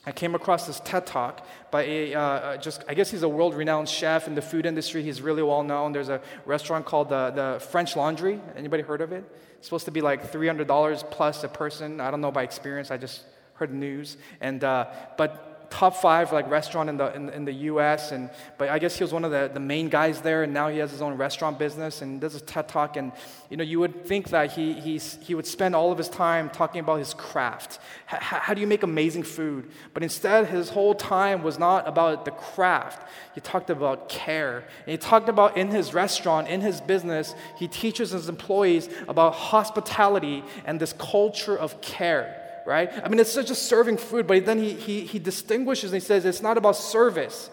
I 0.08 0.12
came 0.12 0.34
across 0.34 0.66
this 0.66 0.80
TED 0.80 1.06
talk 1.06 1.46
by 1.70 1.82
a 1.82 2.14
uh, 2.14 2.20
uh, 2.20 2.56
just 2.56 2.82
I 2.88 2.94
guess 2.94 3.10
he's 3.10 3.24
a 3.24 3.28
world-renowned 3.28 3.90
chef 3.90 4.26
in 4.26 4.34
the 4.34 4.40
food 4.40 4.64
industry. 4.64 5.02
He's 5.02 5.20
really 5.20 5.42
well 5.42 5.62
known. 5.62 5.92
There's 5.92 6.08
a 6.08 6.22
restaurant 6.46 6.86
called 6.86 7.10
the, 7.10 7.30
the 7.30 7.60
French 7.60 7.94
Laundry. 7.94 8.40
Anybody 8.56 8.82
heard 8.82 9.02
of 9.02 9.12
it? 9.12 9.22
It's 9.58 9.66
supposed 9.66 9.84
to 9.84 9.90
be 9.90 10.00
like 10.00 10.32
$300 10.32 11.10
plus 11.10 11.44
a 11.44 11.48
person. 11.48 12.00
I 12.00 12.10
don't 12.10 12.22
know 12.22 12.32
by 12.32 12.42
experience. 12.42 12.90
I 12.90 12.96
just 12.96 13.22
heard 13.52 13.70
the 13.70 13.76
news. 13.76 14.16
And 14.40 14.64
uh, 14.64 14.86
but 15.18 15.47
top 15.70 15.96
five 15.96 16.32
like 16.32 16.48
restaurant 16.50 16.88
in 16.88 16.96
the 16.96 17.14
in, 17.14 17.28
in, 17.30 17.44
the 17.44 17.52
U.S. 17.52 18.12
And 18.12 18.30
but 18.56 18.68
I 18.68 18.78
guess 18.78 18.96
he 18.96 19.04
was 19.04 19.12
one 19.12 19.24
of 19.24 19.30
the, 19.30 19.50
the 19.52 19.60
main 19.60 19.88
guys 19.88 20.20
there, 20.20 20.42
and 20.42 20.54
now 20.54 20.68
he 20.68 20.78
has 20.78 20.90
his 20.90 21.02
own 21.02 21.16
restaurant 21.16 21.58
business 21.58 22.02
and 22.02 22.20
does 22.20 22.34
a 22.34 22.40
TED 22.40 22.68
talk. 22.68 22.96
And 22.96 23.12
you 23.50 23.56
know, 23.56 23.64
you 23.64 23.78
would 23.80 24.06
think 24.06 24.30
that 24.30 24.52
he 24.52 24.72
he's, 24.72 25.18
he 25.20 25.34
would 25.34 25.46
spend 25.46 25.74
all 25.74 25.92
of 25.92 25.98
his 25.98 26.08
time 26.08 26.48
talking 26.50 26.80
about 26.80 26.98
his 26.98 27.14
craft. 27.14 27.78
H- 28.12 28.20
how 28.20 28.54
do 28.54 28.60
you 28.60 28.66
make 28.66 28.82
amazing 28.82 29.24
food? 29.24 29.70
But 29.94 30.02
instead, 30.02 30.46
his 30.46 30.70
whole 30.70 30.94
time 30.94 31.42
was 31.42 31.58
not 31.58 31.86
about 31.86 32.24
the 32.24 32.30
craft. 32.30 33.06
He 33.34 33.40
talked 33.40 33.70
about 33.70 34.08
care. 34.08 34.64
And 34.86 34.90
he 34.92 34.96
talked 34.96 35.28
about 35.28 35.56
in 35.56 35.68
his 35.68 35.92
restaurant, 35.92 36.48
in 36.48 36.60
his 36.60 36.80
business, 36.80 37.34
he 37.56 37.68
teaches 37.68 38.10
his 38.10 38.28
employees 38.28 38.88
about 39.06 39.34
hospitality 39.34 40.44
and 40.64 40.80
this 40.80 40.94
culture 40.94 41.56
of 41.56 41.80
care 41.80 42.47
right? 42.68 42.92
I 43.02 43.08
mean, 43.08 43.18
it's 43.18 43.34
a 43.34 43.54
serving 43.54 43.96
food, 43.96 44.26
but 44.26 44.44
then 44.44 44.58
he, 44.58 44.74
he, 44.74 45.00
he 45.00 45.18
distinguishes 45.18 45.90
and 45.90 46.02
he 46.02 46.06
says 46.06 46.26
it's 46.26 46.42
not 46.42 46.58
about 46.58 46.76
service, 46.76 47.48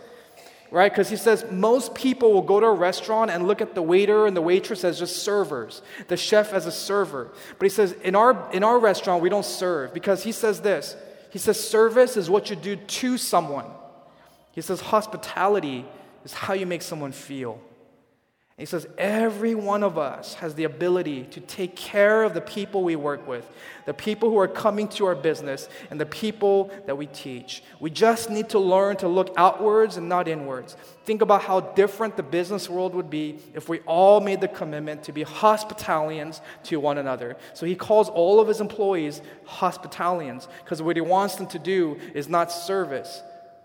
right? 0.71 0.91
Because 0.91 1.09
he 1.09 1.15
says 1.15 1.45
most 1.49 1.95
people 1.95 2.33
will 2.33 2.41
go 2.41 2.59
to 2.59 2.65
a 2.65 2.73
restaurant 2.73 3.31
and 3.31 3.47
look 3.47 3.61
at 3.61 3.75
the 3.75 3.81
waiter 3.81 4.27
and 4.27 4.35
the 4.35 4.41
waitress 4.41 4.83
as 4.83 4.99
just 4.99 5.23
servers, 5.23 5.81
the 6.09 6.17
chef 6.17 6.51
as 6.51 6.65
a 6.65 6.71
server. 6.71 7.31
But 7.57 7.63
he 7.63 7.69
says 7.69 7.93
in 8.03 8.13
our, 8.13 8.51
in 8.51 8.61
our 8.61 8.77
restaurant, 8.77 9.23
we 9.23 9.29
don't 9.29 9.45
serve 9.45 9.93
because 9.93 10.21
he 10.23 10.33
says 10.33 10.59
this 10.59 10.97
he 11.31 11.39
says 11.39 11.57
service 11.65 12.17
is 12.17 12.29
what 12.29 12.49
you 12.49 12.57
do 12.57 12.75
to 12.75 13.17
someone, 13.17 13.67
he 14.51 14.59
says 14.59 14.81
hospitality 14.81 15.85
is 16.25 16.33
how 16.33 16.53
you 16.53 16.65
make 16.65 16.81
someone 16.81 17.13
feel. 17.13 17.61
He 18.57 18.63
says, 18.63 18.87
every 18.97 19.53
one 19.53 19.83
of 19.83 19.97
us 19.97 20.35
has 20.35 20.55
the 20.55 20.63
ability 20.63 21.25
to 21.31 21.41
take 21.41 21.75
care 21.75 22.23
of 22.23 22.33
the 22.33 22.39
people 22.39 22.85
we 22.85 22.95
work 22.95 23.27
with, 23.27 23.45
the 23.85 23.93
people 23.93 24.29
who 24.29 24.37
are 24.39 24.47
coming 24.47 24.87
to 24.89 25.07
our 25.07 25.15
business, 25.15 25.67
and 25.91 25.99
the 25.99 26.05
people 26.05 26.71
that 26.85 26.97
we 26.97 27.07
teach. 27.07 27.63
We 27.81 27.89
just 27.89 28.29
need 28.29 28.47
to 28.49 28.59
learn 28.59 28.95
to 28.97 29.09
look 29.09 29.33
outwards 29.35 29.97
and 29.97 30.07
not 30.07 30.29
inwards. 30.29 30.77
Think 31.03 31.21
about 31.21 31.41
how 31.41 31.59
different 31.59 32.15
the 32.15 32.23
business 32.23 32.69
world 32.69 32.95
would 32.95 33.09
be 33.09 33.39
if 33.53 33.67
we 33.67 33.79
all 33.79 34.21
made 34.21 34.39
the 34.39 34.47
commitment 34.47 35.03
to 35.03 35.11
be 35.11 35.25
hospitalians 35.25 36.39
to 36.63 36.79
one 36.79 36.97
another. 36.97 37.35
So 37.55 37.65
he 37.65 37.75
calls 37.75 38.07
all 38.07 38.39
of 38.39 38.47
his 38.47 38.61
employees 38.61 39.21
hospitalians 39.45 40.47
because 40.63 40.81
what 40.81 40.95
he 40.95 41.01
wants 41.01 41.35
them 41.35 41.47
to 41.47 41.59
do 41.59 41.99
is 42.13 42.29
not 42.29 42.53
service, 42.53 43.21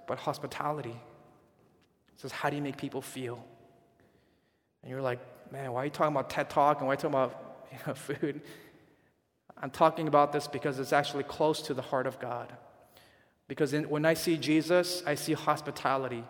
but 0.09 0.19
hospitality. 0.19 0.91
He 0.91 2.17
says, 2.17 2.33
How 2.33 2.51
do 2.51 2.57
you 2.57 2.63
make 2.63 2.77
people 2.77 3.03
feel? 3.03 3.45
And 4.83 4.91
you're 4.91 5.03
like, 5.03 5.21
man, 5.53 5.73
why 5.73 5.83
are 5.83 5.85
you 5.85 5.91
talking 5.91 6.15
about 6.15 6.31
TED 6.31 6.51
Talk 6.51 6.79
and 6.79 6.87
why 6.87 6.93
are 6.93 6.97
you 6.97 7.01
talking 7.01 7.15
about 7.15 7.67
you 7.73 7.79
know, 7.87 7.95
food? 7.95 8.41
I'm 9.63 9.71
talking 9.71 10.09
about 10.09 10.33
this 10.33 10.47
because 10.47 10.79
it's 10.79 10.93
actually 10.93 11.25
close 11.25 11.61
to 11.63 11.75
the 11.75 11.83
heart 11.83 12.07
of 12.07 12.19
God. 12.19 12.53
Because 13.47 13.75
in, 13.75 13.91
when 13.91 14.07
I 14.07 14.15
see 14.15 14.37
Jesus, 14.37 15.03
I 15.07 15.17
see 15.17 15.35
hospitality. 15.35 16.25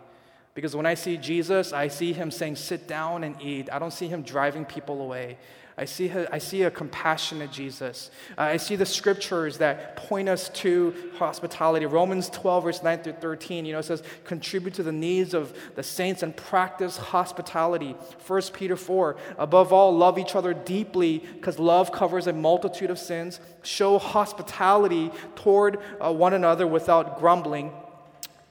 Because 0.53 0.75
when 0.75 0.85
I 0.85 0.95
see 0.95 1.17
Jesus, 1.17 1.71
I 1.71 1.87
see 1.87 2.11
him 2.11 2.29
saying, 2.29 2.57
sit 2.57 2.87
down 2.87 3.23
and 3.23 3.41
eat. 3.41 3.69
I 3.71 3.79
don't 3.79 3.93
see 3.93 4.07
him 4.07 4.21
driving 4.21 4.65
people 4.65 5.01
away. 5.01 5.37
I 5.77 5.85
see, 5.85 6.11
I 6.11 6.37
see 6.37 6.63
a 6.63 6.71
compassionate 6.71 7.51
Jesus. 7.51 8.11
Uh, 8.37 8.41
I 8.41 8.57
see 8.57 8.75
the 8.75 8.85
scriptures 8.85 9.57
that 9.59 9.95
point 9.95 10.27
us 10.27 10.49
to 10.49 10.93
hospitality. 11.17 11.85
Romans 11.85 12.29
12, 12.29 12.63
verse 12.63 12.83
9 12.83 12.99
through 12.99 13.13
13, 13.13 13.65
you 13.65 13.73
know, 13.73 13.79
it 13.79 13.83
says, 13.83 14.03
contribute 14.25 14.73
to 14.75 14.83
the 14.83 14.91
needs 14.91 15.33
of 15.33 15.57
the 15.75 15.83
saints 15.83 16.23
and 16.23 16.35
practice 16.35 16.97
hospitality. 16.97 17.95
1 18.27 18.41
Peter 18.53 18.75
4, 18.75 19.15
above 19.37 19.71
all, 19.71 19.95
love 19.95 20.19
each 20.19 20.35
other 20.35 20.53
deeply 20.53 21.19
because 21.19 21.57
love 21.57 21.91
covers 21.91 22.27
a 22.27 22.33
multitude 22.33 22.89
of 22.89 22.99
sins. 22.99 23.39
Show 23.63 23.97
hospitality 23.97 25.11
toward 25.35 25.79
uh, 25.99 26.11
one 26.11 26.33
another 26.33 26.67
without 26.67 27.19
grumbling. 27.19 27.71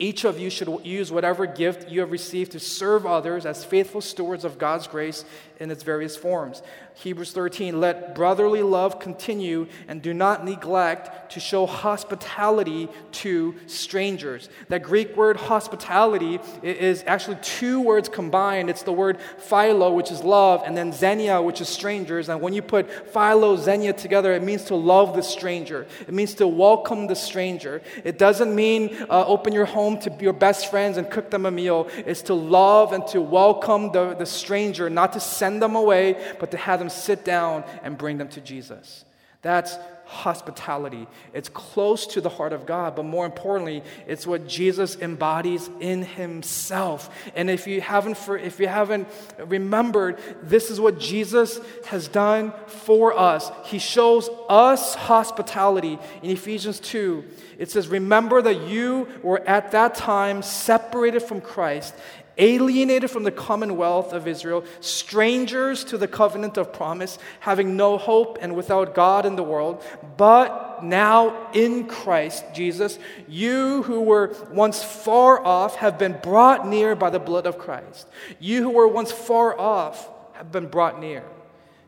Each 0.01 0.25
of 0.25 0.41
you 0.41 0.49
should 0.49 0.81
use 0.83 1.13
whatever 1.13 1.45
gift 1.45 1.91
you 1.91 2.01
have 2.01 2.11
received 2.11 2.53
to 2.53 2.59
serve 2.59 3.05
others 3.05 3.45
as 3.45 3.67
faithful 3.67 4.01
stewards 4.01 4.47
of 4.47 4.59
God's 4.59 4.87
grace 4.87 5.27
in 5.59 5.71
its 5.71 5.83
various 5.83 6.17
forms. 6.17 6.63
Hebrews 6.95 7.33
13, 7.33 7.81
let 7.81 8.15
brotherly 8.15 8.63
love 8.63 8.99
continue 8.99 9.67
and 9.89 10.01
do 10.01 10.15
not 10.15 10.45
neglect 10.45 11.33
to 11.33 11.41
show 11.41 11.67
hospitality 11.67 12.89
to 13.13 13.55
strangers. 13.67 14.49
That 14.69 14.83
Greek 14.83 15.17
word 15.17 15.37
hospitality 15.37 16.41
is 16.63 17.05
actually 17.07 17.37
two 17.43 17.81
words 17.81 18.09
combined. 18.09 18.71
It's 18.71 18.83
the 18.83 18.93
word 18.93 19.19
philo, 19.39 19.93
which 19.93 20.11
is 20.11 20.23
love, 20.23 20.63
and 20.65 20.77
then 20.77 20.93
xenia, 20.93 21.43
which 21.43 21.61
is 21.61 21.69
strangers. 21.69 22.31
And 22.31 22.41
when 22.41 22.55
you 22.55 22.63
put 22.63 22.91
philo, 23.13 23.57
xenia 23.57 23.93
together, 23.93 24.33
it 24.33 24.43
means 24.43 24.65
to 24.65 24.75
love 24.75 25.15
the 25.15 25.23
stranger. 25.23 25.87
It 26.01 26.15
means 26.15 26.35
to 26.35 26.49
welcome 26.49 27.07
the 27.07 27.17
stranger. 27.17 27.83
It 28.03 28.19
doesn't 28.19 28.55
mean 28.55 28.97
uh, 29.11 29.27
open 29.27 29.53
your 29.53 29.67
home 29.67 29.90
to 29.99 30.13
your 30.21 30.33
best 30.33 30.71
friends 30.71 30.97
and 30.97 31.11
cook 31.11 31.31
them 31.31 31.47
a 31.47 31.51
meal. 31.51 31.89
is 32.07 32.23
to 32.23 32.35
love 32.35 32.93
and 32.93 33.07
to 33.09 33.21
welcome 33.21 33.93
the, 33.93 34.15
the 34.15 34.27
stranger, 34.27 34.89
not 34.89 35.13
to 35.13 35.21
send 35.21 35.61
them 35.61 35.75
away, 35.75 36.35
but 36.39 36.51
to 36.53 36.57
have 36.57 36.79
them 36.79 36.89
sit 36.89 37.25
down 37.25 37.65
and 37.83 37.99
bring 37.99 38.19
them 38.19 38.29
to 38.29 38.41
Jesus. 38.41 39.05
That's 39.43 39.77
hospitality. 40.11 41.07
It's 41.33 41.49
close 41.49 42.05
to 42.09 42.21
the 42.21 42.29
heart 42.29 42.53
of 42.53 42.67
God, 42.67 42.97
but 42.97 43.05
more 43.05 43.25
importantly, 43.25 43.85
it's 44.09 44.27
what 44.27 44.49
Jesus 44.49 44.97
embodies 44.97 45.71
in 45.79 46.03
himself. 46.03 47.09
And 47.37 47.49
if 47.49 47.69
you 47.69 47.81
haven't 47.81 48.19
if 48.29 48.59
you 48.59 48.67
haven't 48.67 49.07
remembered, 49.39 50.19
this 50.43 50.69
is 50.69 50.81
what 50.81 50.99
Jesus 50.99 51.61
has 51.87 52.09
done 52.09 52.53
for 52.67 53.17
us. 53.17 53.53
He 53.67 53.79
shows 53.79 54.29
us 54.49 54.97
hospitality 54.97 55.97
in 56.23 56.31
Ephesians 56.31 56.81
2. 56.81 57.25
It 57.57 57.71
says, 57.71 57.87
"Remember 57.87 58.43
that 58.43 58.63
you 58.63 59.07
were 59.23 59.43
at 59.47 59.71
that 59.71 59.95
time 59.95 60.43
separated 60.43 61.21
from 61.21 61.41
Christ 61.41 61.95
alienated 62.41 63.11
from 63.11 63.23
the 63.23 63.31
commonwealth 63.31 64.13
of 64.13 64.27
Israel, 64.27 64.65
strangers 64.81 65.85
to 65.85 65.99
the 65.99 66.09
covenant 66.09 66.57
of 66.57 66.73
promise, 66.73 67.19
having 67.39 67.77
no 67.77 67.99
hope 67.99 68.39
and 68.41 68.57
without 68.57 68.95
God 68.95 69.27
in 69.27 69.37
the 69.37 69.43
world. 69.43 69.85
But 70.17 70.83
now 70.83 71.51
in 71.53 71.87
Christ 71.87 72.45
Jesus, 72.55 72.99
you 73.29 73.83
who 73.83 74.01
were 74.01 74.35
once 74.51 74.83
far 74.83 75.45
off 75.45 75.77
have 75.77 75.99
been 75.99 76.19
brought 76.23 76.67
near 76.67 76.97
by 76.97 77.11
the 77.11 77.21
blood 77.21 77.47
of 77.47 77.59
Christ. 77.59 78.09
You 78.41 78.63
who 78.63 78.71
were 78.71 78.89
once 78.89 79.13
far 79.13 79.59
off 79.59 80.09
have 80.33 80.51
been 80.51 80.67
brought 80.67 80.99
near. 80.99 81.23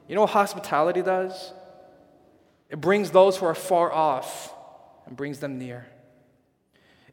You 0.06 0.14
know 0.14 0.20
what 0.22 0.30
hospitality 0.30 1.00
does? 1.00 1.52
It 2.68 2.80
brings 2.80 3.10
those 3.10 3.38
who 3.38 3.46
are 3.46 3.54
far 3.54 3.90
off 3.90 4.52
and 5.06 5.16
brings 5.16 5.40
them 5.40 5.58
near. 5.58 5.86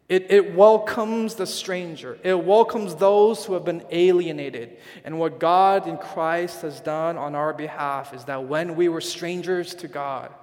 It, 0.10 0.32
it 0.32 0.56
welcomes 0.56 1.36
the 1.36 1.46
stranger. 1.46 2.18
It 2.24 2.44
welcomes 2.44 2.96
those 2.96 3.46
who 3.46 3.54
have 3.54 3.64
been 3.64 3.86
alienated. 3.92 4.78
And 5.06 5.20
what 5.20 5.40
God 5.40 5.88
in 5.88 5.98
Christ 5.98 6.64
has 6.64 6.82
done 6.82 7.16
on 7.16 7.36
our 7.36 7.54
behalf 7.54 8.12
is 8.16 8.26
that 8.26 8.46
when 8.46 8.76
we 8.76 8.90
were 8.90 9.02
strangers 9.02 9.76
to 9.76 9.88
God, 9.88 10.34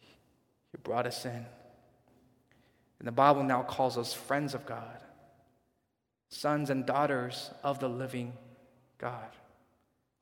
He 0.00 0.78
brought 0.82 1.06
us 1.06 1.24
in. 1.24 1.46
And 2.98 3.06
the 3.06 3.12
Bible 3.12 3.44
now 3.44 3.62
calls 3.62 3.96
us 3.96 4.12
friends 4.12 4.52
of 4.52 4.66
God, 4.66 4.98
sons 6.28 6.68
and 6.68 6.84
daughters 6.84 7.50
of 7.62 7.78
the 7.78 7.88
living 7.88 8.32
God. 8.98 9.30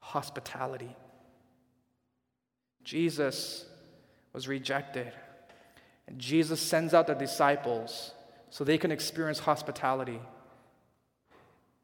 Hospitality. 0.00 0.94
Jesus 2.82 3.64
was 4.34 4.46
rejected. 4.48 5.10
And 6.06 6.18
Jesus 6.18 6.60
sends 6.60 6.92
out 6.92 7.06
the 7.06 7.14
disciples 7.14 8.12
so 8.54 8.62
they 8.62 8.78
can 8.78 8.92
experience 8.92 9.40
hospitality. 9.40 10.20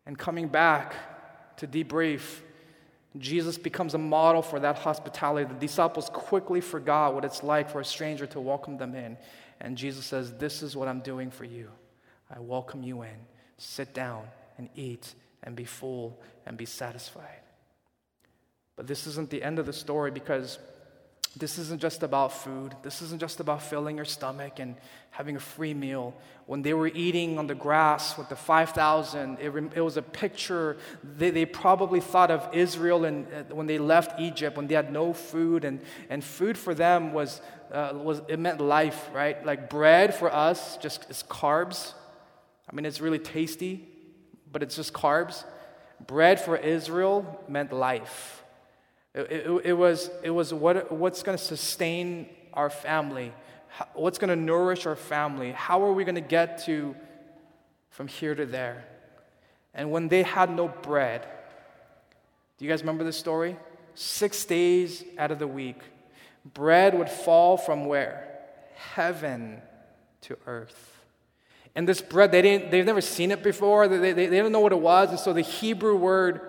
And 0.06 0.16
coming 0.16 0.46
back 0.46 0.94
to 1.56 1.66
debrief, 1.66 2.42
Jesus 3.18 3.58
becomes 3.58 3.94
a 3.94 3.98
model 3.98 4.40
for 4.40 4.60
that 4.60 4.78
hospitality. 4.78 5.52
The 5.52 5.58
disciples 5.58 6.08
quickly 6.12 6.60
forgot 6.60 7.12
what 7.12 7.24
it's 7.24 7.42
like 7.42 7.68
for 7.68 7.80
a 7.80 7.84
stranger 7.84 8.24
to 8.26 8.38
welcome 8.38 8.78
them 8.78 8.94
in. 8.94 9.16
And 9.60 9.76
Jesus 9.76 10.06
says, 10.06 10.32
This 10.34 10.62
is 10.62 10.76
what 10.76 10.86
I'm 10.86 11.00
doing 11.00 11.32
for 11.32 11.44
you. 11.44 11.70
I 12.32 12.38
welcome 12.38 12.84
you 12.84 13.02
in. 13.02 13.18
Sit 13.58 13.92
down 13.92 14.22
and 14.56 14.68
eat 14.76 15.12
and 15.42 15.56
be 15.56 15.64
full 15.64 16.22
and 16.46 16.56
be 16.56 16.66
satisfied. 16.66 17.42
But 18.76 18.86
this 18.86 19.08
isn't 19.08 19.30
the 19.30 19.42
end 19.42 19.58
of 19.58 19.66
the 19.66 19.72
story 19.72 20.12
because 20.12 20.60
this 21.37 21.59
isn't 21.59 21.81
just 21.81 22.03
about 22.03 22.33
food. 22.33 22.74
This 22.83 23.03
isn't 23.03 23.20
just 23.20 23.39
about 23.39 23.62
filling 23.62 23.97
your 23.97 24.05
stomach 24.05 24.59
and 24.59 24.74
having 25.11 25.37
a 25.37 25.41
free 25.41 25.74
meal. 25.74 26.14
When 26.47 26.62
they 26.62 26.74
were 26.74 26.89
eating 26.89 27.39
on 27.39 27.47
the 27.47 27.55
grass 27.55 28.18
with 28.18 28.28
the 28.28 28.37
5,000, 28.37 29.39
it, 29.41 29.55
it, 29.76 29.81
was 29.81 29.97
a 29.97 30.03
picture. 30.03 30.76
They, 31.05 31.31
they 31.31 31.47
probably 31.47 32.01
thought 32.01 32.33
of 32.33 32.49
Israel 32.53 33.05
and 33.05 33.26
uh, 33.33 33.55
when 33.55 33.68
they 33.68 33.78
left 33.78 34.18
Egypt, 34.18 34.57
when 34.57 34.66
they 34.66 34.74
had 34.74 34.93
no 34.93 35.12
food. 35.12 35.64
And, 35.64 35.81
and 36.09 36.24
food 36.24 36.59
for 36.59 36.74
them 36.74 37.12
was, 37.12 37.41
uh, 37.72 37.93
was, 37.95 38.22
it 38.26 38.41
meant 38.41 38.61
life, 38.61 39.09
right? 39.14 39.45
Like 39.47 39.70
bread 39.70 40.12
for 40.12 40.35
us 40.35 40.78
just 40.78 41.09
is 41.11 41.22
carbs. 41.28 41.93
I 42.68 42.74
mean, 42.74 42.87
it's 42.87 43.01
really 43.01 43.20
tasty, 43.20 43.87
but 44.51 44.64
it's 44.64 44.74
just 44.74 44.93
carbs. 44.93 45.45
Bread 46.05 46.41
for 46.41 46.57
Israel 46.57 47.45
meant 47.49 47.72
life. 47.72 48.43
It, 49.14 49.30
it, 49.30 49.62
it, 49.64 49.72
was, 49.72 50.11
it 50.22 50.30
was 50.30 50.54
what, 50.54 50.92
what's 50.92 51.22
going 51.22 51.36
to 51.36 51.42
sustain 51.42 52.28
our 52.54 52.70
family, 52.70 53.32
what's 53.94 54.18
going 54.18 54.30
to 54.30 54.36
nourish 54.36 54.86
our 54.86 54.96
family, 54.96 55.52
how 55.52 55.82
are 55.84 55.92
we 55.92 56.04
going 56.04 56.14
to 56.14 56.20
get 56.20 56.64
to 56.66 56.94
from 57.90 58.08
here 58.08 58.34
to 58.34 58.46
there. 58.46 58.84
And 59.74 59.90
when 59.90 60.08
they 60.08 60.22
had 60.22 60.50
no 60.54 60.68
bread, 60.68 61.26
do 62.58 62.64
you 62.64 62.70
guys 62.70 62.80
remember 62.80 63.04
this 63.04 63.16
story? 63.16 63.56
Six 63.94 64.44
days 64.44 65.04
out 65.18 65.30
of 65.30 65.38
the 65.38 65.46
week, 65.46 65.78
bread 66.54 66.96
would 66.96 67.08
fall 67.11 67.56
from 67.56 67.86
where? 67.86 68.38
Heaven 68.74 69.61
to 70.22 70.36
earth. 70.46 70.98
And 71.74 71.88
this 71.88 72.00
bread, 72.00 72.32
they 72.32 72.42
didn't, 72.42 72.70
they've 72.70 72.84
never 72.84 73.00
seen 73.00 73.30
it 73.30 73.42
before. 73.42 73.86
They, 73.86 73.98
they, 73.98 74.12
they 74.12 74.26
didn't 74.26 74.52
know 74.52 74.61
what 74.61 74.72
it 74.72 74.80
was. 74.80 75.11
And 75.11 75.18
so 75.18 75.32
the 75.32 75.40
Hebrew 75.40 75.96
word 75.96 76.40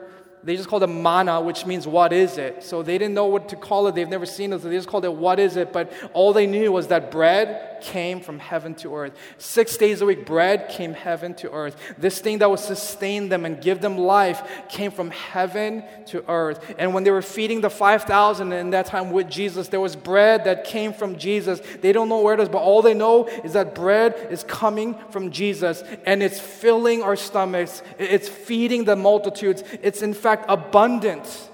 they 0.44 0.56
just 0.56 0.68
called 0.68 0.84
it 0.84 0.88
manna, 0.88 1.40
which 1.40 1.66
means 1.66 1.86
what 1.86 2.12
is 2.12 2.38
it. 2.38 2.64
So 2.64 2.82
they 2.82 2.98
didn't 2.98 3.14
know 3.14 3.28
what 3.28 3.50
to 3.50 3.56
call 3.56 3.88
it. 3.88 3.96
They've 3.96 4.10
never 4.10 4.26
seen 4.26 4.54
it, 4.54 4.62
so 4.62 4.70
they 4.70 4.76
just 4.76 4.88
called 4.88 5.06
it 5.06 5.14
what 5.14 5.40
is 5.40 5.56
it. 5.56 5.72
But 5.72 5.92
all 6.14 6.34
they 6.34 6.48
knew 6.48 6.72
was 6.72 6.88
that 6.88 7.12
bread 7.12 7.80
came 7.82 8.22
from 8.22 8.40
heaven 8.40 8.76
to 8.76 8.96
earth. 8.96 9.14
Six 9.38 9.78
days 9.78 10.02
a 10.02 10.06
week, 10.06 10.26
bread 10.26 10.70
came 10.70 10.94
heaven 10.94 11.34
to 11.36 11.52
earth. 11.52 11.76
This 11.98 12.20
thing 12.20 12.40
that 12.40 12.50
would 12.50 12.60
sustain 12.60 13.30
them 13.30 13.46
and 13.46 13.62
give 13.62 13.82
them 13.82 13.98
life 13.98 14.42
came 14.70 14.92
from 14.92 15.12
heaven 15.12 15.84
to 16.08 16.28
earth. 16.30 16.74
And 16.78 16.94
when 16.94 17.04
they 17.04 17.12
were 17.12 17.22
feeding 17.22 17.62
the 17.62 17.70
5,000 17.70 18.54
in 18.54 18.70
that 18.72 18.86
time 18.86 19.12
with 19.12 19.30
Jesus, 19.30 19.68
there 19.68 19.80
was 19.80 19.96
bread 19.96 20.46
that 20.46 20.64
came 20.64 20.94
from 20.94 21.18
Jesus. 21.18 21.62
They 21.82 21.92
don't 21.92 22.10
know 22.10 22.22
where 22.22 22.34
it 22.34 22.40
is, 22.40 22.50
but 22.50 22.60
all 22.60 22.82
they 22.82 22.94
know 22.94 23.26
is 23.44 23.54
that 23.54 23.76
bread 23.76 24.28
is 24.30 24.44
coming 24.44 24.96
from 25.10 25.32
Jesus 25.32 25.84
and 26.06 26.24
it's 26.24 26.40
filling 26.40 27.04
our 27.04 27.16
stomachs, 27.16 27.82
it's 27.98 28.30
feeding 28.30 28.86
the 28.86 28.96
multitudes. 28.96 29.64
It's 29.82 30.02
in 30.02 30.14
fact 30.32 30.46
abundant 30.48 31.50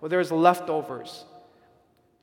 where 0.00 0.10
there's 0.10 0.30
leftovers. 0.30 1.24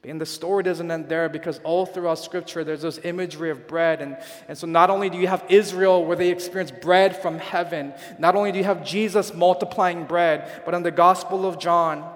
And 0.03 0.21
the 0.21 0.25
story 0.27 0.61
doesn't 0.61 0.91
end 0.91 1.09
there 1.09 1.29
because 1.29 1.59
all 1.63 1.87
throughout 1.87 2.19
Scripture 2.19 2.63
there's 2.63 2.83
this 2.83 2.99
imagery 3.03 3.49
of 3.49 3.67
bread. 3.67 4.03
And, 4.03 4.17
and 4.47 4.55
so 4.55 4.67
not 4.67 4.91
only 4.91 5.09
do 5.09 5.17
you 5.17 5.25
have 5.25 5.43
Israel 5.49 6.05
where 6.05 6.15
they 6.15 6.29
experience 6.29 6.69
bread 6.69 7.19
from 7.19 7.39
heaven, 7.39 7.91
not 8.19 8.35
only 8.35 8.51
do 8.51 8.59
you 8.59 8.63
have 8.65 8.85
Jesus 8.85 9.33
multiplying 9.33 10.05
bread, 10.05 10.61
but 10.63 10.75
in 10.75 10.83
the 10.83 10.91
Gospel 10.91 11.43
of 11.47 11.57
John, 11.57 12.07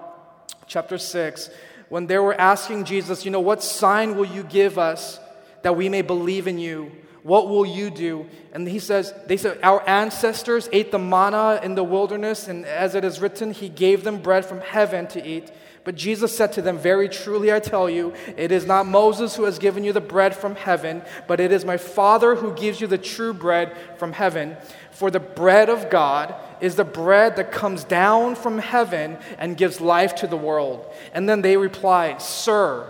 chapter 0.68 0.96
6, 0.96 1.50
when 1.88 2.06
they 2.06 2.18
were 2.18 2.40
asking 2.40 2.84
Jesus, 2.84 3.24
you 3.24 3.32
know, 3.32 3.40
what 3.40 3.60
sign 3.60 4.14
will 4.14 4.26
you 4.26 4.44
give 4.44 4.78
us 4.78 5.18
that 5.62 5.76
we 5.76 5.88
may 5.88 6.02
believe 6.02 6.46
in 6.46 6.60
you? 6.60 6.92
What 7.22 7.48
will 7.48 7.66
you 7.66 7.90
do? 7.90 8.26
And 8.52 8.66
he 8.66 8.78
says, 8.78 9.12
They 9.26 9.36
said, 9.36 9.58
Our 9.62 9.86
ancestors 9.88 10.68
ate 10.72 10.90
the 10.90 10.98
manna 10.98 11.60
in 11.62 11.74
the 11.74 11.84
wilderness, 11.84 12.48
and 12.48 12.64
as 12.64 12.94
it 12.94 13.04
is 13.04 13.20
written, 13.20 13.52
He 13.52 13.68
gave 13.68 14.04
them 14.04 14.22
bread 14.22 14.44
from 14.44 14.60
heaven 14.60 15.06
to 15.08 15.26
eat. 15.26 15.50
But 15.84 15.94
Jesus 15.94 16.36
said 16.36 16.52
to 16.54 16.62
them, 16.62 16.78
Very 16.78 17.08
truly 17.08 17.52
I 17.52 17.60
tell 17.60 17.88
you, 17.88 18.12
it 18.36 18.52
is 18.52 18.66
not 18.66 18.86
Moses 18.86 19.36
who 19.36 19.44
has 19.44 19.58
given 19.58 19.84
you 19.84 19.92
the 19.92 20.00
bread 20.00 20.36
from 20.36 20.54
heaven, 20.54 21.02
but 21.26 21.40
it 21.40 21.52
is 21.52 21.64
my 21.64 21.76
Father 21.76 22.34
who 22.34 22.54
gives 22.54 22.80
you 22.80 22.86
the 22.86 22.98
true 22.98 23.32
bread 23.32 23.76
from 23.96 24.12
heaven. 24.12 24.56
For 24.92 25.10
the 25.10 25.20
bread 25.20 25.70
of 25.70 25.88
God 25.88 26.34
is 26.60 26.76
the 26.76 26.84
bread 26.84 27.36
that 27.36 27.52
comes 27.52 27.84
down 27.84 28.34
from 28.34 28.58
heaven 28.58 29.16
and 29.38 29.56
gives 29.56 29.80
life 29.80 30.14
to 30.16 30.26
the 30.26 30.36
world. 30.36 30.86
And 31.14 31.28
then 31.28 31.40
they 31.40 31.56
replied, 31.56 32.20
Sir, 32.20 32.86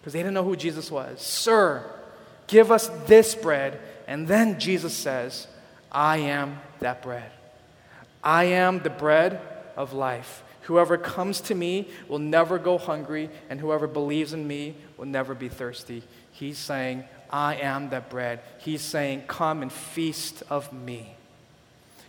because 0.00 0.14
they 0.14 0.20
didn't 0.20 0.34
know 0.34 0.44
who 0.44 0.56
Jesus 0.56 0.90
was, 0.90 1.20
Sir, 1.20 1.84
give 2.46 2.70
us 2.70 2.88
this 3.06 3.34
bread. 3.34 3.80
And 4.06 4.26
then 4.28 4.58
Jesus 4.58 4.94
says, 4.94 5.46
I 5.90 6.18
am 6.18 6.60
that 6.80 7.02
bread. 7.02 7.30
I 8.22 8.44
am 8.44 8.80
the 8.80 8.90
bread 8.90 9.40
of 9.76 9.92
life. 9.92 10.42
Whoever 10.62 10.96
comes 10.96 11.40
to 11.42 11.54
me 11.54 11.88
will 12.08 12.20
never 12.20 12.58
go 12.58 12.78
hungry, 12.78 13.30
and 13.50 13.58
whoever 13.58 13.86
believes 13.86 14.32
in 14.32 14.46
me 14.46 14.76
will 14.96 15.06
never 15.06 15.34
be 15.34 15.48
thirsty. 15.48 16.04
He's 16.30 16.56
saying, 16.56 17.04
I 17.30 17.56
am 17.56 17.90
that 17.90 18.10
bread. 18.10 18.40
He's 18.58 18.82
saying, 18.82 19.24
Come 19.26 19.62
and 19.62 19.72
feast 19.72 20.42
of 20.50 20.72
me. 20.72 21.16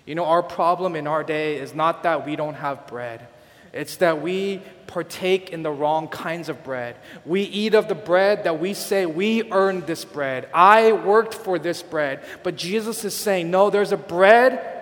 You 0.06 0.16
know, 0.16 0.26
our 0.26 0.44
problem 0.44 0.96
in 0.96 1.08
our 1.08 1.24
day 1.24 1.56
is 1.56 1.74
not 1.74 2.04
that 2.04 2.26
we 2.26 2.36
don't 2.36 2.56
have 2.56 2.86
bread. 2.88 3.28
It's 3.74 3.98
that 3.98 4.22
we 4.22 4.62
partake 4.86 5.50
in 5.50 5.64
the 5.64 5.72
wrong 5.72 6.08
kinds 6.08 6.48
of 6.48 6.64
bread. 6.64 6.96
We 7.26 7.42
eat 7.42 7.74
of 7.74 7.88
the 7.88 7.96
bread 7.96 8.44
that 8.44 8.60
we 8.60 8.76
say, 8.76 9.08
we 9.08 9.52
earned 9.52 9.88
this 9.88 10.06
bread. 10.06 10.48
I 10.54 10.92
worked 10.92 11.34
for 11.34 11.58
this 11.58 11.82
bread. 11.82 12.24
But 12.44 12.56
Jesus 12.56 13.04
is 13.04 13.16
saying, 13.16 13.50
no, 13.50 13.72
there's 13.72 13.92
a 13.92 13.98
bread 13.98 14.73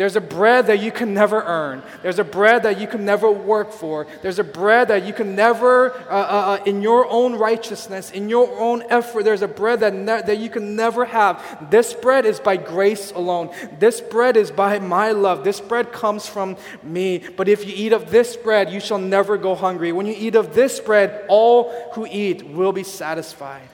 there's 0.00 0.16
a 0.16 0.20
bread 0.22 0.68
that 0.68 0.80
you 0.80 0.90
can 0.90 1.12
never 1.12 1.42
earn. 1.42 1.82
There's 2.00 2.18
a 2.18 2.24
bread 2.24 2.62
that 2.62 2.80
you 2.80 2.86
can 2.86 3.04
never 3.04 3.30
work 3.30 3.70
for. 3.70 4.06
There's 4.22 4.38
a 4.38 4.44
bread 4.44 4.88
that 4.88 5.04
you 5.04 5.12
can 5.12 5.36
never, 5.36 5.92
uh, 5.92 6.08
uh, 6.08 6.58
uh, 6.58 6.64
in 6.64 6.80
your 6.80 7.06
own 7.06 7.34
righteousness, 7.34 8.10
in 8.10 8.30
your 8.30 8.48
own 8.58 8.82
effort, 8.88 9.24
there's 9.24 9.42
a 9.42 9.46
bread 9.46 9.80
that, 9.80 9.92
ne- 9.92 10.22
that 10.22 10.38
you 10.38 10.48
can 10.48 10.74
never 10.74 11.04
have. 11.04 11.44
This 11.70 11.92
bread 11.92 12.24
is 12.24 12.40
by 12.40 12.56
grace 12.56 13.12
alone. 13.12 13.50
This 13.78 14.00
bread 14.00 14.38
is 14.38 14.50
by 14.50 14.78
my 14.78 15.10
love. 15.10 15.44
This 15.44 15.60
bread 15.60 15.92
comes 15.92 16.26
from 16.26 16.56
me. 16.82 17.18
But 17.18 17.50
if 17.50 17.66
you 17.66 17.74
eat 17.76 17.92
of 17.92 18.10
this 18.10 18.38
bread, 18.38 18.72
you 18.72 18.80
shall 18.80 18.96
never 18.96 19.36
go 19.36 19.54
hungry. 19.54 19.92
When 19.92 20.06
you 20.06 20.14
eat 20.16 20.34
of 20.34 20.54
this 20.54 20.80
bread, 20.80 21.26
all 21.28 21.74
who 21.92 22.06
eat 22.10 22.42
will 22.42 22.72
be 22.72 22.84
satisfied. 22.84 23.68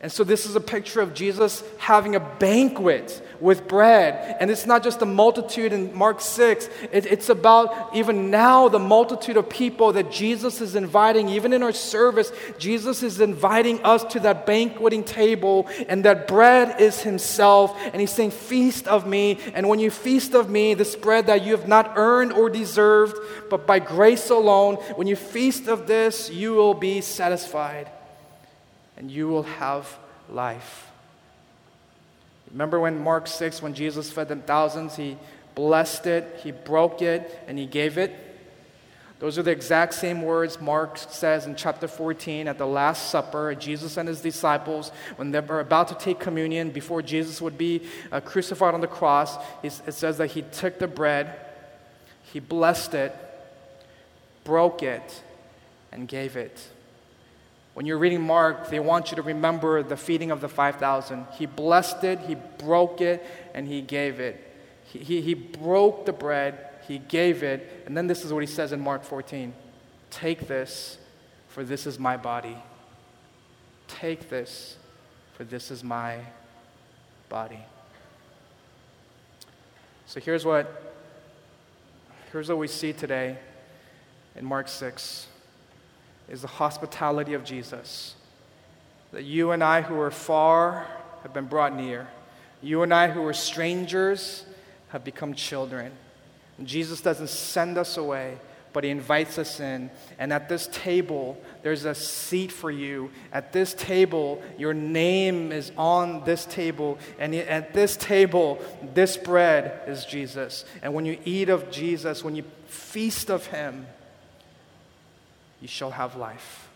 And 0.00 0.12
so, 0.12 0.22
this 0.22 0.46
is 0.46 0.54
a 0.54 0.60
picture 0.60 1.00
of 1.00 1.12
Jesus 1.12 1.64
having 1.78 2.14
a 2.14 2.20
banquet 2.20 3.20
with 3.40 3.66
bread. 3.66 4.36
And 4.38 4.48
it's 4.48 4.64
not 4.64 4.84
just 4.84 5.00
the 5.00 5.06
multitude 5.06 5.72
in 5.72 5.92
Mark 5.92 6.20
6, 6.20 6.68
it, 6.92 7.06
it's 7.06 7.28
about 7.28 7.96
even 7.96 8.30
now 8.30 8.68
the 8.68 8.78
multitude 8.78 9.36
of 9.36 9.48
people 9.48 9.94
that 9.94 10.12
Jesus 10.12 10.60
is 10.60 10.76
inviting. 10.76 11.28
Even 11.28 11.52
in 11.52 11.64
our 11.64 11.72
service, 11.72 12.30
Jesus 12.58 13.02
is 13.02 13.20
inviting 13.20 13.84
us 13.84 14.04
to 14.04 14.20
that 14.20 14.46
banqueting 14.46 15.02
table, 15.02 15.66
and 15.88 16.04
that 16.04 16.28
bread 16.28 16.80
is 16.80 17.00
Himself. 17.00 17.76
And 17.86 18.00
He's 18.00 18.12
saying, 18.12 18.30
Feast 18.30 18.86
of 18.86 19.04
me. 19.04 19.40
And 19.52 19.68
when 19.68 19.80
you 19.80 19.90
feast 19.90 20.32
of 20.32 20.48
me, 20.48 20.74
this 20.74 20.94
bread 20.94 21.26
that 21.26 21.44
you 21.44 21.56
have 21.56 21.66
not 21.66 21.94
earned 21.96 22.32
or 22.32 22.48
deserved, 22.48 23.16
but 23.50 23.66
by 23.66 23.80
grace 23.80 24.30
alone, 24.30 24.76
when 24.94 25.08
you 25.08 25.16
feast 25.16 25.66
of 25.66 25.88
this, 25.88 26.30
you 26.30 26.52
will 26.52 26.74
be 26.74 27.00
satisfied 27.00 27.90
and 28.98 29.10
you 29.10 29.28
will 29.28 29.44
have 29.44 29.98
life. 30.28 30.90
Remember 32.50 32.80
when 32.80 33.02
Mark 33.02 33.26
6, 33.26 33.62
when 33.62 33.72
Jesus 33.72 34.10
fed 34.10 34.28
them 34.28 34.42
thousands, 34.42 34.96
he 34.96 35.16
blessed 35.54 36.06
it, 36.06 36.40
he 36.42 36.50
broke 36.50 37.00
it, 37.00 37.42
and 37.46 37.58
he 37.58 37.64
gave 37.64 37.96
it? 37.96 38.14
Those 39.20 39.38
are 39.38 39.42
the 39.42 39.50
exact 39.50 39.94
same 39.94 40.22
words 40.22 40.60
Mark 40.60 40.96
says 40.96 41.46
in 41.46 41.56
chapter 41.56 41.88
14 41.88 42.46
at 42.46 42.58
the 42.58 42.66
Last 42.66 43.10
Supper. 43.10 43.54
Jesus 43.54 43.96
and 43.96 44.08
his 44.08 44.20
disciples, 44.20 44.90
when 45.16 45.30
they 45.30 45.40
were 45.40 45.60
about 45.60 45.88
to 45.88 45.94
take 45.94 46.20
communion 46.20 46.70
before 46.70 47.02
Jesus 47.02 47.40
would 47.40 47.58
be 47.58 47.82
uh, 48.12 48.20
crucified 48.20 48.74
on 48.74 48.80
the 48.80 48.86
cross, 48.86 49.36
it 49.62 49.72
says 49.92 50.18
that 50.18 50.28
he 50.28 50.42
took 50.42 50.78
the 50.78 50.86
bread, 50.86 51.34
he 52.32 52.38
blessed 52.40 52.94
it, 52.94 53.14
broke 54.44 54.82
it, 54.82 55.22
and 55.92 56.06
gave 56.06 56.36
it. 56.36 56.68
When 57.78 57.86
you're 57.86 57.98
reading 57.98 58.22
Mark, 58.22 58.70
they 58.70 58.80
want 58.80 59.12
you 59.12 59.14
to 59.18 59.22
remember 59.22 59.84
the 59.84 59.96
feeding 59.96 60.32
of 60.32 60.40
the 60.40 60.48
5,000. 60.48 61.28
He 61.34 61.46
blessed 61.46 62.02
it, 62.02 62.18
he 62.18 62.34
broke 62.34 63.00
it, 63.00 63.24
and 63.54 63.68
he 63.68 63.82
gave 63.82 64.18
it. 64.18 64.52
He, 64.82 64.98
he, 64.98 65.20
he 65.20 65.34
broke 65.34 66.04
the 66.04 66.12
bread, 66.12 66.58
he 66.88 66.98
gave 66.98 67.44
it, 67.44 67.84
and 67.86 67.96
then 67.96 68.08
this 68.08 68.24
is 68.24 68.32
what 68.32 68.40
he 68.40 68.48
says 68.48 68.72
in 68.72 68.80
Mark 68.80 69.04
14 69.04 69.54
Take 70.10 70.48
this, 70.48 70.98
for 71.46 71.62
this 71.62 71.86
is 71.86 72.00
my 72.00 72.16
body. 72.16 72.56
Take 73.86 74.28
this, 74.28 74.76
for 75.34 75.44
this 75.44 75.70
is 75.70 75.84
my 75.84 76.18
body. 77.28 77.60
So 80.06 80.18
here's 80.18 80.44
what, 80.44 80.96
here's 82.32 82.48
what 82.48 82.58
we 82.58 82.66
see 82.66 82.92
today 82.92 83.38
in 84.34 84.44
Mark 84.44 84.66
6 84.66 85.28
is 86.28 86.42
the 86.42 86.48
hospitality 86.48 87.34
of 87.34 87.44
Jesus. 87.44 88.14
That 89.12 89.24
you 89.24 89.52
and 89.52 89.64
I 89.64 89.82
who 89.82 89.98
are 89.98 90.10
far 90.10 90.86
have 91.22 91.32
been 91.32 91.46
brought 91.46 91.74
near. 91.74 92.08
You 92.62 92.82
and 92.82 92.92
I 92.92 93.08
who 93.08 93.24
are 93.24 93.32
strangers 93.32 94.44
have 94.88 95.04
become 95.04 95.34
children. 95.34 95.92
And 96.58 96.66
Jesus 96.66 97.00
doesn't 97.00 97.30
send 97.30 97.78
us 97.78 97.96
away, 97.96 98.36
but 98.72 98.84
He 98.84 98.90
invites 98.90 99.38
us 99.38 99.60
in. 99.60 99.90
And 100.18 100.32
at 100.32 100.48
this 100.48 100.68
table, 100.72 101.40
there's 101.62 101.84
a 101.84 101.94
seat 101.94 102.52
for 102.52 102.70
you. 102.70 103.10
At 103.32 103.52
this 103.52 103.74
table, 103.74 104.42
your 104.58 104.74
name 104.74 105.52
is 105.52 105.72
on 105.78 106.24
this 106.24 106.44
table. 106.44 106.98
And 107.18 107.34
at 107.34 107.72
this 107.72 107.96
table, 107.96 108.60
this 108.94 109.16
bread 109.16 109.82
is 109.86 110.04
Jesus. 110.04 110.64
And 110.82 110.92
when 110.94 111.06
you 111.06 111.18
eat 111.24 111.48
of 111.48 111.70
Jesus, 111.70 112.24
when 112.24 112.34
you 112.34 112.44
feast 112.66 113.30
of 113.30 113.46
Him, 113.46 113.86
you 115.60 115.68
shall 115.68 115.90
have 115.90 116.16
life. 116.16 116.68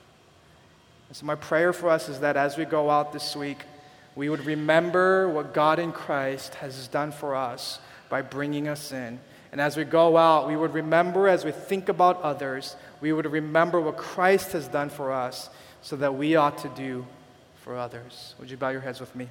And 1.09 1.17
so, 1.17 1.27
my 1.27 1.35
prayer 1.35 1.73
for 1.73 1.91
us 1.91 2.09
is 2.09 2.21
that 2.21 2.37
as 2.37 2.57
we 2.57 2.65
go 2.65 2.91
out 2.91 3.13
this 3.13 3.37
week, 3.37 3.59
we 4.15 4.29
would 4.29 4.45
remember 4.45 5.29
what 5.29 5.55
God 5.55 5.79
in 5.79 5.93
Christ 5.93 6.55
has 6.57 6.89
done 6.89 7.13
for 7.13 7.35
us 7.35 7.79
by 8.09 8.23
bringing 8.23 8.69
us 8.69 8.93
in. 8.93 9.19
And 9.53 9.61
as 9.61 9.77
we 9.77 9.85
go 9.85 10.17
out, 10.17 10.49
we 10.49 10.57
would 10.57 10.73
remember, 10.73 11.29
as 11.29 11.45
we 11.45 11.53
think 11.53 11.89
about 11.89 12.21
others, 12.23 12.77
we 13.01 13.13
would 13.13 13.27
remember 13.27 13.81
what 13.81 13.97
Christ 13.97 14.53
has 14.53 14.67
done 14.69 14.89
for 14.89 15.13
us 15.13 15.51
so 15.83 15.97
that 15.97 16.15
we 16.15 16.37
ought 16.37 16.59
to 16.59 16.69
do 16.71 17.07
for 17.57 17.77
others. 17.77 18.35
Would 18.39 18.51
you 18.51 18.57
bow 18.57 18.71
your 18.71 18.81
heads 18.81 19.01
with 19.01 19.15
me? 19.15 19.29